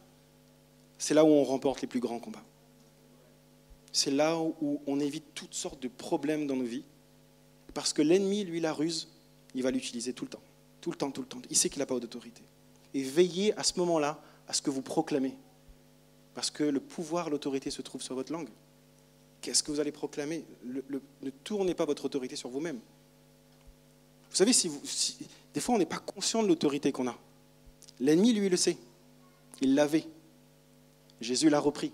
c'est 0.98 1.14
là 1.14 1.24
où 1.24 1.30
on 1.30 1.44
remporte 1.44 1.82
les 1.82 1.88
plus 1.88 2.00
grands 2.00 2.20
combats. 2.20 2.44
C'est 3.92 4.12
là 4.12 4.38
où 4.38 4.82
on 4.88 5.00
évite 5.00 5.24
toutes 5.34 5.54
sortes 5.54 5.82
de 5.82 5.88
problèmes 5.88 6.48
dans 6.48 6.56
nos 6.56 6.66
vies, 6.66 6.84
parce 7.74 7.94
que 7.94 8.02
l'ennemi, 8.02 8.44
lui, 8.44 8.60
la 8.60 8.74
ruse, 8.74 9.10
il 9.54 9.64
va 9.64 9.72
l'utiliser 9.72 10.14
tout 10.14 10.26
le 10.26 10.30
temps, 10.30 10.44
tout 10.82 10.92
le 10.92 10.98
temps, 10.98 11.12
tout 11.12 11.22
le 11.22 11.28
temps. 11.28 11.42
Il 11.50 11.58
sait 11.58 11.70
qu'il 11.70 11.80
n'a 11.80 11.86
pas 11.86 12.00
d'autorité. 12.00 12.42
Et 12.94 13.04
veillez 13.04 13.58
à 13.58 13.64
ce 13.64 13.80
moment-là 13.80 14.22
à 14.48 14.54
ce 14.54 14.62
que 14.62 14.70
vous 14.70 14.82
proclamez, 14.82 15.36
parce 16.34 16.52
que 16.52 16.64
le 16.64 16.80
pouvoir, 16.80 17.30
l'autorité 17.30 17.72
se 17.72 17.82
trouve 17.82 18.02
sur 18.02 18.16
votre 18.16 18.32
langue. 18.32 18.50
qu'est-ce 19.42 19.64
que 19.64 19.72
vous 19.72 19.80
allez 19.80 19.92
proclamer? 19.92 20.44
Ne 20.66 21.30
tournez 21.44 21.74
pas 21.76 21.86
votre 21.86 22.06
autorité 22.06 22.36
sur 22.36 22.50
vous-même. 22.50 22.80
Vous 24.36 24.44
savez, 24.44 24.52
des 25.54 25.62
fois, 25.62 25.76
on 25.76 25.78
n'est 25.78 25.86
pas 25.86 26.00
conscient 26.00 26.44
de 26.44 26.50
l'autorité 26.50 26.92
qu'on 26.92 27.08
a. 27.08 27.18
L'ennemi, 28.02 28.34
lui, 28.34 28.50
le 28.50 28.58
sait. 28.58 28.76
Il 29.62 29.76
l'avait. 29.76 30.06
Jésus 31.22 31.50
l'a 31.50 31.62
repris. 31.62 31.94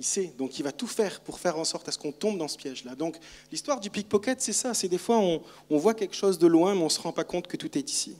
Il 0.00 0.04
sait, 0.04 0.34
donc 0.36 0.58
il 0.58 0.64
va 0.64 0.72
tout 0.72 0.88
faire 0.88 1.20
pour 1.20 1.38
faire 1.38 1.56
en 1.56 1.64
sorte 1.64 1.88
à 1.88 1.92
ce 1.92 1.98
qu'on 1.98 2.10
tombe 2.10 2.36
dans 2.36 2.48
ce 2.48 2.56
piège-là. 2.56 2.96
Donc 2.96 3.16
l'histoire 3.52 3.78
du 3.78 3.90
pickpocket, 3.90 4.40
c'est 4.40 4.52
ça. 4.52 4.74
C'est 4.74 4.88
des 4.88 4.98
fois, 4.98 5.18
on, 5.18 5.40
on, 5.70 5.78
voit 5.78 5.94
quelque 5.94 6.16
chose 6.16 6.36
de 6.36 6.48
loin, 6.48 6.74
mais 6.74 6.80
on 6.80 6.86
ne 6.86 6.90
se 6.90 7.00
rend 7.00 7.12
pas 7.12 7.22
compte 7.22 7.46
que 7.46 7.56
tout 7.56 7.78
est 7.78 7.88
ici. 7.88 8.16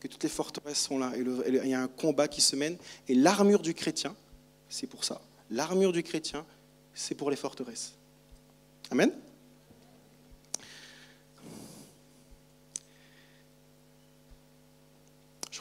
Que 0.00 0.08
toutes 0.08 0.22
les 0.22 0.30
forteresses 0.30 0.80
sont 0.80 0.98
là. 0.98 1.12
Et 1.14 1.20
il 1.20 1.68
y 1.68 1.74
a 1.74 1.82
un 1.82 1.88
combat 1.88 2.28
qui 2.28 2.40
se 2.40 2.56
mène. 2.56 2.78
Et 3.08 3.14
l'armure 3.14 3.60
du 3.60 3.74
chrétien, 3.74 4.16
c'est 4.70 4.86
pour 4.86 5.04
ça. 5.04 5.20
L'armure 5.50 5.92
du 5.92 6.02
chrétien, 6.02 6.46
c'est 6.94 7.14
pour 7.14 7.28
les 7.28 7.36
forteresses. 7.36 7.92
Amen? 8.90 9.12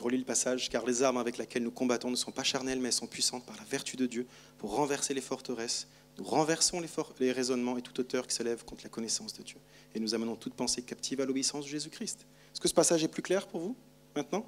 Relis 0.04 0.18
le 0.18 0.26
passage, 0.26 0.70
car 0.70 0.86
les 0.86 1.04
armes 1.04 1.18
avec 1.18 1.38
lesquelles 1.38 1.64
nous 1.64 1.72
combattons 1.72 2.12
ne 2.12 2.16
sont 2.16 2.32
pas 2.32 2.44
charnelles, 2.44 2.80
mais 2.80 2.90
elles 2.90 2.94
sont 2.94 3.08
puissantes 3.08 3.46
par 3.46 3.56
la 3.58 3.64
vertu 3.64 3.96
de 3.96 4.06
Dieu 4.06 4.28
pour 4.58 4.76
renverser 4.76 5.14
les 5.14 5.22
forteresses. 5.22 5.88
Nous 6.18 6.24
renversons 6.24 6.82
les, 7.20 7.32
raisonnements 7.32 7.78
et 7.78 7.82
toute 7.82 7.98
hauteur 7.98 8.28
qui 8.28 8.36
s'élève 8.36 8.64
contre 8.66 8.84
la 8.84 8.90
connaissance 8.90 9.34
de 9.34 9.42
Dieu. 9.42 9.58
Et 9.96 10.00
nous 10.00 10.14
amenons 10.14 10.36
toute 10.36 10.54
pensée 10.54 10.84
captive 10.84 11.22
à 11.22 11.26
l'obéissance 11.26 11.66
de 11.66 11.70
Jésus-Christ. 11.70 12.26
Est-ce 12.52 12.62
que 12.62 12.68
ce 12.68 12.74
passage 12.74 13.04
est 13.04 13.08
plus 13.08 13.24
clair 13.24 13.48
pour 13.48 13.62
vous 13.62 13.76
maintenant? 14.16 14.46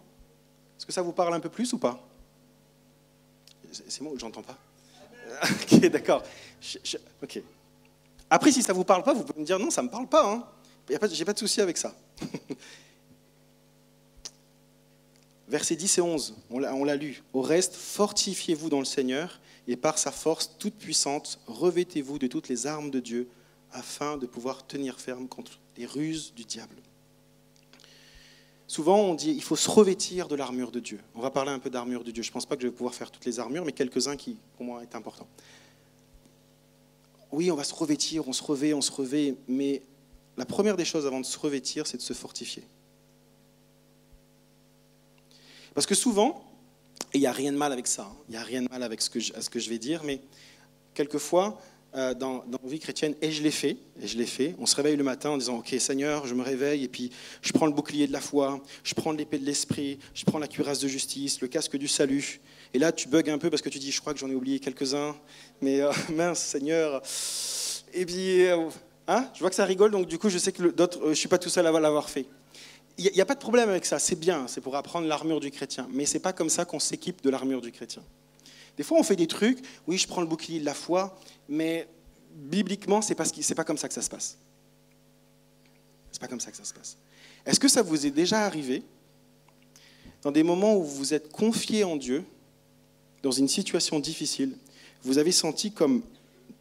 Est-ce 0.78 0.86
que 0.86 0.92
ça 0.92 1.02
vous 1.02 1.14
parle 1.14 1.34
un 1.34 1.40
peu 1.40 1.50
plus 1.50 1.74
ou 1.74 1.80
pas? 1.80 2.00
C'est 3.72 4.02
moi 4.02 4.14
ou 4.14 4.20
j'entends 4.20 4.44
pas? 4.44 4.58
Ok, 5.42 5.80
d'accord. 5.88 6.22
Ok. 7.24 7.42
Après, 8.30 8.52
si 8.52 8.62
ça 8.62 8.74
vous 8.74 8.84
parle 8.84 9.02
pas, 9.02 9.14
vous 9.14 9.24
pouvez 9.24 9.42
me 9.42 9.46
dire 9.46 9.58
non, 9.58 9.72
ça 9.72 9.82
me 9.82 9.90
parle 9.90 10.08
pas. 10.08 10.32
Hein. 10.32 10.46
J'ai 11.12 11.26
pas 11.26 11.34
de 11.34 11.40
souci 11.40 11.62
avec 11.62 11.78
ça. 11.78 11.96
Versets 15.48 15.76
10 15.76 16.00
et 16.00 16.02
11, 16.02 16.36
on 16.50 16.60
l'a 16.60 16.96
lu. 16.96 17.22
Au 17.34 17.42
reste, 17.42 17.76
fortifiez-vous 17.76 18.70
dans 18.70 18.80
le 18.80 18.86
Seigneur 18.86 19.40
et 19.68 19.76
par 19.76 19.98
sa 19.98 20.12
force 20.12 20.58
toute 20.58 20.76
puissante, 20.76 21.40
revêtez-vous 21.48 22.18
de 22.18 22.28
toutes 22.28 22.50
les 22.50 22.66
armes 22.66 22.90
de 22.90 23.00
Dieu 23.00 23.28
afin 23.72 24.18
de 24.18 24.26
pouvoir 24.26 24.66
tenir 24.66 25.00
ferme 25.00 25.28
contre 25.28 25.60
les 25.78 25.86
ruses 25.86 26.34
du 26.36 26.46
diable. 26.46 26.76
Souvent, 28.68 29.00
on 29.00 29.14
dit 29.14 29.32
il 29.32 29.44
faut 29.44 29.56
se 29.56 29.70
revêtir 29.70 30.28
de 30.28 30.36
l'armure 30.36 30.72
de 30.72 30.80
Dieu. 30.80 31.00
On 31.14 31.22
va 31.22 31.30
parler 31.30 31.52
un 31.52 31.60
peu 31.60 31.70
d'armure 31.70 32.04
de 32.04 32.10
Dieu. 32.10 32.24
Je 32.24 32.30
ne 32.30 32.34
pense 32.34 32.48
pas 32.48 32.56
que 32.56 32.64
je 32.64 32.68
vais 32.68 32.74
pouvoir 32.74 32.96
faire 32.96 33.12
toutes 33.12 33.26
les 33.26 33.40
armures, 33.40 33.66
mais 33.66 33.72
quelques-uns 33.72 34.16
qui, 34.16 34.38
pour 34.58 34.66
moi, 34.66 34.82
est 34.82 34.96
important. 34.96 35.28
Oui, 37.32 37.52
on 37.52 37.56
va 37.56 37.64
se 37.64 37.74
revêtir, 37.74 38.28
on 38.28 38.34
se 38.34 38.42
revêt, 38.42 38.74
on 38.74 38.82
se 38.82 38.92
revêt, 38.92 39.36
mais 39.48 39.84
la 40.38 40.46
première 40.46 40.78
des 40.78 40.86
choses 40.86 41.06
avant 41.06 41.20
de 41.20 41.26
se 41.26 41.38
revêtir, 41.38 41.86
c'est 41.86 41.98
de 41.98 42.02
se 42.02 42.14
fortifier. 42.14 42.64
Parce 45.76 45.86
que 45.86 45.94
souvent, 45.94 46.42
et 47.14 47.18
il 47.18 47.22
n'y 47.22 47.28
a 47.28 47.34
rien 47.34 47.52
de 47.52 47.58
mal 47.58 47.74
avec 47.74 47.86
ça, 47.86 48.04
hein, 48.04 48.16
il 48.30 48.32
n'y 48.32 48.38
a 48.38 48.44
rien 48.44 48.64
de 48.64 48.70
mal 48.70 48.82
avec 48.82 49.02
ce 49.02 49.10
que, 49.10 49.20
je, 49.20 49.70
vais 49.70 49.78
dire, 49.78 50.04
mais 50.06 50.22
quelquefois, 50.94 51.62
euh, 51.96 52.14
dans, 52.14 52.46
dans 52.48 52.60
vie 52.66 52.80
chrétienne, 52.80 53.14
et 53.22 53.30
je 53.30 53.44
l'ai 53.44 53.52
fait, 53.52 53.78
et 54.02 54.08
je 54.08 54.18
l'ai 54.18 54.26
fait, 54.26 54.56
on 54.58 54.66
se 54.66 54.76
réveille 54.78 54.96
le 54.96 55.04
matin 55.04 55.32
en 55.32 55.38
disant, 55.38 55.58
ok 55.58 55.76
Seigneur, 55.80 56.28
je 56.28 56.34
me 56.34 56.44
réveille, 56.44 56.86
et 56.86 56.88
puis 56.88 57.12
je 57.42 57.52
prends 57.52 57.66
le 57.66 57.74
bouclier 57.74 58.08
de 58.08 58.14
la 58.14 58.22
foi, 58.22 58.62
je 58.86 58.94
prends 58.94 59.12
l'épée 59.12 59.38
de 59.38 59.46
l'esprit, 59.46 60.00
je 60.14 60.24
prends 60.24 60.40
la 60.40 60.48
cuirasse 60.48 60.80
de 60.80 60.88
justice, 60.88 61.42
le 61.42 61.50
casque 61.50 61.76
du 61.76 61.90
salut, 61.90 62.40
et 62.74 62.80
là 62.80 62.94
tu 62.94 63.10
bugs 63.10 63.28
un 63.28 63.38
peu 63.38 63.50
parce 63.50 63.62
que 63.62 63.70
tu 63.70 63.80
dis, 63.80 63.92
je 63.92 64.00
crois 64.00 64.14
que 64.14 64.20
j'en 64.20 64.30
ai 64.30 64.36
oublié 64.36 64.62
quelques-uns, 64.62 65.14
mais 65.62 65.82
euh, 65.82 65.92
mince 66.14 66.40
Seigneur, 66.40 67.02
et 67.94 68.06
puis, 68.06 68.46
euh, 68.46 68.70
hein, 69.10 69.30
je 69.34 69.42
vois 69.42 69.50
que 69.50 69.58
ça 69.58 69.66
rigole, 69.66 69.92
donc 69.92 70.08
du 70.08 70.18
coup 70.18 70.30
je 70.30 70.38
sais 70.38 70.54
que 70.54 70.64
d'autres, 70.72 71.00
je 71.04 71.10
ne 71.10 71.14
suis 71.16 71.28
pas 71.28 71.38
tout 71.38 71.50
seul 71.50 71.68
à 71.68 71.72
l'avoir 71.72 72.10
fait. 72.10 72.26
Il 72.98 73.12
n'y 73.12 73.22
a, 73.22 73.26
pas 73.26 73.36
de 73.36 73.40
problème 73.40 73.70
avec 73.70 73.86
ça, 73.86 74.00
c'est 74.00 74.16
bien, 74.16 74.48
c'est 74.48 74.62
pour 74.62 74.76
apprendre 74.76 75.08
l'armure 75.08 75.42
du 75.42 75.52
chrétien. 75.52 75.88
Mais 75.92 76.06
ce 76.06 76.14
n'est 76.14 76.22
pas 76.22 76.32
comme 76.32 76.50
ça 76.50 76.64
qu'on 76.64 76.80
s'équipe 76.80 77.22
de 77.22 77.30
l'armure 77.30 77.60
du 77.60 77.72
chrétien. 77.72 78.02
Des 78.78 78.84
fois, 78.84 78.98
on 78.98 79.04
fait 79.04 79.18
des 79.18 79.28
trucs, 79.28 79.60
oui, 79.88 79.98
je 79.98 80.08
prends 80.08 80.22
le 80.22 80.28
bouclier 80.28 80.60
de 80.60 80.66
la 80.66 80.74
foi, 80.74 81.20
mais 81.50 81.88
bibliquement, 82.36 83.02
ce 83.02 83.10
n'est 83.10 83.16
pas, 83.16 83.26
pas 83.56 83.64
comme 83.64 83.78
ça 83.78 83.88
que 83.88 83.94
ça 83.94 84.02
se 84.02 84.10
passe. 84.10 84.38
C'est 86.12 86.22
pas 86.22 86.28
comme 86.28 86.40
ça 86.40 86.52
que 86.52 86.58
ça 86.58 86.64
se 86.64 86.74
passe. 86.74 86.98
Est-ce 87.46 87.60
que 87.60 87.68
ça 87.68 87.82
vous 87.82 88.06
est 88.06 88.12
déjà 88.12 88.46
arrivé, 88.46 88.84
dans 90.22 90.32
des 90.32 90.44
moments 90.44 90.76
où 90.76 90.84
vous 90.84 90.96
vous 90.96 91.14
êtes 91.14 91.32
confié 91.32 91.84
en 91.84 91.98
Dieu, 91.98 92.24
dans 93.22 93.32
une 93.32 93.48
situation 93.48 94.00
difficile, 94.00 94.58
vous 95.04 95.18
avez 95.18 95.32
senti 95.32 95.72
comme 95.72 96.02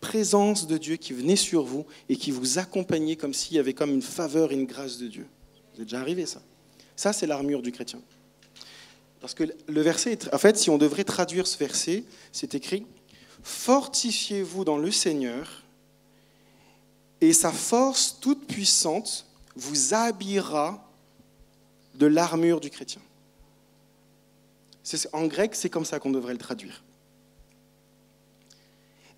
présence 0.00 0.66
de 0.66 0.76
Dieu 0.76 0.96
qui 0.96 1.12
venait 1.12 1.36
sur 1.36 1.64
vous 1.64 1.86
et 2.08 2.16
qui 2.16 2.30
vous 2.30 2.58
accompagnait 2.58 3.16
comme 3.16 3.32
s'il 3.32 3.56
y 3.56 3.58
avait 3.58 3.72
comme 3.72 3.90
une 3.90 4.02
faveur 4.02 4.50
une 4.50 4.66
grâce 4.66 4.98
de 4.98 5.06
Dieu? 5.06 5.26
Êtes 5.80 5.86
déjà 5.86 6.00
arrivé, 6.00 6.26
ça. 6.26 6.42
Ça, 6.96 7.12
c'est 7.12 7.26
l'armure 7.26 7.62
du 7.62 7.72
chrétien. 7.72 8.00
Parce 9.20 9.34
que 9.34 9.44
le 9.66 9.80
verset, 9.80 10.18
en 10.32 10.38
fait, 10.38 10.56
si 10.56 10.70
on 10.70 10.78
devrait 10.78 11.04
traduire 11.04 11.46
ce 11.46 11.56
verset, 11.56 12.04
c'est 12.30 12.54
écrit 12.54 12.86
Fortifiez-vous 13.42 14.64
dans 14.64 14.78
le 14.78 14.90
Seigneur, 14.90 15.62
et 17.20 17.32
sa 17.32 17.52
force 17.52 18.18
toute 18.20 18.46
puissante 18.46 19.26
vous 19.56 19.94
habillera 19.94 20.90
de 21.94 22.06
l'armure 22.06 22.60
du 22.60 22.70
chrétien. 22.70 23.00
En 25.12 25.26
grec, 25.26 25.54
c'est 25.54 25.70
comme 25.70 25.84
ça 25.84 25.98
qu'on 25.98 26.10
devrait 26.10 26.32
le 26.32 26.38
traduire. 26.38 26.84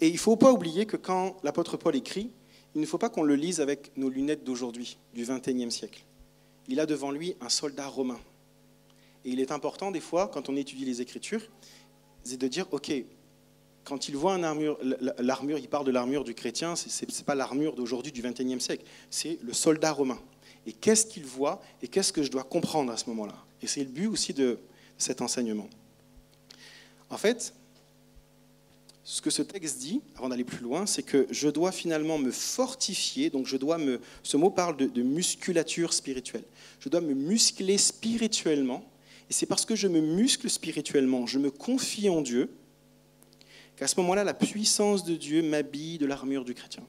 Et 0.00 0.08
il 0.08 0.14
ne 0.14 0.18
faut 0.18 0.36
pas 0.36 0.52
oublier 0.52 0.86
que 0.86 0.96
quand 0.96 1.36
l'apôtre 1.42 1.76
Paul 1.76 1.96
écrit, 1.96 2.30
il 2.74 2.80
ne 2.80 2.86
faut 2.86 2.98
pas 2.98 3.08
qu'on 3.08 3.22
le 3.22 3.34
lise 3.34 3.60
avec 3.60 3.90
nos 3.96 4.08
lunettes 4.08 4.44
d'aujourd'hui, 4.44 4.98
du 5.14 5.24
XXIe 5.24 5.70
siècle 5.70 6.04
il 6.68 6.80
a 6.80 6.86
devant 6.86 7.10
lui 7.10 7.36
un 7.40 7.48
soldat 7.48 7.86
romain. 7.86 8.20
Et 9.24 9.30
il 9.30 9.40
est 9.40 9.52
important 9.52 9.90
des 9.90 10.00
fois, 10.00 10.28
quand 10.28 10.48
on 10.48 10.56
étudie 10.56 10.84
les 10.84 11.00
Écritures, 11.00 11.42
c'est 12.22 12.36
de 12.36 12.48
dire, 12.48 12.66
OK, 12.72 12.92
quand 13.84 14.08
il 14.08 14.16
voit 14.16 14.36
l'armure, 14.38 14.78
il 15.58 15.68
parle 15.68 15.86
de 15.86 15.92
l'armure 15.92 16.24
du 16.24 16.34
chrétien, 16.34 16.74
ce 16.74 17.04
n'est 17.04 17.24
pas 17.24 17.34
l'armure 17.34 17.74
d'aujourd'hui 17.74 18.10
du 18.10 18.20
XXIe 18.20 18.60
siècle, 18.60 18.84
c'est 19.10 19.38
le 19.42 19.52
soldat 19.52 19.92
romain. 19.92 20.18
Et 20.66 20.72
qu'est-ce 20.72 21.06
qu'il 21.06 21.24
voit 21.24 21.62
et 21.82 21.88
qu'est-ce 21.88 22.12
que 22.12 22.24
je 22.24 22.30
dois 22.30 22.42
comprendre 22.42 22.90
à 22.90 22.96
ce 22.96 23.08
moment-là? 23.10 23.36
Et 23.62 23.68
c'est 23.68 23.84
le 23.84 23.90
but 23.90 24.08
aussi 24.08 24.34
de 24.34 24.58
cet 24.98 25.22
enseignement. 25.22 25.68
En 27.10 27.16
fait, 27.16 27.54
ce 29.08 29.22
que 29.22 29.30
ce 29.30 29.40
texte 29.40 29.78
dit, 29.78 30.00
avant 30.16 30.30
d'aller 30.30 30.42
plus 30.42 30.58
loin, 30.58 30.84
c'est 30.84 31.04
que 31.04 31.28
je 31.30 31.48
dois 31.48 31.70
finalement 31.70 32.18
me 32.18 32.32
fortifier, 32.32 33.30
donc 33.30 33.46
je 33.46 33.56
dois 33.56 33.78
me... 33.78 34.00
Ce 34.24 34.36
mot 34.36 34.50
parle 34.50 34.76
de, 34.76 35.02
musculature 35.02 35.92
spirituelle. 35.92 36.42
Je 36.80 36.88
dois 36.88 37.00
me 37.00 37.14
muscler 37.14 37.78
spirituellement, 37.78 38.84
et 39.30 39.32
c'est 39.32 39.46
parce 39.46 39.64
que 39.64 39.76
je 39.76 39.86
me 39.86 40.00
muscle 40.00 40.50
spirituellement, 40.50 41.24
je 41.24 41.38
me 41.38 41.52
confie 41.52 42.08
en 42.08 42.20
Dieu, 42.20 42.50
qu'à 43.76 43.86
ce 43.86 43.94
moment-là, 44.00 44.24
la 44.24 44.34
puissance 44.34 45.04
de 45.04 45.14
Dieu 45.14 45.40
m'habille 45.40 45.98
de 45.98 46.06
l'armure 46.06 46.44
du 46.44 46.54
chrétien. 46.54 46.82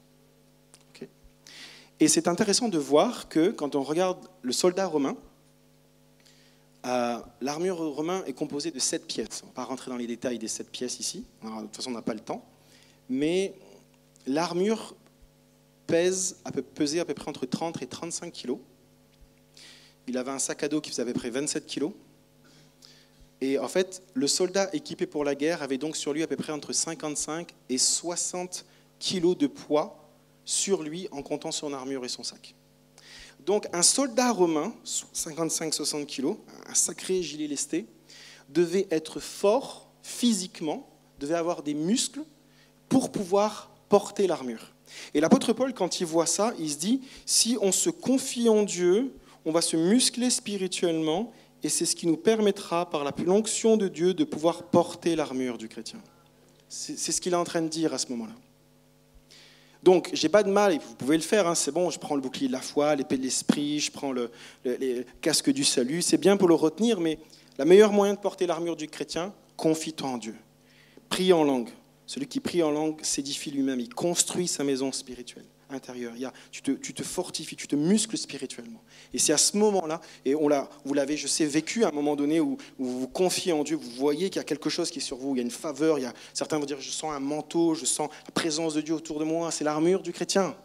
et 2.00 2.08
c'est 2.08 2.28
intéressant 2.28 2.68
de 2.68 2.80
voir 2.80 3.30
que 3.30 3.52
quand 3.52 3.76
on 3.76 3.84
regarde 3.84 4.28
le 4.42 4.54
soldat 4.54 4.88
romain, 4.88 5.16
euh, 6.86 7.20
l'armure 7.42 7.78
romain 7.78 8.24
est 8.26 8.34
composée 8.34 8.72
de 8.72 8.80
sept 8.80 9.08
pièces. 9.08 9.42
On 9.44 9.48
ne 9.48 9.52
va 9.52 9.56
pas 9.56 9.64
rentrer 9.66 9.92
dans 9.92 9.98
les 9.98 10.08
détails 10.08 10.40
des 10.40 10.48
sept 10.48 10.70
pièces 10.70 11.00
ici. 11.00 11.26
de 11.44 11.62
toute 11.62 11.76
façon, 11.76 11.92
on 11.92 11.94
n'a 11.94 12.02
pas 12.02 12.14
le 12.14 12.20
temps. 12.20 12.46
Mais 13.10 13.54
l'armure 14.26 14.96
pèse, 15.88 16.38
peut 16.54 16.62
peser 16.62 17.00
à 17.00 17.06
peu 17.06 17.14
près 17.14 17.30
entre 17.30 17.46
30 17.46 17.82
et 17.82 17.88
35 17.88 18.32
kilos. 18.32 18.60
Il 20.08 20.18
avait 20.18 20.32
un 20.32 20.40
sac 20.40 20.64
à 20.64 20.68
dos 20.68 20.82
qui 20.82 20.90
faisait 20.90 21.02
à 21.02 21.06
peu 21.06 21.14
près 21.14 21.30
27 21.30 21.66
kilos. 21.66 21.92
Et 23.42 23.60
en 23.60 23.68
fait, 23.68 24.02
le 24.14 24.28
soldat 24.28 24.70
équipé 24.74 25.06
pour 25.06 25.24
la 25.24 25.36
guerre 25.36 25.62
avait 25.62 25.78
donc 25.78 25.96
sur 25.96 26.14
lui 26.14 26.24
à 26.24 26.28
peu 26.28 26.36
près 26.36 26.52
entre 26.52 26.74
55 26.74 27.54
et 27.70 27.78
60 27.78 28.66
kilos 29.00 29.38
de 29.38 29.48
poids 29.48 30.10
sur 30.44 30.82
lui 30.82 31.08
en 31.12 31.22
comptant 31.22 31.52
son 31.52 31.74
armure 31.74 32.04
et 32.06 32.10
son 32.10 32.24
sac. 32.24 32.56
Donc 33.46 33.68
un 33.74 33.82
soldat 33.82 34.32
romain, 34.32 34.74
55-60 34.86 36.06
kilos, 36.06 36.38
un 36.68 36.74
sacré 36.74 37.22
gilet 37.22 37.48
lesté, 37.48 37.86
devait 38.50 38.88
être 38.92 39.20
fort 39.20 39.90
physiquement, 40.02 40.90
devait 41.20 41.36
avoir 41.36 41.64
des 41.64 41.74
muscles 41.74 42.24
pour 42.90 43.12
pouvoir 43.12 43.72
porter 43.90 44.28
l'armure. 44.28 44.74
Et 45.14 45.20
l'apôtre 45.20 45.54
Paul, 45.54 45.74
quand 45.74 46.00
il 46.00 46.06
voit 46.06 46.26
ça, 46.26 46.54
il 46.60 46.70
se 46.70 46.78
dit, 46.78 47.02
si 47.26 47.58
on 47.62 47.72
se 47.72 47.90
confie 47.90 48.50
en 48.50 48.64
Dieu, 48.64 49.14
on 49.46 49.52
va 49.52 49.62
se 49.62 49.76
muscler 49.78 50.30
spirituellement, 50.30 51.32
et 51.64 51.70
c'est 51.70 51.86
ce 51.86 51.96
qui 51.96 52.08
nous 52.08 52.18
permettra, 52.18 52.90
par 52.90 53.04
la 53.04 53.14
l'onction 53.26 53.78
de 53.78 53.88
Dieu, 53.88 54.14
de 54.14 54.24
pouvoir 54.24 54.64
porter 54.64 55.16
l'armure 55.16 55.58
du 55.58 55.68
chrétien. 55.68 56.00
C'est 56.70 56.98
ce 56.98 57.22
qu'il 57.22 57.34
est 57.34 57.38
en 57.38 57.44
train 57.44 57.62
de 57.62 57.70
dire 57.70 57.94
à 57.94 57.98
ce 57.98 58.08
moment-là. 58.10 58.34
Donc, 59.84 60.10
j'ai 60.14 60.30
pas 60.30 60.44
de 60.44 60.50
mal, 60.50 60.74
et 60.74 60.78
vous 60.80 60.96
pouvez 60.96 61.18
le 61.18 61.24
faire, 61.24 61.48
hein, 61.48 61.56
c'est 61.56 61.72
bon, 61.72 61.90
je 61.90 62.00
prends 62.00 62.16
le 62.16 62.22
bouclier 62.22 62.48
de 62.48 62.54
la 62.54 62.62
foi, 62.62 62.96
l'épée 62.96 63.18
de 63.18 63.24
l'esprit, 63.24 63.80
je 63.80 63.92
prends 63.92 64.12
le, 64.12 64.32
casque 65.22 65.52
du 65.52 65.64
salut, 65.64 66.02
c'est 66.02 66.18
bien 66.18 66.38
pour 66.38 66.48
le 66.48 66.56
retenir, 66.56 67.00
mais 67.00 67.20
la 67.58 67.66
meilleure 67.66 67.92
moyen 67.92 68.14
de 68.14 68.20
porter 68.20 68.48
l'armure 68.48 68.76
du 68.76 68.88
chrétien, 68.88 69.34
confie-toi 69.56 70.10
en 70.10 70.18
Dieu. 70.18 70.36
Prie 71.10 71.32
en 71.32 71.44
langue, 71.44 71.70
Celui 72.06 72.28
qui 72.28 72.40
prie 72.40 72.64
en 72.64 72.72
langue 72.72 73.04
s'édifie 73.04 73.52
lui-même, 73.52 73.80
il 73.80 73.94
construit 73.94 74.48
sa 74.48 74.64
maison 74.64 74.92
spirituelle 74.92 75.46
intérieure. 75.70 76.14
Il 76.16 76.22
y 76.22 76.26
a, 76.26 76.34
tu, 76.52 76.62
te, 76.62 76.72
tu 76.72 76.94
te 76.94 77.04
fortifies, 77.04 77.56
tu 77.56 77.68
te 77.68 77.76
muscles 77.76 78.18
spirituellement. 78.18 78.82
Et 79.14 79.20
c'est 79.20 79.34
à 79.34 79.38
ce 79.38 79.58
moment-là, 79.58 80.02
et 80.26 80.36
on 80.36 80.48
l'a, 80.48 80.70
vous 80.86 80.94
l'avez, 80.94 81.18
je 81.18 81.28
sais, 81.28 81.46
vécu 81.46 81.84
à 81.84 81.90
un 81.90 81.92
moment 81.92 82.16
donné 82.16 82.40
où, 82.40 82.58
vous 82.78 83.02
vous 83.02 83.08
confiez 83.08 83.54
en 83.54 83.64
Dieu, 83.64 83.76
vous 83.76 83.92
voyez 83.92 84.30
qu'il 84.30 84.38
y 84.38 84.40
a 84.40 84.46
quelque 84.46 84.70
chose 84.70 84.90
qui 84.90 85.00
est 85.00 85.02
sur 85.02 85.18
vous, 85.18 85.36
il 85.36 85.38
y 85.38 85.42
a 85.42 85.44
une 85.44 85.52
faveur, 85.52 86.00
il 86.00 86.04
y 86.04 86.06
a, 86.06 86.14
certains 86.34 86.58
vont 86.58 86.66
dire, 86.66 86.80
je 86.80 86.90
sens 86.90 87.14
un 87.14 87.20
manteau, 87.20 87.74
je 87.76 87.86
sens 87.86 88.10
la 88.26 88.32
présence 88.32 88.74
de 88.74 88.82
Dieu 88.82 88.96
autour 88.96 89.20
de 89.20 89.26
moi, 89.26 89.52
c'est 89.52 89.64
l'armure 89.64 90.02
du 90.02 90.14
chrétien. 90.14 90.56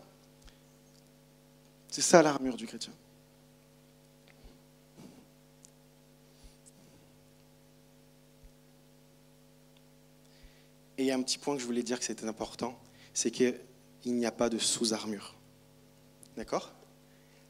C'est 1.88 2.02
ça 2.02 2.22
l'armure 2.22 2.56
du 2.56 2.66
chrétien. 2.66 2.92
Et 10.98 11.04
il 11.04 11.06
y 11.06 11.10
a 11.10 11.16
un 11.16 11.22
petit 11.22 11.38
point 11.38 11.54
que 11.56 11.60
je 11.60 11.66
voulais 11.66 11.82
dire 11.82 11.98
que 11.98 12.04
c'était 12.04 12.26
important, 12.26 12.78
c'est 13.12 13.30
qu'il 14.02 14.14
n'y 14.14 14.26
a 14.26 14.32
pas 14.32 14.50
de 14.50 14.58
sous-armure. 14.58 15.34
D'accord? 16.36 16.70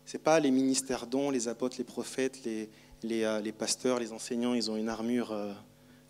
Ce 0.05 0.17
n'est 0.17 0.23
pas 0.23 0.39
les 0.39 0.51
ministères 0.51 1.07
dons, 1.07 1.31
les 1.31 1.49
apôtres, 1.49 1.77
les 1.79 1.85
prophètes, 1.85 2.39
euh, 2.47 3.41
les, 3.41 3.53
pasteurs, 3.53 3.99
les 3.99 4.13
enseignants, 4.13 4.55
ils 4.55 4.71
ont 4.71 4.77
une 4.77 4.89
armure 4.89 5.33
euh, 5.33 5.53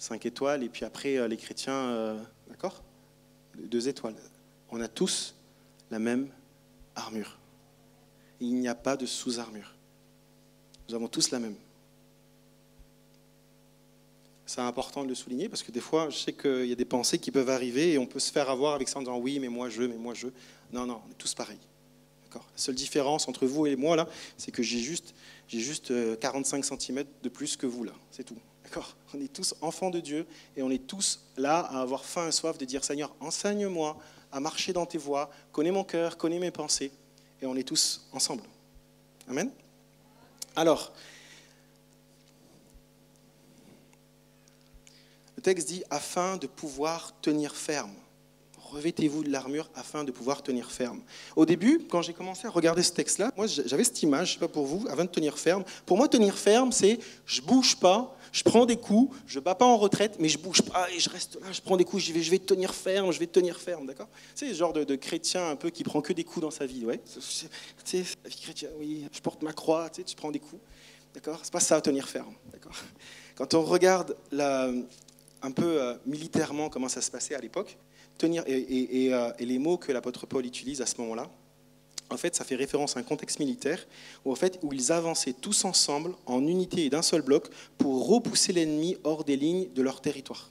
5 0.03 0.27
étoiles, 0.27 0.65
et 0.65 0.69
puis 0.69 0.85
après 0.85 1.17
euh, 1.17 1.29
les 1.29 1.37
chrétiens, 1.37 1.75
euh, 1.75 2.21
d'accord? 2.49 2.83
2 3.57 3.89
étoiles. 3.89 4.17
On 4.71 4.81
a 4.81 4.89
tous 4.89 5.37
la 5.91 6.01
même 6.01 6.29
armure. 6.97 7.39
Il 8.41 8.57
n'y 8.57 8.69
a 8.69 8.75
pas 8.75 8.97
de 8.97 9.07
sous-armure. 9.07 9.77
Nous 10.89 10.95
avons 10.97 11.07
tous 11.07 11.31
la 11.31 11.39
même. 11.39 11.55
C'est 14.55 14.61
important 14.61 15.03
de 15.03 15.09
le 15.09 15.15
souligner 15.15 15.49
parce 15.49 15.63
que 15.63 15.73
des 15.73 15.81
fois, 15.81 16.11
je 16.11 16.19
sais 16.19 16.35
qu'il 16.35 16.67
y 16.67 16.73
a 16.73 16.75
des 16.75 16.85
pensées 16.85 17.19
qui 17.19 17.31
peuvent 17.31 17.49
arriver 17.49 17.93
et 17.93 17.99
on 17.99 18.05
peut 18.05 18.19
se 18.19 18.31
faire 18.31 18.51
avoir 18.51 18.75
avec 18.75 18.87
ça 18.87 18.99
en 18.99 19.01
disant 19.01 19.17
oui, 19.17 19.39
mais 19.39 19.49
moi 19.49 19.71
je, 19.71 19.81
mais 19.81 19.97
moi 19.97 20.13
je. 20.13 20.27
Non, 20.75 20.85
non, 20.85 21.01
on 21.07 21.11
est 21.11 21.15
tous 21.17 21.33
pareils. 21.33 21.57
La 22.35 22.41
seule 22.57 22.75
différence 22.75 23.29
entre 23.29 23.47
vous 23.47 23.65
et 23.65 23.77
moi 23.77 23.97
là, 23.97 24.07
c'est 24.37 24.51
que 24.51 24.63
j'ai 24.63 24.79
juste, 24.79 25.15
j'ai 25.49 25.59
juste 25.59 26.19
45 26.21 26.67
cm 26.67 27.05
de 27.23 27.29
plus 27.31 27.57
que 27.57 27.65
vous 27.65 27.85
là. 27.85 27.93
C'est 28.11 28.25
tout. 28.25 28.37
D'accord? 28.63 28.95
On 29.15 29.21
est 29.23 29.33
tous 29.33 29.55
enfants 29.63 29.89
de 29.89 30.01
Dieu 30.01 30.27
et 30.55 30.63
on 30.63 30.71
est 30.71 30.87
tous 30.87 31.21
là 31.39 31.61
à 31.61 31.81
avoir 31.81 32.05
faim 32.05 32.29
et 32.29 32.33
soif 32.33 32.59
de 32.59 32.67
dire 32.67 32.85
Seigneur, 32.85 33.15
enseigne-moi 33.21 33.97
à 34.33 34.41
marcher 34.41 34.75
dans 34.75 34.85
tes 34.85 34.99
voies, 34.99 35.31
connais 35.51 35.71
mon 35.71 35.85
cœur, 35.85 36.19
connais 36.19 36.39
mes 36.39 36.51
pensées. 36.51 36.93
Et 37.41 37.47
on 37.47 37.57
est 37.57 37.67
tous 37.67 38.07
ensemble. 38.13 38.43
Amen? 39.29 39.51
Alors, 40.57 40.93
Le 45.43 45.45
texte 45.45 45.67
dit 45.67 45.83
afin 45.91 46.37
de 46.37 46.47
pouvoir 46.47 47.13
tenir 47.21 47.57
ferme. 47.57 47.91
Revêtez-vous 48.71 49.25
de 49.25 49.31
l'armure 49.31 49.69
afin 49.75 50.05
de 50.05 50.13
pouvoir 50.13 50.41
tenir 50.41 50.71
ferme. 50.71 51.01
Au 51.35 51.45
début, 51.45 51.81
quand 51.91 52.01
j'ai 52.01 52.13
commencé 52.13 52.47
à 52.47 52.51
regarder 52.51 52.85
ce 52.85 52.93
texte-là, 52.93 53.33
moi 53.37 53.49
j'avais 53.49 53.83
cette 53.83 54.01
image, 54.05 54.29
je 54.29 54.33
sais 54.35 54.39
pas 54.39 54.47
pour 54.47 54.67
vous, 54.67 54.87
afin 54.89 55.05
de 55.05 55.11
tenir 55.11 55.37
ferme. 55.37 55.65
Pour 55.85 55.97
moi, 55.97 56.07
tenir 56.07 56.39
ferme, 56.39 56.71
c'est 56.71 57.01
je 57.27 57.41
bouge 57.41 57.75
pas, 57.75 58.17
je 58.31 58.45
prends 58.45 58.67
des 58.67 58.77
coups, 58.77 59.17
je 59.27 59.41
bats 59.41 59.57
pas 59.57 59.65
en 59.65 59.79
retraite, 59.79 60.15
mais 60.21 60.29
je 60.29 60.39
bouge 60.39 60.63
pas 60.63 60.89
et 60.93 61.01
je 61.01 61.11
reste 61.11 61.41
là, 61.41 61.51
je 61.51 61.61
prends 61.61 61.77
des 61.77 61.85
coups, 61.85 62.05
je 62.05 62.13
vais, 62.13 62.23
je 62.23 62.31
vais 62.31 62.39
tenir 62.39 62.73
ferme, 62.73 63.11
je 63.11 63.19
vais 63.19 63.27
tenir 63.27 63.59
ferme, 63.59 63.85
d'accord? 63.85 64.09
C'est 64.37 64.47
le 64.47 64.55
genre 64.55 64.73
de, 64.73 64.95
chrétien 64.95 65.51
un 65.51 65.57
peu 65.57 65.71
qui 65.71 65.83
prend 65.83 66.03
que 66.03 66.13
des 66.13 66.23
coups 66.23 66.43
dans 66.43 66.53
sa 66.53 66.67
vie, 66.67 66.87
ouais. 66.87 67.01
La 67.93 68.29
vie 68.29 68.37
chrétienne, 68.41 68.71
oui, 68.79 69.09
je 69.11 69.21
porte 69.21 69.43
ma 69.43 69.53
croix, 69.53 69.91
tu 69.91 70.03
sais, 70.03 70.05
tu 70.05 70.15
prends 70.15 70.31
des 70.31 70.39
coups, 70.39 70.63
d'accord? 71.13 71.41
C'est 71.43 71.53
pas 71.53 71.59
ça 71.59 71.81
tenir 71.81 72.09
ferme, 72.09 72.35
d'accord? 72.53 72.77
Quand 73.35 73.55
on 73.55 73.63
regarde 73.63 74.17
la, 74.31 74.71
un 75.43 75.51
peu 75.51 75.83
euh, 75.83 75.95
militairement 76.07 76.69
comment 76.69 76.89
ça 76.89 77.01
se 77.01 77.11
passait 77.11 77.35
à 77.35 77.41
l'époque, 77.41 77.77
tenir 78.19 78.45
euh, 78.49 79.33
et, 79.39 79.47
les 79.47 79.59
mots 79.59 79.77
que 79.77 79.93
l'apôtre 79.93 80.27
Paul 80.27 80.47
utilise 80.47 80.81
à 80.81 80.87
ce 80.87 81.01
moment-là, 81.01 81.29
en 82.11 82.17
fait, 82.17 82.35
ça 82.37 82.45
fait 82.45 82.57
référence 82.57 82.97
à 82.97 83.01
un 83.01 83.03
contexte 83.03 83.39
militaire 83.39 83.87
où, 84.25 84.33
en 84.33 84.35
fait, 84.35 84.59
où 84.63 84.73
ils 84.73 84.93
avançaient 84.93 85.33
tous 85.33 85.65
ensemble 85.65 86.15
en 86.27 86.47
unité 86.47 86.85
et 86.85 86.91
d'un 86.91 87.03
seul 87.03 87.23
bloc 87.23 87.49
pour 87.79 88.07
repousser 88.07 88.53
l'ennemi 88.53 88.97
hors 89.03 89.25
des 89.25 89.37
lignes 89.37 89.73
de 89.73 89.83
leur 89.83 90.01
territoire. 90.01 90.51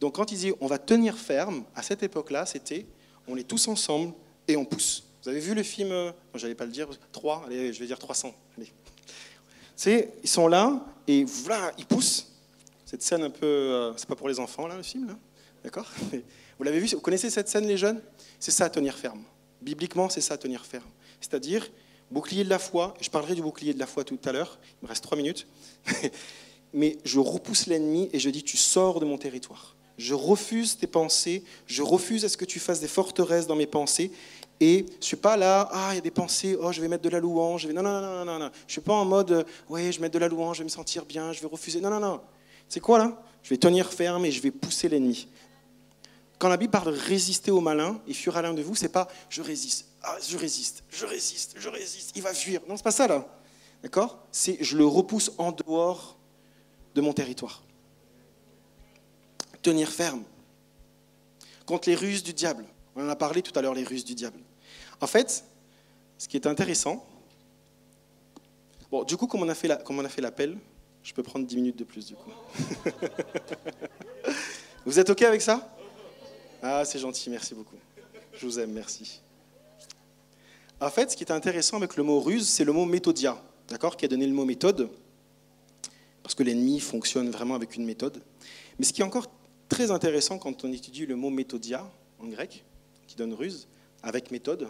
Donc, 0.00 0.16
quand 0.16 0.32
ils 0.32 0.36
disaient 0.36 0.54
on 0.60 0.66
va 0.66 0.78
tenir 0.78 1.16
ferme, 1.16 1.64
à 1.74 1.82
cette 1.82 2.02
époque-là, 2.02 2.46
c'était 2.46 2.84
on 3.28 3.36
est 3.36 3.44
tous 3.44 3.68
ensemble 3.68 4.12
et 4.48 4.56
on 4.56 4.64
pousse. 4.64 5.04
Vous 5.22 5.30
avez 5.30 5.40
vu 5.40 5.54
le 5.54 5.62
film, 5.62 5.90
euh, 5.92 6.12
je 6.34 6.42
n'allais 6.42 6.54
pas 6.54 6.66
le 6.66 6.72
dire, 6.72 6.88
3, 7.12 7.44
allez, 7.46 7.72
je 7.72 7.80
vais 7.80 7.86
dire 7.86 7.98
300. 7.98 8.34
Allez. 8.58 8.72
Ils 10.22 10.28
sont 10.28 10.48
là 10.48 10.84
et 11.06 11.24
voilà, 11.24 11.72
ils 11.78 11.86
poussent 11.86 12.33
cette 12.84 13.02
scène 13.02 13.22
un 13.22 13.30
peu. 13.30 13.46
Euh, 13.46 13.96
c'est 13.96 14.08
pas 14.08 14.16
pour 14.16 14.28
les 14.28 14.40
enfants, 14.40 14.66
là, 14.66 14.76
le 14.76 14.82
film, 14.82 15.06
là 15.06 15.18
D'accord? 15.62 15.90
Vous 16.58 16.64
l'avez 16.64 16.78
vu 16.78 16.86
Vous 16.88 17.00
connaissez 17.00 17.30
cette 17.30 17.48
scène, 17.48 17.66
les 17.66 17.78
jeunes? 17.78 18.00
C'est 18.38 18.50
ça, 18.50 18.68
tenir 18.68 18.96
ferme. 18.96 19.22
Bibliquement, 19.62 20.08
c'est 20.08 20.20
ça, 20.20 20.36
tenir 20.36 20.64
ferme. 20.66 20.84
C'est-à-dire, 21.20 21.70
bouclier 22.10 22.44
de 22.44 22.50
la 22.50 22.58
foi, 22.58 22.94
je 23.00 23.08
parlerai 23.08 23.34
du 23.34 23.42
bouclier 23.42 23.72
de 23.72 23.78
la 23.78 23.86
foi 23.86 24.04
tout 24.04 24.18
à 24.24 24.32
l'heure, 24.32 24.58
il 24.82 24.84
me 24.84 24.88
reste 24.88 25.02
trois 25.02 25.16
minutes, 25.16 25.46
mais 26.74 26.98
je 27.04 27.18
repousse 27.18 27.66
l'ennemi 27.66 28.10
et 28.12 28.18
je 28.18 28.28
dis 28.28 28.42
Tu 28.42 28.56
sors 28.56 29.00
de 29.00 29.06
mon 29.06 29.16
territoire. 29.16 29.74
Je 29.96 30.12
refuse 30.12 30.76
tes 30.76 30.86
pensées, 30.86 31.44
je 31.66 31.82
refuse 31.82 32.24
à 32.24 32.28
ce 32.28 32.36
que 32.36 32.44
tu 32.44 32.58
fasses 32.58 32.80
des 32.80 32.88
forteresses 32.88 33.46
dans 33.46 33.56
mes 33.56 33.66
pensées. 33.66 34.10
Et 34.60 34.86
je 35.00 35.04
suis 35.04 35.16
pas 35.16 35.36
là, 35.36 35.68
ah, 35.72 35.88
il 35.92 35.96
y 35.96 35.98
a 35.98 36.00
des 36.00 36.10
pensées, 36.10 36.56
oh, 36.60 36.72
je 36.72 36.80
vais 36.80 36.88
mettre 36.88 37.02
de 37.02 37.08
la 37.08 37.20
louange. 37.20 37.62
Je 37.62 37.68
vais... 37.68 37.74
Non, 37.74 37.82
non, 37.82 38.00
non, 38.00 38.24
non, 38.24 38.38
non. 38.38 38.50
Je 38.66 38.66
ne 38.66 38.72
suis 38.72 38.80
pas 38.80 38.92
en 38.92 39.04
mode, 39.04 39.46
oui, 39.68 39.90
je 39.92 39.98
vais 39.98 40.02
mettre 40.02 40.14
de 40.14 40.18
la 40.18 40.28
louange, 40.28 40.56
je 40.56 40.62
vais 40.62 40.64
me 40.64 40.70
sentir 40.70 41.04
bien, 41.04 41.32
je 41.32 41.40
vais 41.40 41.46
refuser. 41.46 41.80
Non, 41.80 41.90
non, 41.90 42.00
non. 42.00 42.20
C'est 42.68 42.80
quoi 42.80 42.98
là? 42.98 43.22
Je 43.42 43.50
vais 43.50 43.58
tenir 43.58 43.92
ferme 43.92 44.24
et 44.24 44.32
je 44.32 44.40
vais 44.40 44.50
pousser 44.50 44.88
l'ennemi. 44.88 45.28
Quand 46.38 46.48
la 46.48 46.56
Bible 46.56 46.70
parle 46.70 46.94
de 46.94 46.98
résister 46.98 47.50
au 47.50 47.60
malin 47.60 48.00
et 48.06 48.14
fuir 48.14 48.36
à 48.36 48.42
l'un 48.42 48.54
de 48.54 48.62
vous, 48.62 48.74
c'est 48.74 48.88
pas 48.88 49.08
je 49.28 49.42
résiste, 49.42 49.86
ah, 50.02 50.16
je 50.26 50.36
résiste, 50.36 50.82
je 50.90 51.06
résiste, 51.06 51.54
je 51.56 51.68
résiste, 51.68 52.12
il 52.16 52.22
va 52.22 52.34
fuir. 52.34 52.60
Non, 52.68 52.76
c'est 52.76 52.82
pas 52.82 52.90
ça 52.90 53.06
là. 53.06 53.26
D'accord? 53.82 54.18
C'est 54.32 54.56
je 54.60 54.76
le 54.76 54.86
repousse 54.86 55.30
en 55.38 55.52
dehors 55.52 56.18
de 56.94 57.00
mon 57.00 57.12
territoire. 57.12 57.62
Tenir 59.62 59.90
ferme 59.90 60.24
contre 61.66 61.88
les 61.88 61.94
ruses 61.94 62.22
du 62.22 62.32
diable. 62.32 62.64
On 62.96 63.04
en 63.04 63.08
a 63.08 63.16
parlé 63.16 63.42
tout 63.42 63.56
à 63.58 63.62
l'heure, 63.62 63.74
les 63.74 63.84
ruses 63.84 64.04
du 64.04 64.14
diable. 64.14 64.38
En 65.00 65.06
fait, 65.06 65.44
ce 66.18 66.28
qui 66.28 66.36
est 66.36 66.46
intéressant, 66.46 67.04
bon, 68.90 69.04
du 69.04 69.16
coup, 69.16 69.26
comme 69.26 69.42
on 69.42 69.48
a 69.48 69.54
fait 69.54 70.20
l'appel, 70.20 70.58
je 71.04 71.12
peux 71.12 71.22
prendre 71.22 71.46
10 71.46 71.56
minutes 71.56 71.78
de 71.78 71.84
plus 71.84 72.06
du 72.06 72.14
coup. 72.14 72.30
vous 74.86 74.98
êtes 74.98 75.10
OK 75.10 75.22
avec 75.22 75.42
ça? 75.42 75.76
Ah, 76.62 76.84
c'est 76.84 76.98
gentil, 76.98 77.28
merci 77.28 77.54
beaucoup. 77.54 77.76
Je 78.32 78.46
vous 78.46 78.58
aime, 78.58 78.72
merci. 78.72 79.20
En 80.80 80.90
fait, 80.90 81.10
ce 81.10 81.16
qui 81.16 81.22
est 81.22 81.30
intéressant 81.30 81.76
avec 81.76 81.96
le 81.96 82.02
mot 82.02 82.20
ruse, 82.20 82.48
c'est 82.48 82.64
le 82.64 82.72
mot 82.72 82.86
méthodia, 82.86 83.40
d'accord, 83.68 83.96
qui 83.96 84.06
a 84.06 84.08
donné 84.08 84.26
le 84.26 84.32
mot 84.32 84.46
méthode, 84.46 84.88
parce 86.22 86.34
que 86.34 86.42
l'ennemi 86.42 86.80
fonctionne 86.80 87.30
vraiment 87.30 87.54
avec 87.54 87.76
une 87.76 87.84
méthode. 87.84 88.22
Mais 88.78 88.86
ce 88.86 88.92
qui 88.94 89.02
est 89.02 89.04
encore 89.04 89.30
très 89.68 89.90
intéressant 89.90 90.38
quand 90.38 90.64
on 90.64 90.72
étudie 90.72 91.04
le 91.04 91.16
mot 91.16 91.30
méthodia 91.30 91.88
en 92.18 92.26
grec, 92.28 92.64
qui 93.06 93.14
donne 93.14 93.34
ruse, 93.34 93.68
avec 94.02 94.30
méthode, 94.30 94.68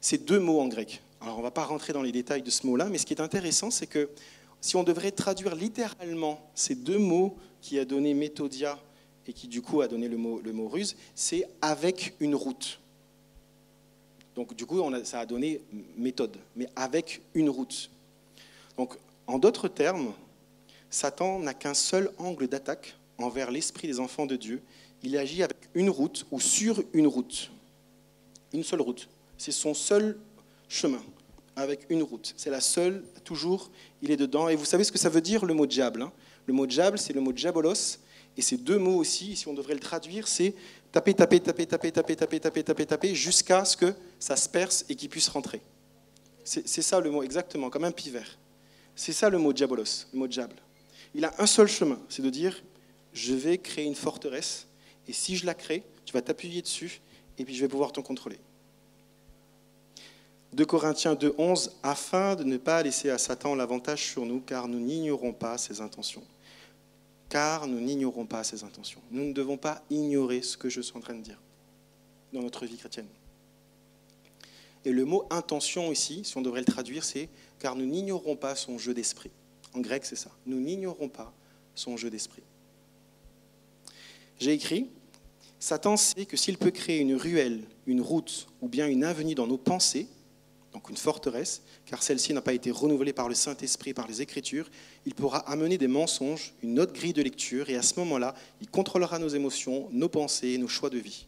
c'est 0.00 0.24
deux 0.24 0.40
mots 0.40 0.60
en 0.60 0.68
grec. 0.68 1.02
Alors 1.20 1.36
on 1.36 1.38
ne 1.38 1.44
va 1.44 1.50
pas 1.50 1.64
rentrer 1.64 1.92
dans 1.92 2.02
les 2.02 2.12
détails 2.12 2.42
de 2.42 2.50
ce 2.50 2.66
mot-là, 2.66 2.86
mais 2.86 2.96
ce 2.96 3.04
qui 3.04 3.12
est 3.12 3.20
intéressant, 3.20 3.70
c'est 3.70 3.86
que 3.86 4.08
si 4.60 4.76
on 4.76 4.82
devrait 4.82 5.12
traduire 5.12 5.54
littéralement 5.54 6.40
ces 6.54 6.74
deux 6.74 6.98
mots 6.98 7.36
qui 7.60 7.78
a 7.78 7.84
donné 7.84 8.14
méthodia 8.14 8.78
et 9.26 9.32
qui 9.32 9.46
du 9.46 9.62
coup 9.62 9.80
a 9.80 9.88
donné 9.88 10.08
le 10.08 10.16
mot, 10.16 10.40
le 10.42 10.52
ruse, 10.66 10.96
c'est 11.14 11.46
avec 11.60 12.14
une 12.20 12.34
route. 12.34 12.80
Donc 14.34 14.54
du 14.54 14.66
coup, 14.66 14.82
ça 15.04 15.20
a 15.20 15.26
donné 15.26 15.60
méthode, 15.96 16.36
mais 16.56 16.68
avec 16.76 17.20
une 17.34 17.50
route. 17.50 17.90
Donc 18.76 18.96
en 19.26 19.38
d'autres 19.38 19.68
termes, 19.68 20.12
Satan 20.90 21.40
n'a 21.40 21.54
qu'un 21.54 21.74
seul 21.74 22.10
angle 22.18 22.48
d'attaque 22.48 22.96
envers 23.18 23.50
l'esprit 23.50 23.88
des 23.88 24.00
enfants 24.00 24.26
de 24.26 24.36
Dieu. 24.36 24.62
Il 25.02 25.16
agit 25.16 25.42
avec 25.42 25.58
une 25.74 25.90
route 25.90 26.26
ou 26.30 26.40
sur 26.40 26.82
une 26.92 27.06
route. 27.06 27.50
Une 28.52 28.64
seule 28.64 28.80
route. 28.80 29.08
C'est 29.36 29.52
son 29.52 29.74
seul 29.74 30.18
chemin 30.68 31.02
avec 31.58 31.86
une 31.90 32.02
route. 32.02 32.34
C'est 32.36 32.50
la 32.50 32.60
seule, 32.60 33.04
toujours, 33.24 33.70
il 34.02 34.10
est 34.10 34.16
dedans. 34.16 34.48
Et 34.48 34.56
vous 34.56 34.64
savez 34.64 34.84
ce 34.84 34.92
que 34.92 34.98
ça 34.98 35.08
veut 35.08 35.20
dire 35.20 35.44
le 35.44 35.54
mot 35.54 35.66
diable 35.66 36.02
hein? 36.02 36.12
Le 36.46 36.54
mot 36.54 36.66
diable, 36.66 36.98
c'est 36.98 37.12
le 37.12 37.20
mot 37.20 37.32
diabolos. 37.32 37.98
Et 38.36 38.42
ces 38.42 38.56
deux 38.56 38.78
mots 38.78 38.96
aussi, 38.96 39.36
si 39.36 39.48
on 39.48 39.52
devrait 39.52 39.74
le 39.74 39.80
traduire, 39.80 40.28
c'est 40.28 40.54
taper, 40.92 41.12
taper, 41.12 41.40
taper, 41.40 41.66
taper, 41.66 41.92
taper, 41.92 42.16
taper, 42.16 42.40
taper, 42.40 42.62
taper, 42.62 42.86
taper, 42.86 43.14
jusqu'à 43.14 43.64
ce 43.64 43.76
que 43.76 43.92
ça 44.18 44.36
se 44.36 44.48
perce 44.48 44.84
et 44.88 44.94
qu'il 44.94 45.08
puisse 45.08 45.28
rentrer. 45.28 45.60
C'est 46.44 46.82
ça 46.82 47.00
le 47.00 47.10
mot, 47.10 47.22
exactement, 47.22 47.68
comme 47.68 47.84
un 47.84 47.90
pivert. 47.90 48.38
C'est 48.96 49.12
ça 49.12 49.28
le 49.28 49.38
mot 49.38 49.52
diabolos, 49.52 50.06
le 50.12 50.18
mot 50.18 50.26
diable. 50.26 50.56
Il 51.14 51.24
a 51.24 51.34
un 51.38 51.46
seul 51.46 51.68
chemin, 51.68 52.00
c'est 52.08 52.22
de 52.22 52.30
dire, 52.30 52.62
je 53.12 53.34
vais 53.34 53.58
créer 53.58 53.84
une 53.84 53.94
forteresse, 53.94 54.66
et 55.06 55.12
si 55.12 55.36
je 55.36 55.44
la 55.44 55.54
crée, 55.54 55.82
tu 56.04 56.12
vas 56.14 56.22
t'appuyer 56.22 56.62
dessus, 56.62 57.02
et 57.36 57.44
puis 57.44 57.54
je 57.54 57.60
vais 57.60 57.68
pouvoir 57.68 57.92
t'en 57.92 58.02
contrôler. 58.02 58.38
2 60.58 60.66
Corinthiens 60.66 61.14
2.11, 61.14 61.70
afin 61.84 62.34
de 62.34 62.42
ne 62.42 62.56
pas 62.56 62.82
laisser 62.82 63.10
à 63.10 63.18
Satan 63.18 63.54
l'avantage 63.54 64.04
sur 64.04 64.26
nous, 64.26 64.40
car 64.40 64.66
nous 64.66 64.80
n'ignorons 64.80 65.32
pas 65.32 65.56
ses 65.56 65.80
intentions. 65.80 66.24
car 67.28 67.68
nous 67.68 67.78
n'ignorons 67.78 68.26
pas 68.26 68.42
ses 68.42 68.64
intentions. 68.64 69.00
Nous 69.12 69.22
ne 69.22 69.32
devons 69.32 69.56
pas 69.56 69.82
ignorer 69.88 70.42
ce 70.42 70.56
que 70.56 70.68
je 70.68 70.80
suis 70.80 70.96
en 70.96 71.00
train 71.00 71.14
de 71.14 71.20
dire 71.20 71.38
dans 72.32 72.42
notre 72.42 72.66
vie 72.66 72.76
chrétienne. 72.76 73.06
Et 74.84 74.90
le 74.90 75.04
mot 75.04 75.26
intention 75.30 75.92
ici, 75.92 76.22
si 76.24 76.36
on 76.36 76.42
devrait 76.42 76.60
le 76.60 76.66
traduire, 76.66 77.04
c'est 77.04 77.28
car 77.60 77.76
nous 77.76 77.86
n'ignorons 77.86 78.34
pas 78.34 78.56
son 78.56 78.78
jeu 78.78 78.94
d'esprit. 78.94 79.30
En 79.74 79.80
grec, 79.80 80.04
c'est 80.06 80.16
ça. 80.16 80.30
Nous 80.44 80.58
n'ignorons 80.58 81.08
pas 81.08 81.32
son 81.76 81.96
jeu 81.96 82.10
d'esprit. 82.10 82.42
J'ai 84.40 84.54
écrit, 84.54 84.88
Satan 85.60 85.96
sait 85.96 86.26
que 86.26 86.36
s'il 86.36 86.58
peut 86.58 86.72
créer 86.72 86.98
une 86.98 87.14
ruelle, 87.14 87.62
une 87.86 88.00
route 88.00 88.48
ou 88.60 88.68
bien 88.68 88.88
une 88.88 89.04
avenue 89.04 89.36
dans 89.36 89.46
nos 89.46 89.58
pensées, 89.58 90.08
une 90.90 90.96
forteresse, 90.96 91.62
car 91.86 92.02
celle-ci 92.02 92.32
n'a 92.32 92.40
pas 92.40 92.52
été 92.52 92.70
renouvelée 92.70 93.12
par 93.12 93.28
le 93.28 93.34
Saint-Esprit, 93.34 93.94
par 93.94 94.06
les 94.08 94.22
Écritures, 94.22 94.70
il 95.06 95.14
pourra 95.14 95.38
amener 95.50 95.78
des 95.78 95.88
mensonges, 95.88 96.54
une 96.62 96.78
autre 96.80 96.92
grille 96.92 97.12
de 97.12 97.22
lecture, 97.22 97.70
et 97.70 97.76
à 97.76 97.82
ce 97.82 97.98
moment-là, 98.00 98.34
il 98.60 98.68
contrôlera 98.68 99.18
nos 99.18 99.28
émotions, 99.28 99.88
nos 99.92 100.08
pensées 100.08 100.58
nos 100.58 100.68
choix 100.68 100.90
de 100.90 100.98
vie. 100.98 101.26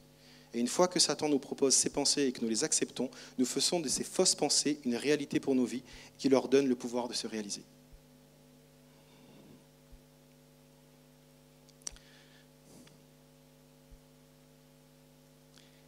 Et 0.53 0.59
une 0.59 0.69
fois 0.69 0.89
que 0.89 0.99
Satan 0.99 1.29
nous 1.29 1.39
propose 1.39 1.75
ces 1.75 1.91
pensées 1.91 2.23
et 2.23 2.33
que 2.33 2.41
nous 2.41 2.49
les 2.49 2.65
acceptons, 2.65 3.09
nous 3.39 3.47
faisons 3.47 3.81
de 3.81 3.89
ces 3.89 4.05
fausses 4.05 4.35
pensées 4.35 4.81
une 4.85 4.97
réalité 4.97 5.39
pour 5.39 5.55
nos 5.55 5.65
vies 5.65 5.83
qui 6.19 6.29
leur 6.29 6.49
donne 6.49 6.67
le 6.67 6.75
pouvoir 6.75 7.09
de 7.09 7.15
se 7.15 7.27
réaliser. 7.27 7.63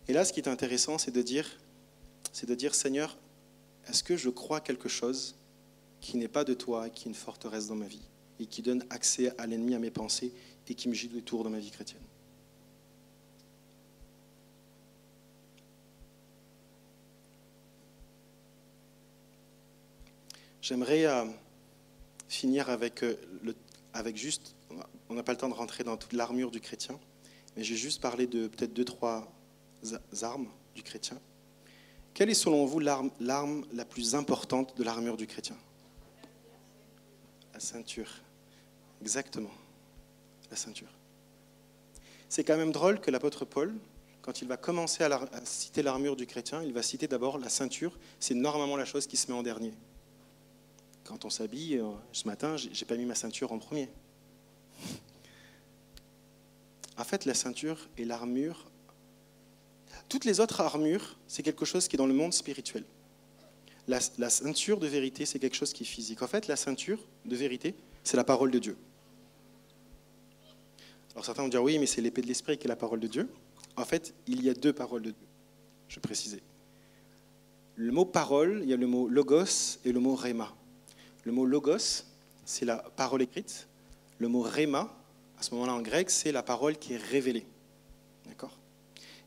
Et 0.09 0.13
là, 0.13 0.25
ce 0.25 0.33
qui 0.33 0.41
est 0.41 0.49
intéressant, 0.49 0.99
c'est 0.99 1.11
de 1.11 1.23
dire, 1.23 1.59
c'est 2.33 2.49
de 2.49 2.55
dire, 2.55 2.75
Seigneur, 2.75 3.17
est-ce 3.89 4.03
que 4.03 4.17
je 4.17 4.31
crois 4.31 4.61
quelque 4.61 4.89
chose 4.89 5.35
qui 6.01 6.17
n'est 6.17 6.29
pas 6.29 6.45
de 6.45 6.55
toi, 6.55 6.89
qui 6.89 7.05
est 7.05 7.11
une 7.11 7.15
forteresse 7.15 7.69
dans 7.69 7.75
ma 7.75 7.87
vie, 7.87 8.03
et 8.41 8.47
qui 8.47 8.63
donne 8.63 8.85
accès 8.91 9.33
à 9.39 9.47
l'ennemi, 9.47 9.75
à 9.75 9.79
mes 9.79 9.91
pensées, 9.91 10.33
et 10.69 10.75
qui 10.75 10.89
me 10.89 10.95
gîte 10.95 11.13
le 11.13 11.23
tour 11.23 11.45
dans 11.45 11.51
ma 11.51 11.59
vie 11.59 11.71
chrétienne? 11.71 12.03
J'aimerais 20.61 21.07
euh, 21.07 21.25
finir 22.29 22.71
avec, 22.71 23.03
euh, 23.03 23.17
avec 23.93 24.17
juste, 24.17 24.55
on 25.09 25.15
n'a 25.15 25.25
pas 25.25 25.33
le 25.33 25.39
temps 25.39 25.49
de 25.49 25.55
rentrer 25.55 25.83
dans 25.83 25.97
toute 25.97 26.13
l'armure 26.13 26.53
du 26.53 26.61
chrétien, 26.61 26.99
mais 27.57 27.65
j'ai 27.65 27.77
juste 27.77 28.01
parlé 28.01 28.29
de 28.29 28.47
peut-être 28.47 28.73
deux, 28.73 28.85
trois 28.85 29.31
armes 30.23 30.49
du 30.75 30.83
chrétien. 30.83 31.21
Quelle 32.15 32.31
est 32.31 32.35
selon 32.35 32.67
vous 32.67 32.79
l'arme 32.79 33.65
la 33.73 33.85
plus 33.85 34.15
importante 34.15 34.77
de 34.77 34.85
l'armure 34.85 35.17
du 35.17 35.27
chrétien? 35.27 35.57
La 37.55 37.61
ceinture. 37.61 38.11
Exactement. 39.01 39.51
La 40.51 40.57
ceinture. 40.57 40.93
C'est 42.29 42.45
quand 42.45 42.57
même 42.57 42.73
drôle 42.73 43.01
que 43.01 43.11
l'apôtre 43.11 43.45
Paul, 43.45 43.75
quand 44.21 44.41
il 44.41 44.49
va 44.49 44.57
commencer 44.57 45.05
à, 45.05 45.21
citer 45.45 45.83
l'armure 45.83 46.17
du 46.17 46.27
chrétien, 46.27 46.63
il 46.63 46.73
va 46.73 46.83
citer 46.83 47.09
d'abord 47.09 47.39
la 47.39 47.49
ceinture. 47.49 47.99
C'est 48.21 48.35
normalement 48.35 48.77
la 48.77 48.85
chose 48.85 49.07
qui 49.07 49.17
se 49.17 49.31
met 49.31 49.37
en 49.37 49.43
dernier. 49.43 49.75
Quand 51.05 51.25
on 51.25 51.31
s'habille, 51.31 51.79
euh, 51.79 51.91
ce 52.13 52.27
matin, 52.27 52.57
j'ai 52.57 52.85
pas 52.85 52.97
mis 52.97 53.05
ma 53.05 53.15
ceinture 53.15 53.53
en 53.53 53.59
premier. 53.59 53.89
En 56.97 57.05
fait, 57.05 57.25
la 57.25 57.35
ceinture 57.35 57.89
et 57.99 58.05
l'armure 58.05 58.71
toutes 60.13 60.27
les 60.27 60.41
autres 60.41 60.61
armures, 60.61 61.17
c'est 61.27 61.43
quelque 61.43 61.65
chose 61.65 61.89
qui 61.89 61.97
est 61.97 61.99
dans 61.99 62.07
le 62.07 62.13
monde 62.13 62.35
spirituel. 62.35 62.85
La, 63.89 63.99
ceinture 63.99 64.79
de 64.79 64.87
vérité, 64.87 65.25
c'est 65.25 65.39
quelque 65.39 65.57
chose 65.57 65.73
qui 65.73 65.85
est 65.85 65.87
physique. 65.87 66.21
En 66.21 66.27
fait, 66.27 66.49
la 66.49 66.57
ceinture 66.57 66.99
de 67.25 67.35
vérité, 67.35 67.75
c'est 68.05 68.19
la 68.19 68.23
parole 68.23 68.51
de 68.51 68.59
Dieu. 68.59 68.77
Alors 71.15 71.25
certains 71.25 71.41
vont 71.41 71.49
dire 71.49 71.63
oui, 71.63 71.79
mais 71.79 71.87
c'est 71.87 72.03
l'épée 72.03 72.21
de 72.21 72.27
l'esprit 72.27 72.59
qui 72.59 72.67
est 72.67 72.69
la 72.69 72.77
parole 72.77 73.01
de 73.01 73.07
Dieu. 73.07 73.27
En 73.75 73.87
fait, 73.87 74.13
il 74.27 74.45
y 74.45 74.51
a 74.51 74.55
deux 74.55 74.75
paroles 74.75 75.01
de 75.01 75.13
Dieu, 75.13 75.27
je 75.89 75.99
précisais. 75.99 76.43
Le 77.77 77.91
mot 77.91 78.05
parole, 78.05 78.61
il 78.63 78.69
y 78.69 78.75
a 78.75 78.77
le 78.77 78.87
mot 78.87 79.09
logos 79.09 79.79
et 79.87 79.93
le 79.93 79.99
mot 79.99 80.15
rema. 80.15 80.55
Le 81.25 81.33
mot 81.33 81.47
logos, 81.47 82.05
c'est 82.45 82.67
la 82.67 82.77
parole 82.77 83.23
écrite. 83.23 83.67
Le 84.19 84.29
mot 84.29 84.43
rema, 84.43 84.95
à 85.39 85.43
ce 85.43 85.55
moment-là 85.55 85.73
en 85.73 85.81
grec, 85.81 86.11
c'est 86.11 86.33
la 86.33 86.43
parole 86.43 86.77
qui 86.77 86.93
est 86.93 87.03
révélée. 87.03 87.47
D'accord? 88.27 88.59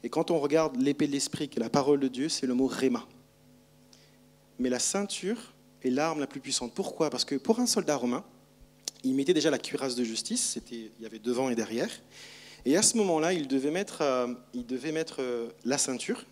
Et 0.05 0.09
quand 0.09 0.29
on 0.29 0.39
regarde 0.39 0.79
l'épée 0.79 1.07
de 1.07 1.11
l'esprit, 1.13 1.49
qui 1.49 1.57
est 1.57 1.63
la 1.63 1.69
parole 1.71 1.99
de 1.99 2.07
Dieu, 2.07 2.29
c'est 2.29 2.45
le 2.45 2.53
mot 2.53 2.67
réma. 2.67 3.07
Mais 4.59 4.69
la 4.69 4.77
ceinture 4.77 5.55
est 5.83 5.89
l'arme 5.89 6.19
la 6.19 6.27
plus 6.27 6.39
puissante. 6.39 6.75
Pourquoi? 6.75 7.09
Parce 7.09 7.25
que 7.25 7.33
pour 7.33 7.59
un 7.59 7.65
soldat 7.65 7.95
romain, 7.95 8.23
il 9.03 9.15
mettait 9.15 9.33
déjà 9.33 9.49
la 9.49 9.57
cuirasse 9.57 9.95
de 9.95 10.03
justice, 10.03 10.59
il 10.71 10.91
y 11.01 11.07
avait 11.07 11.17
devant 11.17 11.49
et 11.49 11.55
derrière. 11.55 11.89
Et 12.65 12.77
à 12.77 12.83
ce 12.83 12.97
moment-là, 12.97 13.33
il 13.33 13.47
devait 13.47 13.71
mettre, 13.71 14.01
euh, 14.01 14.27
euh, 15.17 15.49
la 15.63 15.79
ceinture. 15.79 16.23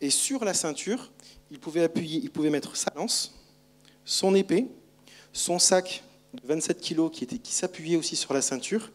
Et 0.00 0.10
sur 0.10 0.44
la 0.44 0.52
ceinture, 0.52 1.12
il 1.52 1.60
pouvait, 1.60 1.88
mettre 2.50 2.76
sa 2.76 2.92
lance, 2.96 3.32
son 4.04 4.34
épée, 4.34 4.66
son 5.32 5.60
sac 5.60 6.02
de 6.34 6.40
27 6.48 6.80
kg 6.80 7.10
qui, 7.10 7.26
qui 7.28 7.52
s'appuyait 7.52 7.96
aussi 7.96 8.16
sur 8.16 8.34
la 8.34 8.42
ceinture, 8.42 8.90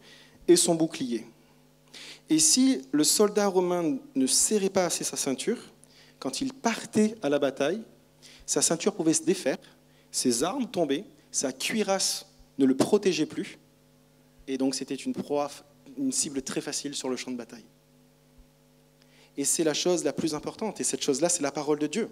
et 0.46 0.56
son 0.56 0.74
bouclier. 0.74 1.24
Et 2.30 2.38
si 2.38 2.82
le 2.92 3.04
soldat 3.04 3.46
romain 3.46 3.98
ne 4.14 4.26
serrait 4.26 4.68
pas 4.68 4.86
assez 4.86 5.04
sa 5.04 5.16
ceinture, 5.16 5.58
quand 6.18 6.40
il 6.40 6.52
partait 6.52 7.14
à 7.22 7.28
la 7.28 7.38
bataille, 7.38 7.82
sa 8.44 8.60
ceinture 8.62 8.94
pouvait 8.94 9.14
se 9.14 9.22
défaire, 9.22 9.58
ses 10.10 10.42
armes 10.42 10.66
tombaient, 10.70 11.04
sa 11.30 11.52
cuirasse 11.52 12.26
ne 12.58 12.66
le 12.66 12.76
protégeait 12.76 13.26
plus, 13.26 13.58
et 14.46 14.58
donc 14.58 14.74
c'était 14.74 14.94
une 14.94 15.12
proie, 15.12 15.50
une 15.96 16.12
cible 16.12 16.42
très 16.42 16.60
facile 16.60 16.94
sur 16.94 17.08
le 17.08 17.16
champ 17.16 17.30
de 17.30 17.36
bataille. 17.36 17.64
Et 19.36 19.44
c'est 19.44 19.64
la 19.64 19.74
chose 19.74 20.04
la 20.04 20.12
plus 20.12 20.34
importante, 20.34 20.80
et 20.80 20.84
cette 20.84 21.02
chose-là, 21.02 21.28
c'est 21.28 21.42
la 21.42 21.52
parole 21.52 21.78
de 21.78 21.86
Dieu. 21.86 22.10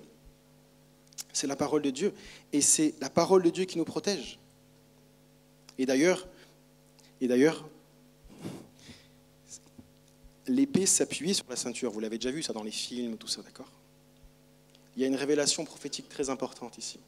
C'est 1.33 1.47
la 1.47 1.57
parole 1.57 1.83
de 1.83 1.91
Dieu, 1.91 2.15
et 2.53 2.61
c'est 2.61 2.95
la 3.01 3.11
parole 3.11 3.43
de 3.43 3.51
Dieu 3.51 3.65
qui 3.65 3.79
nous 3.79 3.85
protège. 3.85 4.39
Et 5.79 5.85
d'ailleurs, 5.85 6.29
et 7.21 7.29
d'ailleurs, 7.29 7.69
l'épée 10.47 10.87
s'appuyait 10.87 11.35
sur 11.35 11.47
la 11.49 11.57
ceinture. 11.57 11.91
Vous 11.91 12.01
l'avez 12.01 12.19
déjà 12.19 12.31
vu 12.31 12.43
ça 12.43 12.53
dans 12.53 12.63
les 12.63 12.71
films, 12.71 13.17
tout 13.17 13.27
ça, 13.27 13.43
d'accord? 13.43 13.71
Il 14.97 15.03
y 15.03 15.05
a 15.05 15.09
une 15.09 15.17
révélation 15.17 15.65
prophétique 15.65 16.09
très 16.09 16.31
importante 16.31 16.79
ici. 16.79 16.99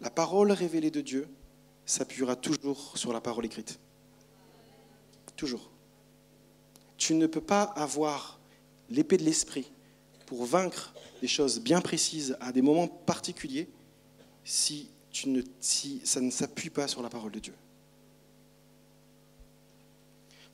La 0.00 0.10
parole 0.10 0.52
révélée 0.52 0.90
de 0.90 1.00
Dieu 1.00 1.28
s'appuiera 1.84 2.36
toujours 2.36 2.96
sur 2.96 3.12
la 3.12 3.20
parole 3.20 3.46
écrite. 3.46 3.78
Toujours. 5.36 5.70
Tu 6.96 7.14
ne 7.14 7.26
peux 7.26 7.40
pas 7.40 7.62
avoir 7.62 8.38
l'épée 8.88 9.18
de 9.18 9.24
l'esprit 9.24 9.70
pour 10.26 10.44
vaincre 10.44 10.94
des 11.20 11.28
choses 11.28 11.60
bien 11.60 11.80
précises 11.80 12.36
à 12.40 12.52
des 12.52 12.62
moments 12.62 12.88
particuliers 12.88 13.68
si, 14.44 14.90
si 15.60 16.00
ça 16.04 16.20
ne 16.20 16.30
s'appuie 16.30 16.70
pas 16.70 16.88
sur 16.88 17.02
la 17.02 17.10
parole 17.10 17.32
de 17.32 17.38
Dieu. 17.38 17.54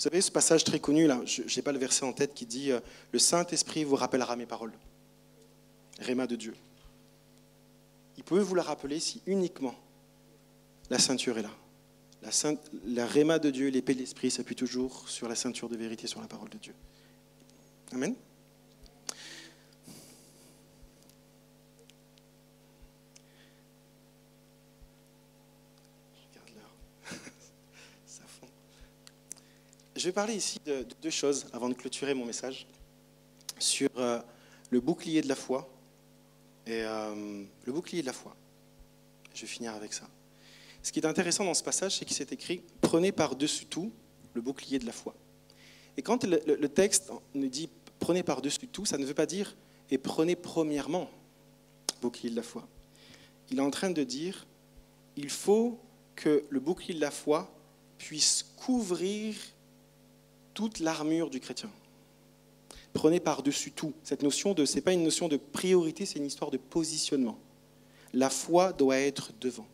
Vous 0.03 0.09
savez, 0.09 0.20
ce 0.20 0.32
passage 0.32 0.64
très 0.64 0.80
connu, 0.80 1.07
là, 1.07 1.20
je 1.24 1.42
n'ai 1.42 1.62
pas 1.62 1.70
le 1.70 1.78
verset 1.78 2.05
en 2.05 2.12
tête 2.12 2.34
qui 2.34 2.44
dit 2.44 2.72
euh, 2.72 2.80
Le 3.12 3.20
Saint-Esprit 3.20 3.84
vous 3.84 3.94
rappellera 3.94 4.34
mes 4.34 4.46
paroles. 4.46 4.72
Réma 6.00 6.26
de 6.26 6.34
Dieu. 6.34 6.57
Il 8.16 8.24
peut 8.24 8.40
vous 8.40 8.57
la 8.57 8.64
rappeler 8.64 8.98
si 8.98 9.22
uniquement 9.26 9.76
la 10.90 10.98
ceinture 10.98 11.38
est 11.38 11.42
là. 11.42 11.53
La, 12.20 12.30
la 12.84 13.07
réma 13.07 13.38
de 13.38 13.50
Dieu, 13.50 13.68
l'épée 13.68 13.94
de 13.94 14.00
l'Esprit 14.00 14.32
s'appuie 14.32 14.57
toujours 14.57 15.09
sur 15.09 15.28
la 15.28 15.36
ceinture 15.36 15.68
de 15.68 15.76
vérité, 15.76 16.09
sur 16.09 16.20
la 16.20 16.26
parole 16.26 16.48
de 16.48 16.59
Dieu. 16.59 16.74
Amen. 17.92 18.16
Je 30.03 30.09
vais 30.09 30.12
parler 30.12 30.34
ici 30.34 30.59
de, 30.66 30.84
deux 31.00 31.11
choses 31.11 31.46
avant 31.53 31.68
de 31.68 31.74
clôturer 31.74 32.12
mon 32.12 32.24
message 32.24 32.66
sur 33.61 33.88
euh, 33.98 34.18
le 34.70 34.80
bouclier 34.80 35.22
de 35.22 35.28
la 35.28 35.36
foi 35.36 35.72
et 36.66 36.82
euh, 36.82 37.44
le 37.64 37.72
bouclier 37.72 38.03
de 38.03 38.07
la 38.09 38.12
foi. 38.12 38.34
Je 39.32 39.42
vais 39.42 39.46
finir 39.46 39.74
avec 39.74 39.92
ça. 39.92 40.09
Ce 40.82 40.90
qui 40.90 40.98
est 40.98 41.07
intéressant 41.07 41.44
dans 41.44 41.55
ce 41.55 41.62
passage, 41.62 41.98
c'est 41.98 42.05
qu'il 42.05 42.16
s'est 42.16 42.26
écrit 42.32 42.64
Prenez 42.80 43.12
par-dessus 43.12 43.66
tout 43.66 43.92
le 44.34 44.40
bouclier 44.40 44.80
de 44.80 44.86
la 44.86 44.92
foi. 44.92 45.14
Et 45.96 46.03
quand 46.03 46.24
le, 46.24 46.42
le 46.46 46.68
texte 46.68 47.12
nous 47.34 47.46
dit 47.46 47.70
Prenez 48.00 48.24
par-dessus 48.24 48.66
tout, 48.66 48.84
ça 48.84 48.98
ne 48.98 49.07
veut 49.07 49.14
pas 49.14 49.26
dire 49.26 49.55
et 49.88 49.98
prenez 49.98 50.34
premièrement 50.34 51.09
le 51.94 52.00
bouclier 52.00 52.30
de 52.30 52.34
la 52.34 52.42
foi. 52.42 52.66
Il 53.53 53.59
est 53.59 53.62
en 53.62 53.70
train 53.70 53.90
de 53.90 54.03
dire 54.03 54.48
il 55.16 55.30
faut 55.30 55.78
que 56.16 56.42
le 56.50 56.59
bouclier 56.59 56.94
de 56.94 57.00
la 57.00 57.12
foi 57.12 57.55
puisse 57.98 58.44
couvrir 58.57 59.36
toute 60.55 60.80
l'armure 60.80 61.30
du 61.30 61.40
chrétien. 61.40 61.70
Prenez 62.92 63.20
par-dessus 63.20 63.70
tout. 63.70 63.92
Cette 64.05 64.22
notion 64.22 64.53
de, 64.55 64.64
c'est 64.64 64.80
pas 64.82 64.92
une 64.92 65.03
notion 65.03 65.28
de 65.28 65.36
priorité, 65.36 66.05
c'est 66.05 66.18
une 66.18 66.26
histoire 66.26 66.50
de 66.50 66.59
positionnement. 66.59 67.38
La 68.12 68.28
foi 68.28 68.72
doit 68.72 68.98
être 68.98 69.32
devant. 69.40 69.66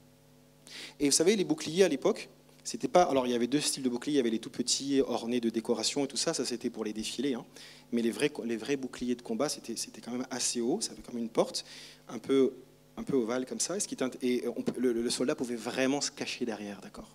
Et 1.00 1.06
vous 1.06 1.12
savez, 1.12 1.34
les 1.34 1.44
boucliers 1.44 1.82
à 1.84 1.88
l'époque, 1.88 2.28
c'était 2.62 2.86
pas. 2.88 3.02
Alors, 3.02 3.26
il 3.26 3.30
y 3.30 3.34
avait 3.34 3.46
deux 3.46 3.60
styles 3.60 3.82
de 3.82 3.88
boucliers. 3.88 4.14
Il 4.14 4.16
y 4.16 4.20
avait 4.20 4.30
les 4.30 4.38
tout 4.38 4.50
petits, 4.50 5.00
ornés 5.00 5.40
de 5.40 5.50
décoration 5.50 6.04
et 6.04 6.08
tout 6.08 6.16
ça. 6.16 6.34
Ça, 6.34 6.44
c'était 6.44 6.70
pour 6.70 6.84
les 6.84 6.92
défilés. 6.92 7.34
hein. 7.34 7.44
Mais 7.90 8.02
les 8.02 8.10
vrais, 8.10 8.30
les 8.44 8.56
vrais 8.56 8.76
boucliers 8.76 9.14
de 9.14 9.22
combat, 9.22 9.48
c'était 9.48 9.74
c'était 9.74 10.00
quand 10.00 10.12
même 10.12 10.26
assez 10.30 10.60
haut. 10.60 10.80
Ça 10.80 10.92
avait 10.92 11.02
comme 11.02 11.18
une 11.18 11.30
porte, 11.30 11.64
un 12.08 12.18
peu, 12.18 12.52
un 12.96 13.02
peu 13.02 13.16
ovale 13.16 13.46
comme 13.46 13.60
ça. 13.60 13.76
Et, 13.76 13.80
ce 13.80 13.88
qui 13.88 13.96
et 14.22 14.44
on 14.46 14.62
le, 14.76 14.92
le 14.92 15.10
soldat 15.10 15.34
pouvait 15.34 15.56
vraiment 15.56 16.00
se 16.00 16.10
cacher 16.10 16.44
derrière, 16.44 16.80
d'accord 16.82 17.08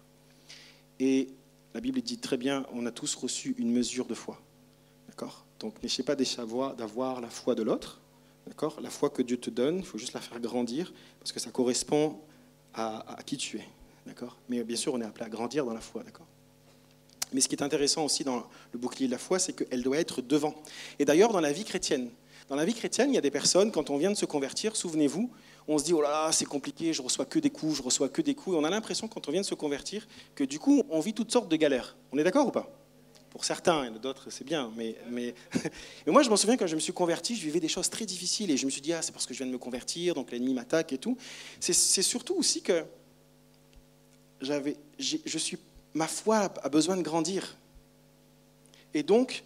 Et 1.00 1.30
la 1.74 1.82
Bible 1.82 2.02
dit 2.02 2.18
très 2.18 2.38
bien 2.38 2.66
on 2.74 2.86
a 2.86 2.92
tous 2.92 3.16
reçu 3.16 3.56
une 3.58 3.72
mesure 3.72 4.06
de 4.06 4.14
foi. 4.14 4.40
D'accord? 5.08 5.46
Donc, 5.60 5.82
n'essayez 5.82 6.04
pas 6.04 6.16
d'avoir 6.16 7.22
la 7.22 7.30
foi 7.30 7.56
de 7.56 7.64
l'autre. 7.64 8.02
D'accord? 8.48 8.80
La 8.82 8.90
foi 8.90 9.10
que 9.10 9.22
Dieu 9.22 9.38
te 9.38 9.50
donne, 9.50 9.78
il 9.78 9.86
faut 9.86 9.98
juste 9.98 10.14
la 10.14 10.20
faire 10.20 10.40
grandir 10.40 10.94
parce 11.20 11.32
que 11.32 11.40
ça 11.40 11.52
correspond 11.52 12.20
à, 12.74 13.18
à 13.18 13.24
qui 13.24 13.38
tu 13.38 13.58
es. 13.58 13.68
D'accord? 14.06 14.38
Mais 14.50 14.64
bien 14.64 14.76
sûr, 14.76 14.94
on 14.94 15.02
est 15.02 15.06
appelé 15.06 15.26
à 15.26 15.30
grandir 15.30 15.66
dans 15.66 15.74
la 15.74 15.82
foi. 15.82 16.04
D'accord? 16.04 16.28
Mais 17.32 17.42
ce 17.42 17.48
qui 17.48 17.56
est 17.56 17.64
intéressant 17.64 18.06
aussi 18.06 18.24
dans 18.24 18.48
le 18.72 18.80
bouclier 18.80 19.08
de 19.08 19.12
la 19.12 19.18
foi, 19.18 19.40
c'est 19.40 19.54
qu'elle 19.54 19.82
doit 19.82 19.98
être 19.98 20.22
devant. 20.22 20.56
Et 21.00 21.06
d'ailleurs, 21.06 21.32
dans 21.32 21.40
la 21.40 21.52
vie 21.52 21.64
chrétienne, 21.64 22.10
dans 22.54 22.60
la 22.60 22.66
vie 22.66 22.76
chrétienne, 22.76 23.10
il 23.10 23.16
y 23.16 23.18
a 23.18 23.22
des 23.22 23.32
personnes, 23.32 23.72
quand 23.72 23.90
on 23.90 23.98
vient 23.98 24.12
de 24.12 24.16
se 24.16 24.28
convertir, 24.28 24.76
souvenez-vous, 24.76 25.32
on 25.68 25.80
se 25.80 25.86
dit, 25.86 25.94
oh 25.94 26.04
là 26.04 26.12
là, 26.12 26.32
c'est 26.32 26.46
compliqué, 26.46 26.94
je 26.94 27.02
reçois 27.02 27.26
que 27.26 27.40
des 27.40 27.50
coups, 27.50 27.78
je 27.78 27.82
reçois 27.82 28.10
que 28.10 28.22
des 28.22 28.36
coups. 28.36 28.56
Et 28.56 28.60
on 28.60 28.64
a 28.64 28.70
l'impression, 28.70 29.08
quand 29.08 29.28
on 29.28 29.32
vient 29.32 29.42
de 29.42 29.46
se 29.46 29.56
convertir, 29.56 30.08
que 30.36 30.44
du 30.44 30.60
coup, 30.60 30.84
on 30.92 31.00
vit 31.00 31.16
toutes 31.16 31.32
sortes 31.32 31.50
de 31.50 31.56
galères. 31.56 31.98
On 32.12 32.18
est 32.20 32.24
d'accord 32.24 32.46
ou 32.46 32.52
pas? 32.52 32.70
Pour 33.32 33.44
certains, 33.44 33.86
et 33.86 33.90
d'autres, 33.98 34.30
c'est 34.30 34.44
bien. 34.44 34.72
Mais, 34.76 34.96
mais... 35.10 35.34
moi, 36.06 36.22
je 36.22 36.30
m'en 36.30 36.38
souviens, 36.38 36.56
quand 36.56 36.68
je 36.68 36.76
me 36.76 36.80
suis 36.80 36.94
converti, 36.94 37.36
je 37.36 37.42
vivais 37.42 37.60
des 37.60 37.68
choses 37.68 37.90
très 37.90 38.06
difficiles. 38.06 38.52
Et 38.52 38.58
je 38.58 38.68
me 38.68 38.70
suis 38.70 38.82
dit, 38.82 38.94
ah, 38.94 39.02
c'est 39.02 39.14
parce 39.14 39.26
que 39.26 39.34
je 39.34 39.40
viens 39.40 39.48
de 39.48 39.52
me 39.52 39.58
convertir, 39.58 40.14
donc 40.14 40.30
l'ennemi 40.30 40.54
m'attaque 40.54 40.94
et 40.94 41.00
tout. 41.00 41.18
C'est 41.60 41.74
surtout 41.74 42.36
aussi 42.36 42.62
que 42.62 42.86
j'avais, 44.42 44.78
je 45.00 45.38
suis, 45.40 45.58
ma 45.96 46.08
foi 46.08 46.54
a 46.62 46.70
besoin 46.70 46.98
de 46.98 47.02
grandir. 47.02 47.58
Et 48.94 49.02
donc, 49.02 49.44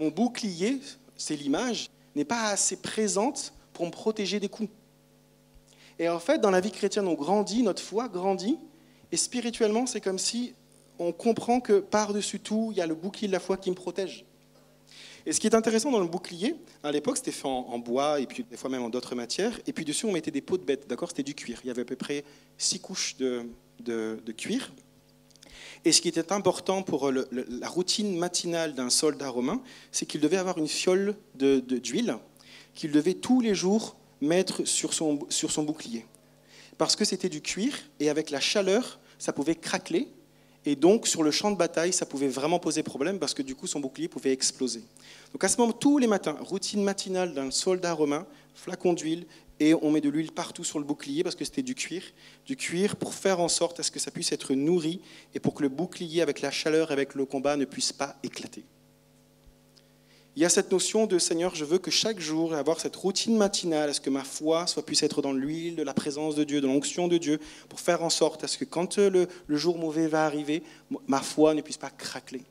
mon 0.00 0.08
bouclier, 0.08 0.80
c'est 1.16 1.36
l'image, 1.36 1.90
n'est 2.14 2.24
pas 2.24 2.48
assez 2.48 2.76
présente 2.76 3.52
pour 3.72 3.86
me 3.86 3.90
protéger 3.90 4.40
des 4.40 4.48
coups. 4.48 4.70
Et 5.98 6.08
en 6.08 6.18
fait, 6.18 6.38
dans 6.40 6.50
la 6.50 6.60
vie 6.60 6.72
chrétienne, 6.72 7.06
on 7.06 7.14
grandit, 7.14 7.62
notre 7.62 7.82
foi 7.82 8.08
grandit, 8.08 8.58
et 9.12 9.16
spirituellement, 9.16 9.86
c'est 9.86 10.00
comme 10.00 10.18
si 10.18 10.54
on 10.98 11.12
comprend 11.12 11.60
que 11.60 11.80
par-dessus 11.80 12.40
tout, 12.40 12.68
il 12.72 12.78
y 12.78 12.80
a 12.80 12.86
le 12.86 12.94
bouclier 12.94 13.28
de 13.28 13.32
la 13.32 13.40
foi 13.40 13.56
qui 13.56 13.70
me 13.70 13.74
protège. 13.74 14.24
Et 15.26 15.32
ce 15.32 15.40
qui 15.40 15.46
est 15.46 15.54
intéressant 15.54 15.90
dans 15.90 16.00
le 16.00 16.06
bouclier, 16.06 16.54
à 16.82 16.92
l'époque, 16.92 17.16
c'était 17.16 17.32
fait 17.32 17.48
en, 17.48 17.78
bois 17.78 18.20
et 18.20 18.26
puis 18.26 18.44
des 18.44 18.56
fois 18.56 18.68
même 18.68 18.82
en 18.82 18.90
d'autres 18.90 19.14
matières. 19.14 19.58
Et 19.66 19.72
puis 19.72 19.84
dessus, 19.84 20.04
on 20.04 20.12
mettait 20.12 20.30
des 20.30 20.42
peaux 20.42 20.58
de 20.58 20.64
bêtes, 20.64 20.86
d'accord? 20.86 21.08
C'était 21.08 21.22
du 21.22 21.34
cuir. 21.34 21.60
Il 21.64 21.68
y 21.68 21.70
avait 21.70 21.82
à 21.82 21.86
peu 21.86 21.96
près 21.96 22.24
six 22.58 22.78
couches 22.78 23.16
de- 23.16 23.46
de 23.80 24.32
cuir. 24.32 24.70
Et 25.84 25.92
ce 25.92 26.00
qui 26.00 26.08
était 26.08 26.32
important 26.32 26.82
pour 26.82 27.10
le- 27.10 27.28
la 27.30 27.68
routine 27.68 28.16
matinale 28.16 28.74
d'un 28.74 28.90
soldat 28.90 29.28
romain, 29.28 29.62
c'est 29.92 30.06
qu'il 30.06 30.20
devait 30.20 30.38
avoir 30.38 30.58
une 30.58 30.68
fiole 30.68 31.14
de- 31.34 31.60
de- 31.60 31.78
d'huile 31.78 32.16
qu'il 32.74 32.90
devait 32.90 33.14
tous 33.14 33.40
les 33.40 33.54
jours 33.54 33.96
mettre 34.20 34.64
sur 34.64 34.94
son, 34.94 35.20
sur 35.28 35.50
son 35.52 35.62
bouclier. 35.62 36.06
Parce 36.78 36.96
que 36.96 37.04
c'était 37.04 37.28
du 37.28 37.40
cuir 37.40 37.72
et 38.00 38.08
avec 38.08 38.30
la 38.30 38.40
chaleur, 38.40 38.98
ça 39.18 39.32
pouvait 39.32 39.54
craqueler. 39.54 40.08
Et 40.66 40.74
donc, 40.76 41.06
sur 41.06 41.22
le 41.22 41.30
champ 41.30 41.50
de 41.50 41.56
bataille, 41.56 41.92
ça 41.92 42.06
pouvait 42.06 42.26
vraiment 42.28 42.58
poser 42.58 42.82
problème 42.82 43.18
parce 43.18 43.34
que 43.34 43.42
du 43.42 43.54
coup, 43.54 43.66
son 43.66 43.80
bouclier 43.80 44.08
pouvait 44.08 44.32
exploser. 44.32 44.82
Donc, 45.32 45.44
à 45.44 45.48
ce 45.48 45.58
moment, 45.58 45.72
tous 45.72 45.98
les 45.98 46.06
matins, 46.06 46.36
routine 46.40 46.82
matinale 46.82 47.34
d'un 47.34 47.50
soldat 47.50 47.92
romain, 47.92 48.26
flacon 48.54 48.94
d'huile, 48.94 49.26
et 49.60 49.74
on 49.74 49.90
met 49.90 50.00
de 50.00 50.08
l'huile 50.08 50.32
partout 50.32 50.64
sur 50.64 50.78
le 50.78 50.84
bouclier 50.84 51.22
parce 51.22 51.36
que 51.36 51.44
c'était 51.44 51.62
du 51.62 51.74
cuir. 51.74 52.02
Du 52.44 52.56
cuir 52.56 52.96
pour 52.96 53.14
faire 53.14 53.40
en 53.40 53.48
sorte 53.48 53.80
à 53.80 53.82
ce 53.82 53.90
que 53.90 54.00
ça 54.00 54.10
puisse 54.10 54.32
être 54.32 54.54
nourri 54.54 55.00
et 55.34 55.40
pour 55.40 55.54
que 55.54 55.62
le 55.62 55.68
bouclier, 55.68 56.22
avec 56.22 56.40
la 56.40 56.50
chaleur, 56.50 56.90
avec 56.90 57.14
le 57.14 57.24
combat, 57.24 57.56
ne 57.56 57.64
puisse 57.64 57.92
pas 57.92 58.16
éclater. 58.22 58.64
Il 60.36 60.42
y 60.42 60.44
a 60.44 60.48
cette 60.48 60.72
notion 60.72 61.06
de 61.06 61.20
Seigneur, 61.20 61.54
je 61.54 61.64
veux 61.64 61.78
que 61.78 61.92
chaque 61.92 62.18
jour, 62.18 62.54
avoir 62.54 62.80
cette 62.80 62.96
routine 62.96 63.36
matinale, 63.36 63.90
à 63.90 63.92
ce 63.92 64.00
que 64.00 64.10
ma 64.10 64.24
foi 64.24 64.66
soit, 64.66 64.84
puisse 64.84 65.04
être 65.04 65.22
dans 65.22 65.32
l'huile 65.32 65.76
de 65.76 65.84
la 65.84 65.94
présence 65.94 66.34
de 66.34 66.42
Dieu, 66.42 66.60
de 66.60 66.66
l'onction 66.66 67.06
de 67.06 67.18
Dieu, 67.18 67.38
pour 67.68 67.78
faire 67.78 68.02
en 68.02 68.10
sorte 68.10 68.42
à 68.42 68.48
ce 68.48 68.58
que 68.58 68.64
quand 68.64 68.98
le, 68.98 69.28
le 69.46 69.56
jour 69.56 69.78
mauvais 69.78 70.08
va 70.08 70.26
arriver, 70.26 70.64
ma 71.06 71.20
foi 71.20 71.54
ne 71.54 71.60
puisse 71.60 71.76
pas 71.76 71.90
craqueler. 71.90 72.42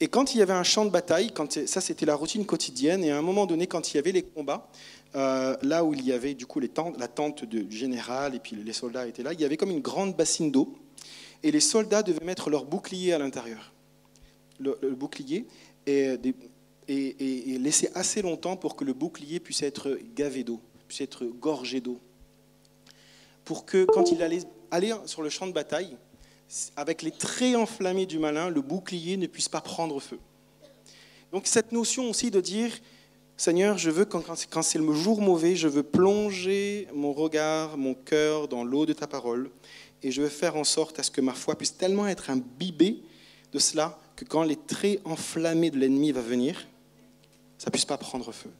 Et 0.00 0.08
quand 0.08 0.34
il 0.34 0.38
y 0.38 0.42
avait 0.42 0.52
un 0.52 0.64
champ 0.64 0.84
de 0.84 0.90
bataille, 0.90 1.30
quand, 1.32 1.66
ça 1.66 1.80
c'était 1.80 2.04
la 2.04 2.16
routine 2.16 2.44
quotidienne, 2.44 3.04
et 3.04 3.12
à 3.12 3.18
un 3.18 3.22
moment 3.22 3.46
donné, 3.46 3.68
quand 3.68 3.92
il 3.92 3.96
y 3.96 3.98
avait 3.98 4.10
les 4.10 4.22
combats, 4.22 4.68
euh, 5.16 5.56
là 5.62 5.84
où 5.84 5.94
il 5.94 6.04
y 6.04 6.12
avait 6.12 6.34
du 6.34 6.46
coup 6.46 6.60
la 6.60 7.08
tente 7.08 7.44
du 7.44 7.70
général 7.70 8.34
et 8.34 8.38
puis 8.38 8.56
les 8.56 8.72
soldats 8.72 9.06
étaient 9.06 9.22
là, 9.22 9.32
il 9.32 9.40
y 9.40 9.44
avait 9.44 9.56
comme 9.56 9.70
une 9.70 9.80
grande 9.80 10.16
bassine 10.16 10.50
d'eau, 10.50 10.74
et 11.42 11.50
les 11.50 11.60
soldats 11.60 12.02
devaient 12.02 12.24
mettre 12.24 12.50
leur 12.50 12.64
bouclier 12.64 13.12
à 13.12 13.18
l'intérieur. 13.18 13.72
Le, 14.60 14.94
bouclier 14.94 15.46
et 15.86 16.16
laisser 17.58 17.90
assez 17.94 18.22
longtemps 18.22 18.56
pour 18.56 18.76
que 18.76 18.84
le 18.84 18.92
bouclier 18.92 19.40
puisse 19.40 19.62
être 19.62 19.98
gavé 20.14 20.44
d'eau, 20.44 20.60
puisse 20.86 21.00
être 21.00 21.24
gorgé 21.24 21.80
d'eau. 21.80 21.98
Pour 23.44 23.66
que 23.66 23.84
quand 23.84 24.10
il 24.10 24.22
allait 24.22 24.42
aller 24.70 24.94
sur 25.06 25.22
le 25.22 25.28
champ 25.28 25.46
de 25.46 25.52
bataille, 25.52 25.96
avec 26.76 27.02
les 27.02 27.10
traits 27.10 27.56
enflammés 27.56 28.06
du 28.06 28.18
malin, 28.18 28.48
le 28.48 28.60
bouclier 28.60 29.16
ne 29.16 29.26
puisse 29.26 29.48
pas 29.48 29.60
prendre 29.60 30.00
feu. 30.00 30.18
Donc 31.32 31.46
cette 31.46 31.72
notion 31.72 32.10
aussi 32.10 32.30
de 32.30 32.40
dire, 32.40 32.70
Seigneur, 33.36 33.78
je 33.78 33.90
veux, 33.90 34.04
quand, 34.04 34.62
c'est 34.62 34.78
le 34.78 34.94
jour 34.94 35.20
mauvais, 35.20 35.56
je 35.56 35.66
veux 35.66 35.82
plonger 35.82 36.86
mon 36.94 37.12
regard, 37.12 37.76
mon 37.76 37.94
cœur 37.94 38.46
dans 38.46 38.62
l'eau 38.62 38.86
de 38.86 38.92
ta 38.92 39.06
parole, 39.06 39.50
et 40.02 40.12
je 40.12 40.22
veux 40.22 40.28
faire 40.28 40.56
en 40.56 40.64
sorte 40.64 40.98
à 41.00 41.02
ce 41.02 41.10
que 41.10 41.20
ma 41.20 41.34
foi 41.34 41.56
puisse 41.56 41.76
tellement 41.76 42.06
être 42.06 42.30
imbibée 42.30 43.02
de 43.52 43.58
cela 43.58 43.98
que 44.14 44.24
quand 44.24 44.44
les 44.44 44.56
traits 44.56 45.00
enflammés 45.04 45.70
de 45.70 45.78
l'ennemi 45.78 46.12
va 46.12 46.20
venir, 46.20 46.66
ça 47.58 47.70
puisse 47.70 47.84
pas 47.84 47.98
prendre 47.98 48.30
feu. 48.30 48.50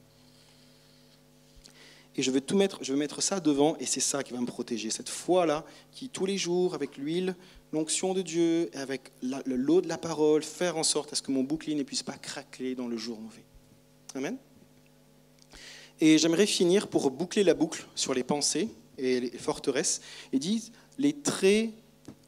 Et 2.16 2.22
je 2.22 2.30
veux 2.30 2.40
tout 2.40 2.56
mettre, 2.56 2.78
je 2.82 2.92
veux 2.92 2.98
mettre 2.98 3.22
ça 3.22 3.40
devant, 3.40 3.76
et 3.78 3.86
c'est 3.86 4.00
ça 4.00 4.22
qui 4.24 4.32
va 4.32 4.40
me 4.40 4.46
protéger. 4.46 4.90
Cette 4.90 5.08
foi-là, 5.08 5.64
qui 5.92 6.08
tous 6.08 6.26
les 6.26 6.38
jours, 6.38 6.74
avec 6.74 6.96
l'huile, 6.96 7.36
l'onction 7.72 8.14
de 8.14 8.22
Dieu, 8.22 8.70
et 8.72 8.76
avec 8.76 9.12
la- 9.22 9.42
le 9.44 9.56
lot 9.56 9.80
de 9.80 9.88
la 9.88 9.98
parole, 9.98 10.42
faire 10.42 10.76
en 10.76 10.84
sorte 10.84 11.12
à 11.12 11.16
ce 11.16 11.22
que 11.22 11.30
mon 11.30 11.42
bouclier 11.44 11.74
ne 11.76 11.82
puisse 11.84 12.02
pas 12.02 12.16
craquer 12.16 12.74
dans 12.74 12.88
le 12.88 12.96
jour 12.96 13.20
mauvais. 13.20 13.44
Amen. 14.14 14.36
Et 16.00 16.18
j'aimerais 16.18 16.46
finir 16.46 16.88
pour 16.88 17.10
boucler 17.10 17.44
la 17.44 17.54
boucle 17.54 17.86
sur 17.94 18.14
les 18.14 18.24
pensées 18.24 18.68
et 18.98 19.20
les 19.20 19.38
forteresses, 19.38 20.00
et 20.32 20.38
disent 20.38 20.72
les 20.98 21.12
traits, 21.12 21.70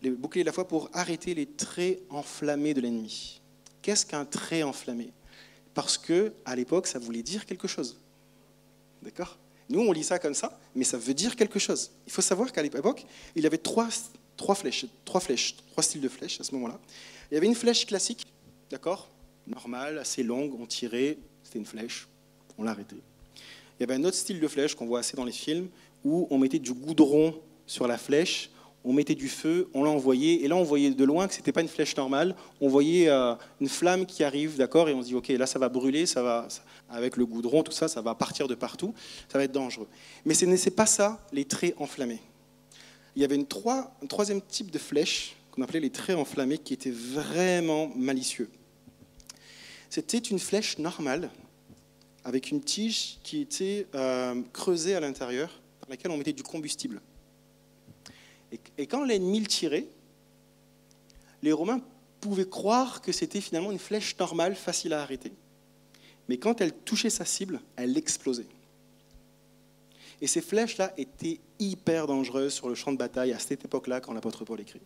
les 0.02 0.10
boucler 0.10 0.44
la 0.44 0.52
foi 0.52 0.66
pour 0.66 0.90
arrêter 0.92 1.34
les 1.34 1.46
traits 1.46 2.02
enflammés 2.10 2.74
de 2.74 2.80
l'ennemi. 2.80 3.40
Qu'est-ce 3.82 4.04
qu'un 4.04 4.24
trait 4.24 4.62
enflammé? 4.62 5.12
Parce 5.74 5.98
que 5.98 6.32
à 6.44 6.56
l'époque, 6.56 6.86
ça 6.86 6.98
voulait 6.98 7.22
dire 7.22 7.46
quelque 7.46 7.68
chose. 7.68 7.98
D'accord? 9.02 9.38
Nous, 9.68 9.80
on 9.80 9.92
lit 9.92 10.04
ça 10.04 10.18
comme 10.18 10.34
ça, 10.34 10.58
mais 10.74 10.84
ça 10.84 10.96
veut 10.96 11.14
dire 11.14 11.36
quelque 11.36 11.58
chose. 11.58 11.90
Il 12.06 12.12
faut 12.12 12.22
savoir 12.22 12.52
qu'à 12.52 12.62
l'époque, 12.62 13.04
il 13.34 13.42
y 13.42 13.46
avait 13.46 13.58
trois, 13.58 13.88
flèches, 14.54 14.86
trois 15.04 15.20
flèches, 15.20 15.56
trois 15.70 15.82
styles 15.82 16.00
de 16.00 16.08
flèches 16.08 16.40
à 16.40 16.44
ce 16.44 16.54
moment-là. 16.54 16.80
Il 17.30 17.34
y 17.34 17.36
avait 17.36 17.46
une 17.46 17.54
flèche 17.54 17.84
classique, 17.84 18.24
d'accord? 18.70 19.08
Normale, 19.46 19.98
assez 19.98 20.22
longue, 20.22 20.58
on 20.58 20.66
tirait, 20.66 21.18
c'était 21.42 21.58
une 21.58 21.66
flèche, 21.66 22.08
on 22.58 22.64
l'arrêtait. 22.64 22.96
Il 23.78 23.82
y 23.82 23.84
avait 23.84 23.94
un 23.94 24.04
autre 24.04 24.16
style 24.16 24.40
de 24.40 24.48
flèche 24.48 24.74
qu'on 24.74 24.86
voit 24.86 25.00
assez 25.00 25.16
dans 25.16 25.24
les 25.24 25.32
films, 25.32 25.68
où 26.04 26.26
on 26.30 26.38
mettait 26.38 26.58
du 26.58 26.72
goudron 26.72 27.34
sur 27.66 27.86
la 27.86 27.98
flèche, 27.98 28.50
on 28.84 28.92
mettait 28.92 29.16
du 29.16 29.28
feu, 29.28 29.68
on 29.74 29.82
l'envoyait, 29.82 30.44
et 30.44 30.48
là 30.48 30.54
on 30.54 30.62
voyait 30.62 30.90
de 30.90 31.04
loin 31.04 31.26
que 31.26 31.34
ce 31.34 31.40
n'était 31.40 31.50
pas 31.50 31.60
une 31.60 31.68
flèche 31.68 31.96
normale, 31.96 32.36
on 32.60 32.68
voyait 32.68 33.08
euh, 33.08 33.34
une 33.60 33.68
flamme 33.68 34.06
qui 34.06 34.22
arrive, 34.22 34.56
d'accord, 34.56 34.88
et 34.88 34.94
on 34.94 35.02
se 35.02 35.08
dit, 35.08 35.14
ok, 35.16 35.28
là 35.28 35.46
ça 35.46 35.58
va 35.58 35.68
brûler, 35.68 36.06
ça 36.06 36.22
va, 36.22 36.46
avec 36.88 37.16
le 37.16 37.26
goudron, 37.26 37.64
tout 37.64 37.72
ça, 37.72 37.88
ça 37.88 38.00
va 38.00 38.14
partir 38.14 38.46
de 38.46 38.54
partout, 38.54 38.94
ça 39.28 39.38
va 39.38 39.44
être 39.44 39.52
dangereux. 39.52 39.88
Mais 40.24 40.34
ce 40.34 40.44
n'est 40.44 40.56
pas 40.70 40.86
ça, 40.86 41.20
les 41.32 41.44
traits 41.44 41.74
enflammés. 41.78 42.20
Il 43.16 43.22
y 43.22 43.24
avait 43.24 43.36
un 43.36 44.06
troisième 44.06 44.40
type 44.40 44.70
de 44.70 44.78
flèche, 44.78 45.34
qu'on 45.50 45.62
appelait 45.62 45.80
les 45.80 45.90
traits 45.90 46.16
enflammés, 46.16 46.58
qui 46.58 46.72
était 46.72 46.92
vraiment 46.92 47.90
malicieux. 47.96 48.48
C'était 49.90 50.18
une 50.18 50.38
flèche 50.38 50.78
normale, 50.78 51.30
avec 52.26 52.50
une 52.50 52.60
tige 52.60 53.18
qui 53.22 53.40
était 53.40 53.86
euh, 53.94 54.42
creusée 54.52 54.96
à 54.96 55.00
l'intérieur, 55.00 55.48
dans 55.82 55.88
laquelle 55.90 56.10
on 56.10 56.16
mettait 56.16 56.32
du 56.32 56.42
combustible. 56.42 57.00
Et, 58.76 58.86
quand 58.88 59.04
l'ennemi 59.04 59.38
le 59.38 59.46
tirait, 59.46 59.86
les 61.40 61.52
Romains 61.52 61.80
pouvaient 62.20 62.48
croire 62.48 63.00
que 63.00 63.12
c'était 63.12 63.40
finalement 63.40 63.70
une 63.70 63.78
flèche 63.78 64.18
normale, 64.18 64.56
facile 64.56 64.92
à 64.92 65.02
arrêter. 65.02 65.32
Mais 66.28 66.36
quand 66.36 66.60
elle 66.60 66.72
touchait 66.72 67.10
sa 67.10 67.24
cible, 67.24 67.60
elle 67.76 67.96
explosait. 67.96 68.48
Et 70.20 70.26
ces 70.26 70.40
flèches-là 70.40 70.94
étaient 70.96 71.38
hyper 71.60 72.08
dangereuses 72.08 72.54
sur 72.54 72.68
le 72.68 72.74
champ 72.74 72.92
de 72.92 72.98
bataille 72.98 73.32
à 73.32 73.38
cette 73.38 73.64
époque-là, 73.64 74.00
quand 74.00 74.12
l'apôtre 74.12 74.44
Paul 74.44 74.60
écrit. 74.60 74.80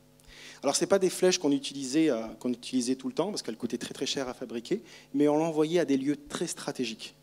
Alors, 0.63 0.77
ce 0.77 0.85
pas 0.85 0.99
des 0.99 1.09
flèches 1.09 1.39
qu'on 1.39 1.53
utilisait, 1.53 2.11
euh, 2.11 2.27
qu'on 2.39 2.53
utilisait 2.53 2.97
tout 2.97 3.09
le 3.09 3.15
temps, 3.15 3.31
parce 3.31 3.41
qu'elles 3.41 3.57
coûtaient 3.57 3.79
très 3.79 3.95
très 3.95 4.07
cher 4.07 4.29
à 4.29 4.35
fabriquer, 4.35 4.83
mais 5.15 5.27
on 5.27 5.39
l'envoyait 5.39 5.81
à 5.81 5.87
des 5.87 5.97
lieux 5.97 6.19
très 6.29 6.47
stratégiques 6.47 7.15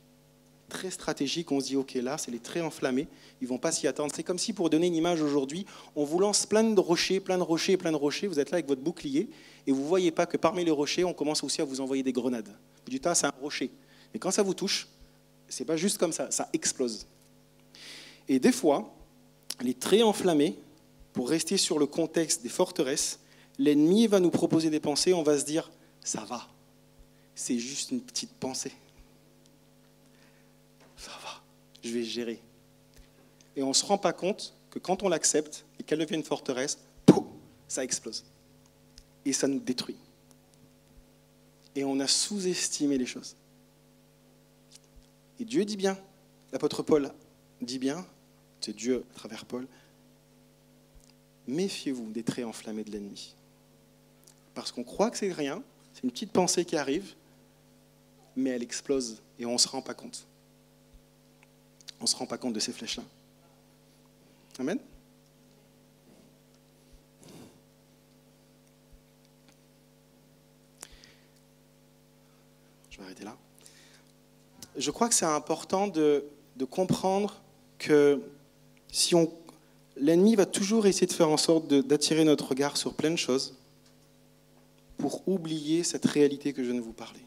très 0.70 0.92
stratégique. 0.92 1.52
On 1.52 1.60
se 1.60 1.68
dit, 1.68 1.76
OK, 1.76 1.94
là, 1.96 2.18
c'est 2.18 2.32
les 2.32 2.40
traits 2.40 2.64
enflammés. 2.64 3.08
Ils 3.42 3.48
vont 3.48 3.58
pas 3.58 3.72
s'y 3.72 3.88
attendre. 3.88 4.12
C'est 4.16 4.24
comme 4.24 4.40
si, 4.40 4.54
pour 4.54 4.70
donner 4.70 4.88
une 4.88 4.96
image 4.96 5.22
aujourd'hui, 5.22 5.66
on 5.96 6.04
vous 6.04 6.20
lance 6.20 6.46
plein 6.46 6.64
de 6.64 6.80
rochers, 6.80 7.20
plein 7.20 7.38
de 7.38 7.44
rochers, 7.44 7.78
plein 7.78 7.92
de 7.92 7.98
rochers. 7.98 8.28
Vous 8.28 8.40
êtes 8.40 8.52
là 8.52 8.56
avec 8.56 8.68
votre 8.68 8.82
bouclier 8.82 9.30
et 9.66 9.72
vous 9.72 9.86
voyez 9.86 10.12
pas 10.12 10.26
que 10.26 10.38
parmi 10.38 10.64
les 10.64 10.72
rochers, 10.72 11.04
on 11.04 11.14
commence 11.14 11.44
aussi 11.44 11.62
à 11.62 11.66
vous 11.66 11.82
envoyer 11.82 12.04
des 12.04 12.14
grenades. 12.14 12.50
Du 12.88 13.00
temps, 13.00 13.14
c'est 13.14 13.28
un 13.28 13.34
rocher. 13.42 13.70
Et 14.14 14.20
quand 14.20 14.32
ça 14.32 14.44
vous 14.44 14.54
touche, 14.54 14.88
c'est 15.50 15.66
pas 15.66 15.78
juste 15.78 15.98
comme 15.98 16.12
ça, 16.14 16.32
ça 16.32 16.50
explose. 16.54 17.06
Et 18.28 18.40
des 18.40 18.52
fois, 18.52 18.94
les 19.62 19.74
traits 19.74 20.04
enflammés, 20.04 20.58
pour 21.14 21.30
rester 21.30 21.58
sur 21.58 21.80
le 21.80 21.88
contexte 21.88 22.44
des 22.44 22.50
forteresses, 22.50 23.20
l'ennemi 23.58 24.08
va 24.08 24.20
nous 24.20 24.30
proposer 24.30 24.70
des 24.70 24.80
pensées, 24.80 25.14
on 25.14 25.24
va 25.24 25.40
se 25.40 25.46
dire, 25.46 25.72
ça 26.04 26.24
va, 26.26 26.48
c'est 27.34 27.58
juste 27.58 27.92
une 27.92 28.02
petite 28.02 28.32
pensée. 28.34 28.74
Ça 30.96 31.12
va, 31.24 31.42
je 31.88 31.94
vais 31.94 32.04
gérer. 32.04 32.40
Et 33.56 33.64
on 33.64 33.70
ne 33.70 33.74
se 33.74 33.86
rend 33.86 33.98
pas 33.98 34.14
compte 34.14 34.54
que 34.70 34.80
quand 34.80 35.04
on 35.04 35.10
l'accepte 35.10 35.66
et 35.80 35.84
qu'elle 35.84 36.00
devient 36.00 36.16
une 36.16 36.24
forteresse, 36.24 36.78
ça 37.68 37.84
explose. 37.84 38.24
Et 39.26 39.34
ça 39.34 39.48
nous 39.48 39.60
détruit. 39.60 39.98
Et 41.76 41.84
on 41.84 42.00
a 42.00 42.08
sous-estimé 42.08 42.98
les 42.98 43.06
choses. 43.06 43.36
Et 45.40 45.46
Dieu 45.46 45.66
dit 45.66 45.78
bien, 45.78 45.98
l'apôtre 46.52 46.84
Paul 46.84 47.12
dit 47.62 47.80
bien, 47.80 48.06
c'est 48.62 48.76
Dieu 48.76 49.04
à 49.12 49.16
travers 49.16 49.46
Paul, 49.46 49.68
méfiez-vous 51.48 52.12
des 52.12 52.24
traits 52.24 52.46
enflammés 52.46 52.84
de 52.84 52.92
l'ennemi. 52.92 53.36
Parce 54.54 54.72
qu'on 54.72 54.84
croit 54.84 55.12
que 55.12 55.18
c'est 55.18 55.32
rien, 55.32 55.62
c'est 55.94 56.04
une 56.04 56.12
petite 56.12 56.32
pensée 56.32 56.66
qui 56.66 56.76
arrive, 56.76 57.16
mais 58.36 58.52
elle 58.52 58.64
explose 58.64 59.22
et 59.40 59.46
on 59.46 59.54
ne 59.54 59.58
se 59.58 59.68
rend 59.68 59.82
pas 59.82 59.94
compte. 59.94 60.28
On 62.00 62.04
ne 62.04 62.08
se 62.08 62.16
rend 62.16 62.26
pas 62.26 62.38
compte 62.38 62.54
de 62.54 62.60
ces 62.60 62.72
flèches-là. 62.72 63.04
Amen 64.60 64.80
Je 72.90 72.98
vais 72.98 73.04
arrêter 73.04 73.24
là. 73.24 73.36
Je 74.76 74.92
crois 74.92 75.10
que 75.10 75.16
c'est 75.16 75.26
important 75.26 75.88
de, 75.88 76.26
de, 76.56 76.66
comprendre 76.66 77.42
que 77.78 78.22
si 78.92 79.16
on, 79.16 79.32
l'ennemi 79.96 80.36
va 80.36 80.46
toujours 80.46 80.88
essayer 80.88 81.08
de 81.08 81.14
faire 81.14 81.30
en 81.30 81.38
sorte 81.38 81.68
d'attirer 81.68 82.24
notre 82.24 82.50
regard 82.50 82.78
sur 82.78 82.94
plein 82.94 83.12
de 83.12 83.16
choses 83.16 83.56
pour 84.98 85.28
oublier 85.28 85.84
cette 85.84 86.06
réalité 86.06 86.54
que 86.54 86.64
je 86.64 86.72
viens 86.72 86.80
de 86.80 86.86
vous 86.86 86.94
parler. 86.94 87.20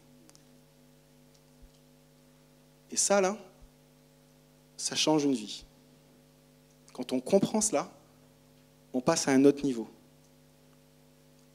Et 2.91 2.97
ça, 2.97 3.21
là, 3.21 3.37
ça 4.81 4.97
change 4.97 5.25
une 5.25 5.35
vie. 5.35 5.65
Quand 6.95 7.13
on 7.13 7.21
comprend 7.21 7.61
cela, 7.61 7.93
on 8.93 9.01
passe 9.01 9.29
à 9.29 9.33
un 9.33 9.45
autre 9.45 9.63
niveau. 9.63 9.89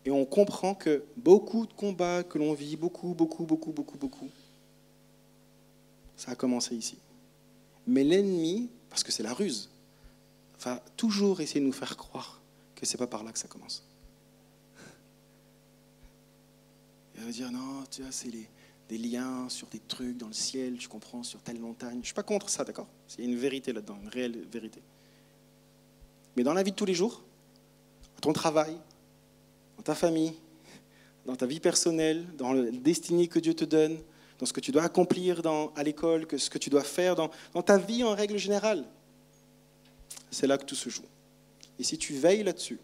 Et 0.05 0.11
on 0.11 0.25
comprend 0.25 0.75
que 0.75 1.03
beaucoup 1.17 1.65
de 1.65 1.73
combats 1.73 2.23
que 2.23 2.37
l'on 2.37 2.53
vit, 2.53 2.75
beaucoup, 2.75 3.15
beaucoup, 3.15 3.43
beaucoup, 3.43 3.71
beaucoup, 3.71 3.97
beaucoup, 3.97 4.29
ça 6.15 6.31
a 6.31 6.35
commencé 6.35 6.75
ici. 6.75 6.97
Mais 7.87 8.03
l'ennemi, 8.03 8.69
parce 8.89 9.03
que 9.03 9.11
c'est 9.11 9.23
la 9.23 9.33
ruse, 9.33 9.69
va 10.59 10.81
toujours 10.95 11.41
essayer 11.41 11.59
de 11.59 11.65
nous 11.65 11.73
faire 11.73 11.97
croire 11.97 12.39
que 12.75 12.85
c'est 12.85 12.97
pas 12.97 13.07
par 13.07 13.23
là 13.23 13.31
que 13.31 13.39
ça 13.39 13.47
commence. 13.47 13.83
Il 17.15 17.23
va 17.23 17.31
dire 17.31 17.51
non, 17.51 17.83
tu 17.89 18.03
vois, 18.03 18.11
c'est 18.11 18.29
des 18.87 18.97
liens 18.97 19.49
sur 19.49 19.67
des 19.67 19.79
trucs 19.79 20.17
dans 20.17 20.27
le 20.27 20.33
ciel, 20.33 20.77
tu 20.77 20.87
comprends, 20.87 21.23
sur 21.23 21.41
telle 21.41 21.59
montagne. 21.59 21.93
Je 21.93 21.99
ne 21.99 22.03
suis 22.03 22.13
pas 22.13 22.23
contre 22.23 22.49
ça, 22.49 22.63
d'accord? 22.63 22.87
Il 23.17 23.25
y 23.25 23.27
a 23.27 23.31
une 23.31 23.37
vérité 23.37 23.73
là-dedans, 23.73 23.97
une 24.01 24.09
réelle 24.09 24.45
vérité. 24.51 24.81
Mais 26.35 26.43
dans 26.43 26.53
la 26.53 26.63
vie 26.63 26.71
de 26.71 26.75
tous 26.75 26.85
les 26.85 26.93
jours, 26.93 27.23
dans 28.15 28.21
ton 28.21 28.33
travail, 28.33 28.77
dans 29.77 29.83
ta 29.83 29.95
famille, 29.95 30.33
dans 31.25 31.35
ta 31.35 31.45
vie 31.45 31.59
personnelle, 31.59 32.25
dans 32.37 32.53
le 32.53 32.71
destinée 32.71 33.27
que 33.27 33.39
Dieu 33.39 33.53
te 33.53 33.65
donne, 33.65 33.97
dans 34.37 34.45
ce 34.45 34.53
que 34.53 34.59
tu 34.59 34.71
dois 34.71 34.83
accomplir 34.83 35.41
à 35.75 35.83
l'école, 35.83 36.27
que 36.27 36.37
ce 36.37 36.49
que 36.49 36.57
tu 36.57 36.69
dois 36.69 36.83
faire 36.83 37.15
dans, 37.15 37.31
dans 37.53 37.61
ta 37.61 37.77
vie 37.77 38.03
en 38.03 38.13
règle 38.13 38.37
générale, 38.37 38.85
c'est 40.29 40.45
là 40.45 40.57
que 40.57 40.65
tout 40.65 40.75
se 40.75 40.89
joue. 40.89 41.05
Et 41.79 41.83
si 41.83 41.97
tu 41.97 42.13
veilles 42.13 42.43
là-dessus, 42.43 42.79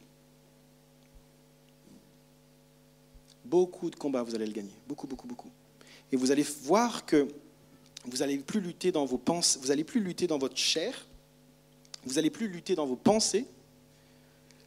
beaucoup 3.45 3.89
de 3.89 3.95
combats, 3.95 4.23
vous 4.23 4.33
allez 4.33 4.47
le 4.47 4.53
gagner. 4.53 4.73
Beaucoup, 4.87 5.07
beaucoup, 5.07 5.27
beaucoup. 5.27 5.49
Et 6.11 6.15
vous 6.15 6.31
allez 6.31 6.45
voir 6.63 7.05
que 7.05 7.27
vous 8.05 8.17
n'allez 8.17 8.37
plus 8.37 8.59
lutter 8.59 8.91
dans 8.91 9.05
vos 9.05 9.17
pensées, 9.17 9.59
vous 9.61 9.67
n'allez 9.67 9.83
plus 9.83 9.99
lutter 9.99 10.27
dans 10.27 10.37
votre 10.37 10.57
chair, 10.57 11.07
vous 12.03 12.15
n'allez 12.15 12.29
plus 12.29 12.47
lutter 12.47 12.75
dans 12.75 12.85
vos 12.85 12.95
pensées, 12.95 13.45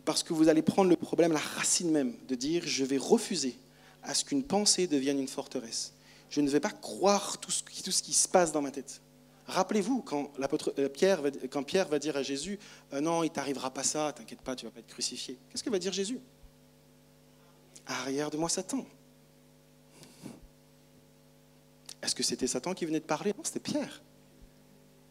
parce 0.05 0.23
que 0.23 0.33
vous 0.33 0.49
allez 0.49 0.63
prendre 0.63 0.91
le 0.91 0.97
problème, 0.97 1.33
la 1.33 1.39
racine 1.39 1.91
même, 1.91 2.15
de 2.29 2.35
dire 2.35 2.63
je 2.67 2.85
vais 2.85 2.99
refuser 2.99 3.57
à 4.03 4.15
ce 4.15 4.25
qu'une 4.25 4.45
pensée 4.45 4.87
devienne 4.87 5.19
une 5.19 5.29
forteresse. 5.29 5.93
Je 6.31 6.41
ne 6.41 6.49
vais 6.49 6.61
pas 6.61 6.71
croire 6.71 7.39
tout 7.39 7.51
ce, 7.51 7.63
tout 7.63 7.91
ce 7.91 8.03
qui 8.03 8.13
se 8.13 8.29
passe 8.29 8.53
dans 8.53 8.63
ma 8.63 8.71
tête. 8.71 9.01
Rappelez-vous 9.47 10.03
quand, 10.03 10.31
euh, 10.79 10.89
Pierre, 10.89 11.21
quand 11.51 11.63
Pierre 11.63 11.89
va 11.89 11.99
dire 11.99 12.17
à 12.17 12.23
Jésus 12.23 12.59
euh, 12.93 13.01
Non, 13.01 13.23
il 13.23 13.31
t'arrivera 13.31 13.71
pas 13.71 13.83
ça, 13.83 14.13
t'inquiète 14.13 14.41
pas, 14.41 14.57
tu 14.57 14.65
vas 14.65 14.71
pas 14.71 14.81
être 14.81 14.87
crucifié. 14.87 15.39
Qu'est-ce 15.51 15.63
que 15.63 15.71
va 15.71 15.79
dire 15.79 15.93
Jésus? 15.93 16.19
Arrière 17.87 18.31
de 18.31 18.39
moi, 18.39 18.49
Satan. 18.49 18.87
Est-ce 22.05 22.15
que 22.15 22.23
c'était 22.23 22.47
Satan 22.47 22.75
qui 22.75 22.85
venait 22.85 23.01
de 23.01 23.05
parler? 23.05 23.33
Non, 23.37 23.43
c'était 23.45 23.61
Pierre. 23.61 24.03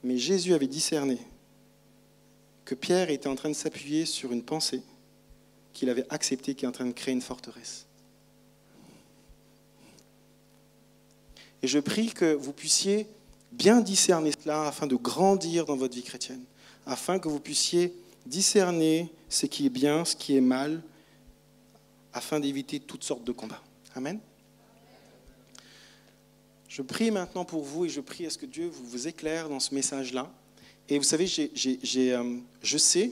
Mais 0.03 0.17
Jésus 0.17 0.53
avait 0.53 0.67
discerné 0.67 1.17
que 2.65 2.75
Pierre 2.75 3.09
était 3.09 3.27
en 3.27 3.35
train 3.35 3.49
de 3.49 3.55
s'appuyer 3.55 4.05
sur 4.05 4.31
une 4.31 4.43
pensée 4.43 4.83
qu'il 5.73 5.89
avait 5.89 6.05
acceptée, 6.09 6.53
qui 6.53 6.65
est 6.65 6.67
en 6.67 6.71
train 6.71 6.85
de 6.85 6.91
créer 6.91 7.15
une 7.15 7.21
forteresse. 7.21 7.87
Et 11.63 11.67
je 11.67 11.79
prie 11.79 12.11
que 12.11 12.35
vous 12.35 12.53
puissiez 12.53 13.07
bien 13.51 13.81
discerner 13.81 14.31
cela 14.31 14.67
afin 14.67 14.85
de 14.85 14.95
grandir 14.95 15.65
dans 15.65 15.75
votre 15.75 15.95
vie 15.95 16.03
chrétienne, 16.03 16.43
afin 16.85 17.17
que 17.17 17.27
vous 17.27 17.39
puissiez 17.39 17.91
discerner 18.27 19.11
ce 19.29 19.47
qui 19.47 19.65
est 19.65 19.69
bien, 19.69 20.05
ce 20.05 20.15
qui 20.15 20.37
est 20.37 20.41
mal, 20.41 20.83
afin 22.13 22.39
d'éviter 22.39 22.79
toutes 22.79 23.03
sortes 23.03 23.23
de 23.23 23.31
combats. 23.31 23.63
Amen. 23.95 24.19
Je 26.73 26.81
prie 26.81 27.11
maintenant 27.11 27.45
pour 27.45 27.61
vous 27.61 27.85
et 27.85 27.89
je 27.89 28.01
prie 28.01 28.25
à 28.25 28.31
ce 28.31 28.37
que 28.39 28.47
Dieu 28.47 28.67
vous 28.67 29.07
éclaire 29.07 29.47
dans 29.47 29.59
ce 29.59 29.75
message-là. 29.75 30.33
Et 30.89 30.97
vous 30.97 31.03
savez, 31.03 31.27
euh, 31.27 32.39
je 32.63 32.77
sais 32.79 33.11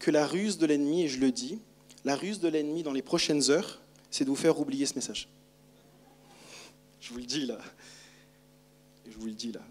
que 0.00 0.10
la 0.10 0.26
ruse 0.26 0.58
de 0.58 0.66
l'ennemi, 0.66 1.04
et 1.04 1.08
je 1.08 1.20
le 1.20 1.30
dis, 1.30 1.60
la 2.04 2.16
ruse 2.16 2.40
de 2.40 2.48
l'ennemi 2.48 2.82
dans 2.82 2.92
les 2.92 3.02
prochaines 3.02 3.52
heures, 3.52 3.80
c'est 4.10 4.24
de 4.24 4.30
vous 4.30 4.34
faire 4.34 4.58
oublier 4.58 4.84
ce 4.84 4.96
message. 4.96 5.28
Je 7.00 7.12
vous 7.12 7.18
le 7.18 7.24
dis 7.24 7.46
là. 7.46 7.60
Je 9.08 9.16
vous 9.16 9.26
le 9.26 9.32
dis 9.34 9.52
là. 9.52 9.62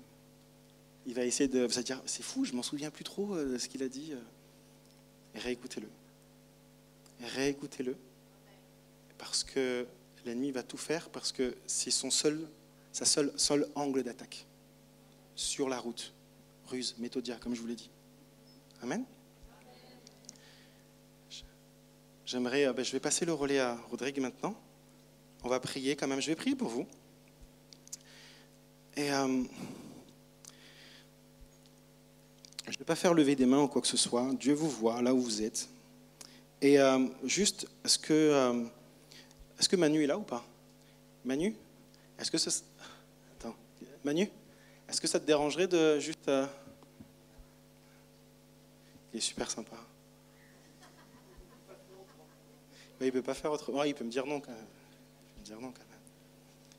Il 1.05 1.15
va 1.15 1.25
essayer 1.25 1.49
de 1.49 1.65
vous 1.65 1.81
dire, 1.81 2.01
c'est 2.05 2.23
fou, 2.23 2.45
je 2.45 2.53
m'en 2.53 2.63
souviens 2.63 2.91
plus 2.91 3.03
trop 3.03 3.35
euh, 3.35 3.51
de 3.51 3.57
ce 3.57 3.67
qu'il 3.67 3.83
a 3.83 3.89
dit. 3.89 4.13
Et 5.35 5.39
réécoutez-le. 5.39 5.89
Réécoutez-le. 7.35 7.97
Parce 9.17 9.43
que 9.43 9.85
l'ennemi 10.25 10.51
va 10.51 10.63
tout 10.63 10.77
faire, 10.77 11.09
parce 11.09 11.33
que 11.33 11.57
c'est 11.67 11.91
son 11.91 12.09
seul, 12.09 12.47
sa 12.95 13.03
seule, 13.03 13.33
seul 13.35 13.67
angle 13.75 14.03
d'attaque 14.03 14.47
sur 15.35 15.67
la 15.67 15.77
route. 15.77 16.13
Ruse, 16.67 16.95
méthodia, 16.97 17.35
comme 17.35 17.53
je 17.53 17.59
vous 17.59 17.67
l'ai 17.67 17.75
dit. 17.75 17.89
Amen. 18.81 19.03
J'aimerais, 22.25 22.67
euh, 22.67 22.71
ben, 22.71 22.85
je 22.85 22.93
vais 22.93 23.01
passer 23.01 23.25
le 23.25 23.33
relais 23.33 23.59
à 23.59 23.75
Rodrigue 23.89 24.21
maintenant. 24.21 24.55
On 25.43 25.49
va 25.49 25.59
prier 25.59 25.97
quand 25.97 26.07
même. 26.07 26.21
Je 26.21 26.27
vais 26.27 26.37
prier 26.37 26.55
pour 26.55 26.69
vous. 26.69 26.87
Et 28.95 29.11
euh, 29.11 29.43
je 32.63 32.71
ne 32.71 32.77
vais 32.77 32.85
pas 32.85 32.95
faire 32.95 33.13
lever 33.13 33.35
des 33.35 33.45
mains 33.45 33.63
ou 33.63 33.67
quoi 33.67 33.81
que 33.81 33.89
ce 33.89 33.97
soit. 33.97 34.33
Dieu 34.35 34.53
vous 34.53 34.69
voit 34.69 35.01
là 35.01 35.13
où 35.13 35.19
vous 35.19 35.41
êtes. 35.41 35.67
Et 36.61 36.79
euh, 36.79 37.05
juste, 37.25 37.67
est-ce 37.83 37.99
que, 37.99 38.65
est-ce 39.59 39.67
que 39.67 39.75
Manu 39.75 40.01
est 40.01 40.07
là 40.07 40.17
ou 40.17 40.23
pas? 40.23 40.45
Manu? 41.25 41.53
Est-ce 42.17 42.31
que 42.31 42.37
ça... 42.37 42.49
Manu 44.05 44.29
Est-ce 44.87 45.01
que 45.01 45.07
ça 45.07 45.19
te 45.19 45.25
dérangerait 45.25 45.67
de 45.67 45.99
juste... 45.99 46.29
Il 49.11 49.17
est 49.17 49.21
super 49.21 49.49
sympa. 49.49 49.77
il 53.01 53.07
ne 53.07 53.11
peut 53.11 53.23
pas 53.23 53.33
faire 53.33 53.51
autrement. 53.51 53.83
il 53.83 53.95
peut 53.95 54.03
me 54.03 54.11
dire 54.11 54.27
non 54.27 54.39
quand 54.39 54.51
même. 54.51 54.67
Il 55.27 55.33
peut 55.33 55.39
me 55.39 55.45
dire 55.45 55.59
non 55.59 55.71
quand 55.71 55.79
même. 55.79 55.99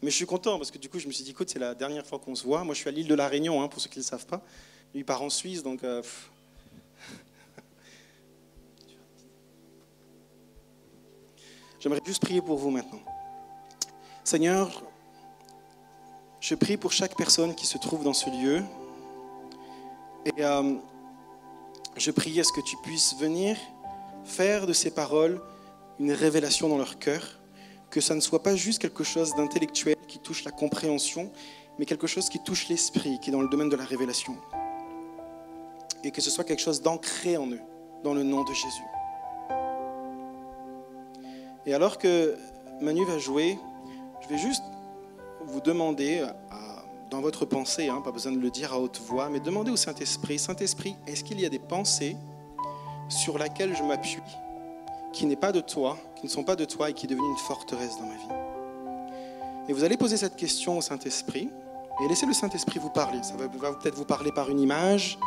Mais 0.02 0.10
je 0.10 0.16
suis 0.16 0.26
content 0.26 0.56
parce 0.56 0.70
que 0.70 0.78
du 0.78 0.88
coup, 0.88 1.00
je 1.00 1.08
me 1.08 1.12
suis 1.12 1.24
dit, 1.24 1.32
écoute, 1.32 1.50
c'est 1.50 1.58
la 1.58 1.74
dernière 1.74 2.06
fois 2.06 2.20
qu'on 2.20 2.36
se 2.36 2.44
voit. 2.44 2.62
Moi, 2.62 2.74
je 2.74 2.80
suis 2.80 2.88
à 2.88 2.92
l'île 2.92 3.08
de 3.08 3.14
la 3.14 3.26
Réunion, 3.26 3.60
hein, 3.60 3.68
pour 3.68 3.80
ceux 3.80 3.88
qui 3.90 3.98
ne 3.98 4.04
le 4.04 4.08
savent 4.08 4.26
pas. 4.26 4.42
Lui, 4.92 5.00
il 5.00 5.04
part 5.04 5.22
en 5.22 5.30
Suisse, 5.30 5.64
donc. 5.64 5.82
Euh, 5.82 6.02
J'aimerais 11.80 12.00
juste 12.06 12.22
prier 12.22 12.40
pour 12.40 12.56
vous 12.58 12.70
maintenant. 12.70 13.00
Seigneur, 14.22 14.82
je 16.46 16.54
prie 16.54 16.76
pour 16.76 16.92
chaque 16.92 17.16
personne 17.16 17.56
qui 17.56 17.66
se 17.66 17.76
trouve 17.76 18.04
dans 18.04 18.12
ce 18.12 18.30
lieu. 18.30 18.62
Et 20.26 20.44
euh, 20.44 20.74
je 21.96 22.10
prie 22.12 22.38
à 22.38 22.44
ce 22.44 22.52
que 22.52 22.60
tu 22.60 22.76
puisses 22.84 23.16
venir 23.18 23.56
faire 24.24 24.68
de 24.68 24.72
ces 24.72 24.92
paroles 24.92 25.40
une 25.98 26.12
révélation 26.12 26.68
dans 26.68 26.78
leur 26.78 27.00
cœur, 27.00 27.40
que 27.90 28.00
ça 28.00 28.14
ne 28.14 28.20
soit 28.20 28.44
pas 28.44 28.54
juste 28.54 28.80
quelque 28.80 29.02
chose 29.02 29.34
d'intellectuel 29.34 29.96
qui 30.06 30.20
touche 30.20 30.44
la 30.44 30.52
compréhension, 30.52 31.32
mais 31.80 31.84
quelque 31.84 32.06
chose 32.06 32.28
qui 32.28 32.38
touche 32.38 32.68
l'esprit, 32.68 33.18
qui 33.20 33.30
est 33.30 33.32
dans 33.32 33.42
le 33.42 33.48
domaine 33.48 33.68
de 33.68 33.76
la 33.76 33.84
révélation. 33.84 34.36
Et 36.04 36.12
que 36.12 36.20
ce 36.20 36.30
soit 36.30 36.44
quelque 36.44 36.62
chose 36.62 36.80
d'ancré 36.80 37.36
en 37.36 37.48
eux, 37.48 37.62
dans 38.04 38.14
le 38.14 38.22
nom 38.22 38.44
de 38.44 38.52
Jésus. 38.52 38.86
Et 41.66 41.74
alors 41.74 41.98
que 41.98 42.36
Manu 42.80 43.04
va 43.04 43.18
jouer, 43.18 43.58
je 44.22 44.28
vais 44.28 44.38
juste 44.38 44.62
vous 45.46 45.60
demander, 45.60 46.26
dans 47.10 47.20
votre 47.20 47.44
pensée, 47.44 47.88
hein, 47.88 48.00
pas 48.00 48.10
besoin 48.10 48.32
de 48.32 48.38
le 48.38 48.50
dire 48.50 48.72
à 48.72 48.80
haute 48.80 49.00
voix, 49.00 49.28
mais 49.28 49.40
demandez 49.40 49.70
au 49.70 49.76
Saint-Esprit, 49.76 50.38
Saint-Esprit, 50.38 50.96
est-ce 51.06 51.22
qu'il 51.22 51.40
y 51.40 51.46
a 51.46 51.48
des 51.48 51.58
pensées 51.58 52.16
sur 53.08 53.38
lesquelles 53.38 53.76
je 53.76 53.82
m'appuie, 53.82 54.22
qui 55.12 55.26
n'est 55.26 55.36
pas 55.36 55.52
de 55.52 55.60
toi, 55.60 55.96
qui 56.16 56.26
ne 56.26 56.30
sont 56.30 56.42
pas 56.42 56.56
de 56.56 56.64
toi 56.64 56.90
et 56.90 56.94
qui 56.94 57.06
est 57.06 57.08
devenue 57.08 57.28
une 57.28 57.36
forteresse 57.36 57.96
dans 57.98 58.06
ma 58.06 58.14
vie? 58.14 58.42
Et 59.68 59.72
vous 59.72 59.84
allez 59.84 59.96
poser 59.96 60.16
cette 60.16 60.36
question 60.36 60.78
au 60.78 60.80
Saint-Esprit 60.80 61.48
et 62.02 62.08
laissez 62.08 62.26
le 62.26 62.32
Saint-Esprit 62.32 62.78
vous 62.78 62.90
parler. 62.90 63.22
Ça 63.22 63.34
va 63.36 63.48
peut-être 63.48 63.96
vous 63.96 64.04
parler 64.04 64.32
par 64.32 64.50
une 64.50 64.60
image, 64.60 65.18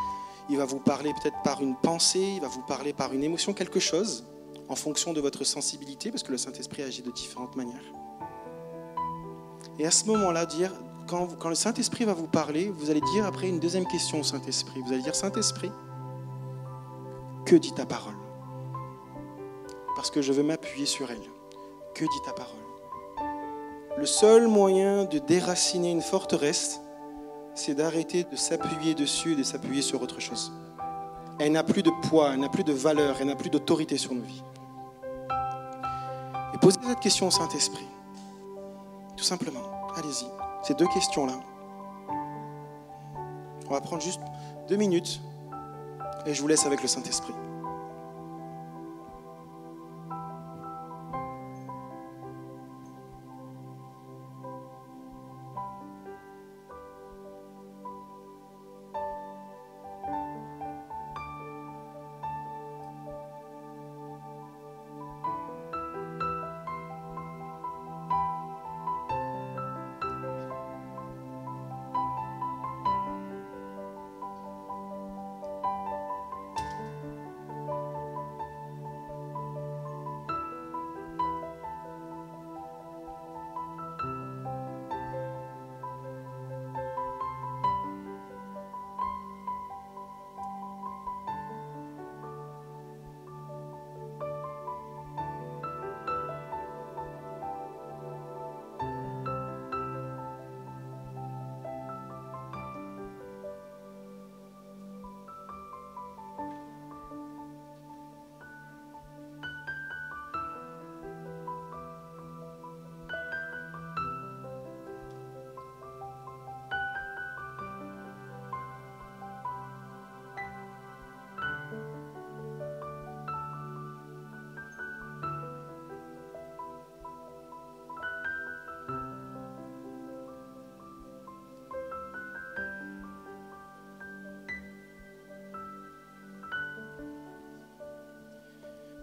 il 0.50 0.58
va 0.58 0.66
vous 0.66 0.80
parler 0.80 1.14
peut-être 1.14 1.42
par 1.44 1.62
une 1.62 1.76
pensée, 1.76 2.34
il 2.36 2.42
va 2.42 2.48
vous 2.48 2.62
parler 2.64 2.92
par 2.92 3.14
une 3.14 3.24
émotion, 3.24 3.54
quelque 3.54 3.80
chose 3.80 4.26
en 4.68 4.76
fonction 4.76 5.14
de 5.14 5.22
votre 5.22 5.44
sensibilité, 5.44 6.12
parce 6.12 6.24
que 6.24 6.32
le 6.32 6.38
Saint-Esprit 6.38 6.84
agit 6.84 7.02
de 7.02 7.12
différentes 7.12 7.56
manières. 7.56 7.84
Et 9.80 9.86
à 9.86 9.92
ce 9.92 10.06
moment-là, 10.08 10.46
dire, 10.46 10.74
quand, 11.08 11.28
quand 11.40 11.48
le 11.48 11.56
Saint-Esprit 11.56 12.04
va 12.04 12.14
vous 12.14 12.28
parler, 12.28 12.70
vous 12.70 12.92
allez 12.92 13.02
dire 13.14 13.26
après 13.26 13.48
une 13.48 13.60
deuxième 13.60 13.88
question 13.88 14.20
au 14.20 14.24
Saint-Esprit. 14.24 14.82
Vous 14.86 14.92
allez 14.92 15.02
dire, 15.02 15.16
Saint-Esprit, 15.16 15.72
que 17.46 17.56
dit 17.56 17.72
ta 17.72 17.86
parole? 17.86 18.16
Parce 19.96 20.12
que 20.12 20.22
je 20.22 20.34
veux 20.34 20.44
m'appuyer 20.44 20.86
sur 20.86 21.10
elle. 21.10 21.22
Que 21.96 22.04
dit 22.04 22.22
ta 22.26 22.34
parole? 22.34 22.60
Le 23.98 24.06
seul 24.06 24.48
moyen 24.48 25.06
de 25.06 25.18
déraciner 25.18 25.92
une 25.92 26.02
forteresse, 26.02 26.82
c'est 27.56 27.74
d'arrêter 27.74 28.26
de 28.26 28.36
s'appuyer 28.36 28.96
dessus 28.96 29.34
et 29.34 29.36
de 29.38 29.44
s'appuyer 29.44 29.82
sur 29.82 30.02
autre 30.02 30.20
chose. 30.20 30.52
Elle 31.40 31.54
n'a 31.54 31.64
plus 31.64 31.84
de 31.84 31.92
poids, 32.04 32.34
elle 32.34 32.42
n'a 32.42 32.50
plus 32.50 32.66
de 32.66 32.74
valeur, 32.74 33.18
elle 33.22 33.28
n'a 33.28 33.36
plus 33.36 33.50
d'autorité 33.50 33.98
sur 33.98 34.14
nos 34.14 34.22
vies. 34.22 34.44
Et 36.54 36.58
posez 36.58 36.80
cette 36.86 37.00
question 37.00 37.28
au 37.28 37.32
Saint-Esprit. 37.32 37.88
Tout 39.20 39.26
simplement. 39.26 39.60
Allez-y. 39.98 40.28
Ces 40.64 40.74
deux 40.76 40.88
questions-là. 40.88 41.34
On 43.68 43.74
va 43.74 43.82
prendre 43.82 44.02
juste 44.02 44.22
deux 44.70 44.78
minutes 44.78 45.20
et 46.26 46.34
je 46.34 46.42
vous 46.42 46.48
laisse 46.48 46.66
avec 46.66 46.82
le 46.82 46.88
Saint-Esprit. 46.88 47.34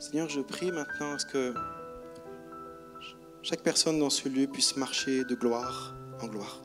Seigneur, 0.07 0.28
je 0.28 0.40
prie 0.40 0.70
maintenant 0.70 1.14
à 1.14 1.18
ce 1.18 1.26
que 1.26 1.52
chaque 3.42 3.64
personne 3.64 3.98
dans 3.98 4.09
ce 4.09 4.28
lieu 4.28 4.46
puisse 4.46 4.76
marcher 4.76 5.24
de 5.24 5.34
gloire 5.34 5.96
en 6.22 6.28
gloire. 6.28 6.62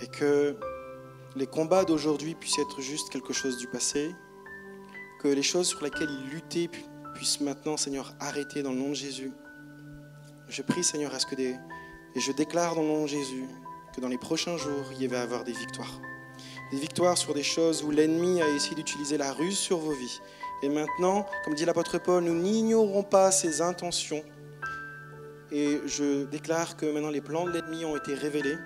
Et 0.00 0.06
que 0.06 0.54
les 1.34 1.48
combats 1.48 1.84
d'aujourd'hui 1.84 2.36
puissent 2.36 2.60
être 2.60 2.80
juste 2.80 3.10
quelque 3.10 3.32
chose 3.32 3.58
du 3.58 3.66
passé. 3.66 4.14
Que 5.20 5.26
les 5.26 5.42
choses 5.42 5.66
sur 5.66 5.82
lesquelles 5.82 6.08
il 6.08 6.30
luttait 6.30 6.70
puissent 7.16 7.40
maintenant, 7.40 7.76
Seigneur, 7.76 8.14
arrêter 8.20 8.62
dans 8.62 8.70
le 8.70 8.78
nom 8.78 8.90
de 8.90 8.94
Jésus. 8.94 9.32
Je 10.48 10.62
prie, 10.62 10.84
Seigneur, 10.84 11.12
à 11.12 11.18
ce 11.18 11.26
que 11.26 11.34
des... 11.34 11.56
Et 12.14 12.20
je 12.20 12.30
déclare 12.30 12.76
dans 12.76 12.82
le 12.82 12.88
nom 12.88 13.02
de 13.02 13.08
Jésus 13.08 13.46
que 13.96 14.00
dans 14.00 14.08
les 14.08 14.18
prochains 14.18 14.56
jours, 14.56 14.92
il 15.00 15.08
va 15.08 15.16
y 15.16 15.20
avoir 15.20 15.42
des 15.42 15.52
victoires. 15.52 16.00
Des 16.70 16.78
victoires 16.78 17.18
sur 17.18 17.34
des 17.34 17.42
choses 17.42 17.82
où 17.82 17.90
l'ennemi 17.90 18.40
a 18.40 18.48
essayé 18.50 18.76
d'utiliser 18.76 19.18
la 19.18 19.32
ruse 19.32 19.58
sur 19.58 19.78
vos 19.78 19.92
vies 19.92 20.20
et 20.62 20.68
maintenant, 20.68 21.26
comme 21.44 21.54
dit 21.54 21.64
l'apôtre 21.64 21.98
Paul, 21.98 22.24
nous 22.24 22.34
n'ignorons 22.34 23.02
pas 23.02 23.30
ses 23.30 23.60
intentions. 23.60 24.22
Et 25.52 25.80
je 25.86 26.24
déclare 26.24 26.76
que 26.76 26.86
maintenant 26.86 27.10
les 27.10 27.20
plans 27.20 27.44
de 27.44 27.52
l'ennemi 27.52 27.84
ont 27.84 27.96
été 27.96 28.14
révélés, 28.14 28.56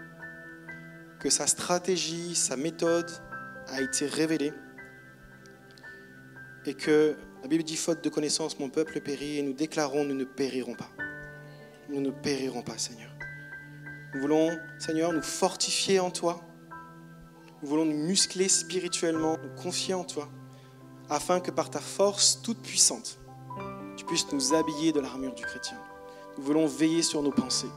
que 1.18 1.28
sa 1.28 1.47
stratégie, 1.47 2.34
sa 2.34 2.57
méthode 2.57 3.11
a 3.66 3.82
été 3.82 4.07
révélée, 4.07 4.53
et 6.64 6.74
que 6.74 7.16
la 7.43 7.49
Bible 7.49 7.64
dit, 7.64 7.76
faute 7.76 8.05
de 8.05 8.09
connaissance, 8.09 8.59
mon 8.59 8.70
peuple 8.70 9.01
périt, 9.01 9.38
et 9.38 9.43
nous 9.43 9.53
déclarons, 9.53 10.05
nous 10.05 10.14
ne 10.14 10.24
périrons 10.24 10.74
pas. 10.74 10.91
Nous 11.88 12.01
ne 12.01 12.11
périrons 12.11 12.62
pas, 12.62 12.78
Seigneur. 12.78 13.11
Nous 14.14 14.20
voulons, 14.20 14.57
Seigneur, 14.78 15.12
nous 15.12 15.22
fortifier 15.22 16.01
en 16.01 16.11
toi. 16.11 16.41
Nous 17.62 17.68
voulons 17.68 17.84
nous 17.84 18.07
muscler 18.07 18.49
spirituellement, 18.49 19.36
nous 19.43 19.62
confier 19.62 19.95
en 19.95 20.05
toi 20.05 20.30
afin 21.11 21.41
que 21.41 21.51
par 21.51 21.69
ta 21.69 21.81
force 21.81 22.41
toute 22.43 22.63
puissante, 22.63 23.19
tu 23.97 24.05
puisses 24.05 24.33
nous 24.33 24.55
habiller 24.55 24.93
de 24.93 25.01
l'armure 25.01 25.35
du 25.35 25.43
chrétien. 25.43 25.77
Nous 26.39 26.45
voulons 26.45 26.67
veiller 26.67 27.03
sur 27.03 27.23
nos 27.23 27.33
pensées. 27.33 27.69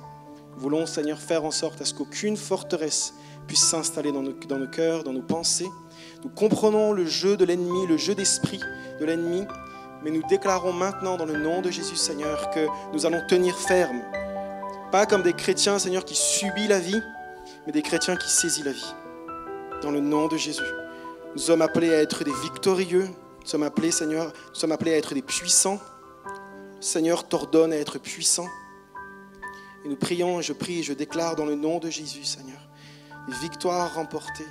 Nous 0.54 0.62
voulons, 0.62 0.86
Seigneur, 0.86 1.20
faire 1.20 1.44
en 1.44 1.52
sorte 1.52 1.82
à 1.82 1.86
ce 1.86 1.94
qu'aucune 1.94 2.38
forteresse 2.38 3.14
puisse 3.48 3.64
s'installer 3.64 4.12
dans 4.12 4.22
nos, 4.22 4.34
dans 4.48 4.60
nos 4.60 4.70
cœurs, 4.70 5.04
dans 5.04 5.12
nos 5.12 5.24
pensées. 5.24 5.70
Nous 6.24 6.30
comprenons 6.30 6.94
le 6.94 7.06
jeu 7.06 7.36
de 7.36 7.44
l'ennemi, 7.44 7.88
le 7.88 7.98
jeu 7.98 8.16
d'esprit 8.16 8.62
de 9.00 9.06
l'ennemi, 9.06 9.46
mais 10.04 10.12
nous 10.12 10.22
déclarons 10.30 10.72
maintenant 10.72 11.18
dans 11.18 11.26
le 11.26 11.38
nom 11.38 11.62
de 11.62 11.72
Jésus, 11.72 11.96
Seigneur, 11.96 12.52
que 12.52 12.68
nous 12.94 13.06
allons 13.06 13.22
tenir 13.28 13.58
ferme. 13.58 14.02
Pas 14.92 15.06
comme 15.06 15.24
des 15.24 15.34
chrétiens, 15.34 15.80
Seigneur, 15.80 16.06
qui 16.06 16.16
subissent 16.16 16.70
la 16.70 16.80
vie, 16.80 17.02
mais 17.66 17.72
des 17.72 17.82
chrétiens 17.82 18.16
qui 18.16 18.30
saisissent 18.30 18.64
la 18.64 18.72
vie. 18.72 18.94
Dans 19.82 19.92
le 19.92 20.00
nom 20.00 20.28
de 20.28 20.38
Jésus. 20.38 20.62
Nous 21.34 21.42
sommes 21.42 21.64
appelés 21.64 21.94
à 21.94 21.98
être 21.98 22.24
des 22.24 22.34
victorieux, 22.44 23.10
nous 23.44 23.50
sommes 23.50 23.64
appelés, 23.64 23.91
Seigneur, 23.91 24.28
nous 24.28 24.56
sommes 24.56 24.72
appelés 24.72 24.94
à 24.94 24.98
être 24.98 25.14
des 25.14 25.22
puissants. 25.22 25.82
Seigneur, 26.80 27.28
t'ordonne 27.28 27.74
à 27.74 27.76
être 27.76 28.00
puissant. 28.00 28.48
Et 29.84 29.89
nous 29.89 29.98
prions, 29.98 30.41
je 30.41 30.54
prie, 30.54 30.82
je 30.82 30.94
déclare 30.94 31.36
dans 31.36 31.46
le 31.46 31.56
nom 31.56 31.80
de 31.80 31.89
Jésus, 31.89 32.24
Seigneur, 32.24 32.60
des 33.28 33.36
victoires 33.41 33.96
remportées, 33.96 34.48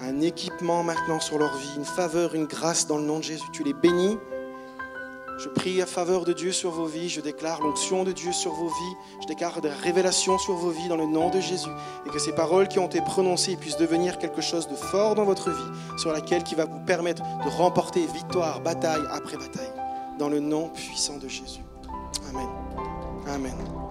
un 0.00 0.20
équipement 0.20 0.82
maintenant 0.82 1.18
sur 1.18 1.38
leur 1.38 1.56
vie, 1.56 1.70
une 1.78 1.86
faveur, 1.86 2.34
une 2.34 2.44
grâce 2.44 2.86
dans 2.86 2.98
le 2.98 3.04
nom 3.04 3.18
de 3.18 3.24
Jésus. 3.24 3.46
Tu 3.54 3.64
les 3.64 3.72
bénis. 3.72 4.18
Je 5.42 5.48
prie 5.48 5.80
à 5.80 5.86
faveur 5.86 6.26
de 6.26 6.34
Dieu 6.34 6.52
sur 6.52 6.70
vos 6.70 6.84
vies. 6.84 7.08
Je 7.08 7.22
déclare 7.22 7.62
l'onction 7.62 8.04
de 8.04 8.12
Dieu 8.12 8.30
sur 8.30 8.52
vos 8.52 8.68
vies. 8.68 8.96
Je 9.22 9.26
déclare 9.26 9.62
des 9.62 9.70
révélations 9.70 10.36
sur 10.36 10.52
vos 10.52 10.68
vies 10.68 10.88
dans 10.88 10.98
le 10.98 11.06
nom 11.06 11.30
de 11.30 11.40
Jésus. 11.40 11.70
Et 12.06 12.10
que 12.10 12.18
ces 12.18 12.32
paroles 12.32 12.68
qui 12.68 12.78
ont 12.78 12.86
été 12.86 13.00
prononcées 13.00 13.56
puissent 13.56 13.78
devenir 13.78 14.18
quelque 14.18 14.42
chose 14.42 14.68
de 14.68 14.74
fort 14.74 15.14
dans 15.14 15.24
votre 15.24 15.50
vie, 15.50 15.96
sur 15.96 16.12
laquelle 16.12 16.44
qui 16.44 16.54
va 16.54 16.66
vous 16.66 16.80
permettre 16.80 17.22
de 17.22 17.48
remporter 17.48 18.06
victoire, 18.06 18.60
bataille 18.60 19.02
après 19.10 19.38
bataille. 19.38 19.72
Dans 20.18 20.28
le 20.28 20.40
nom 20.40 20.68
puissant 20.68 21.16
de 21.16 21.28
Jésus. 21.28 21.64
Amen. 22.28 22.48
Amen. 23.26 23.89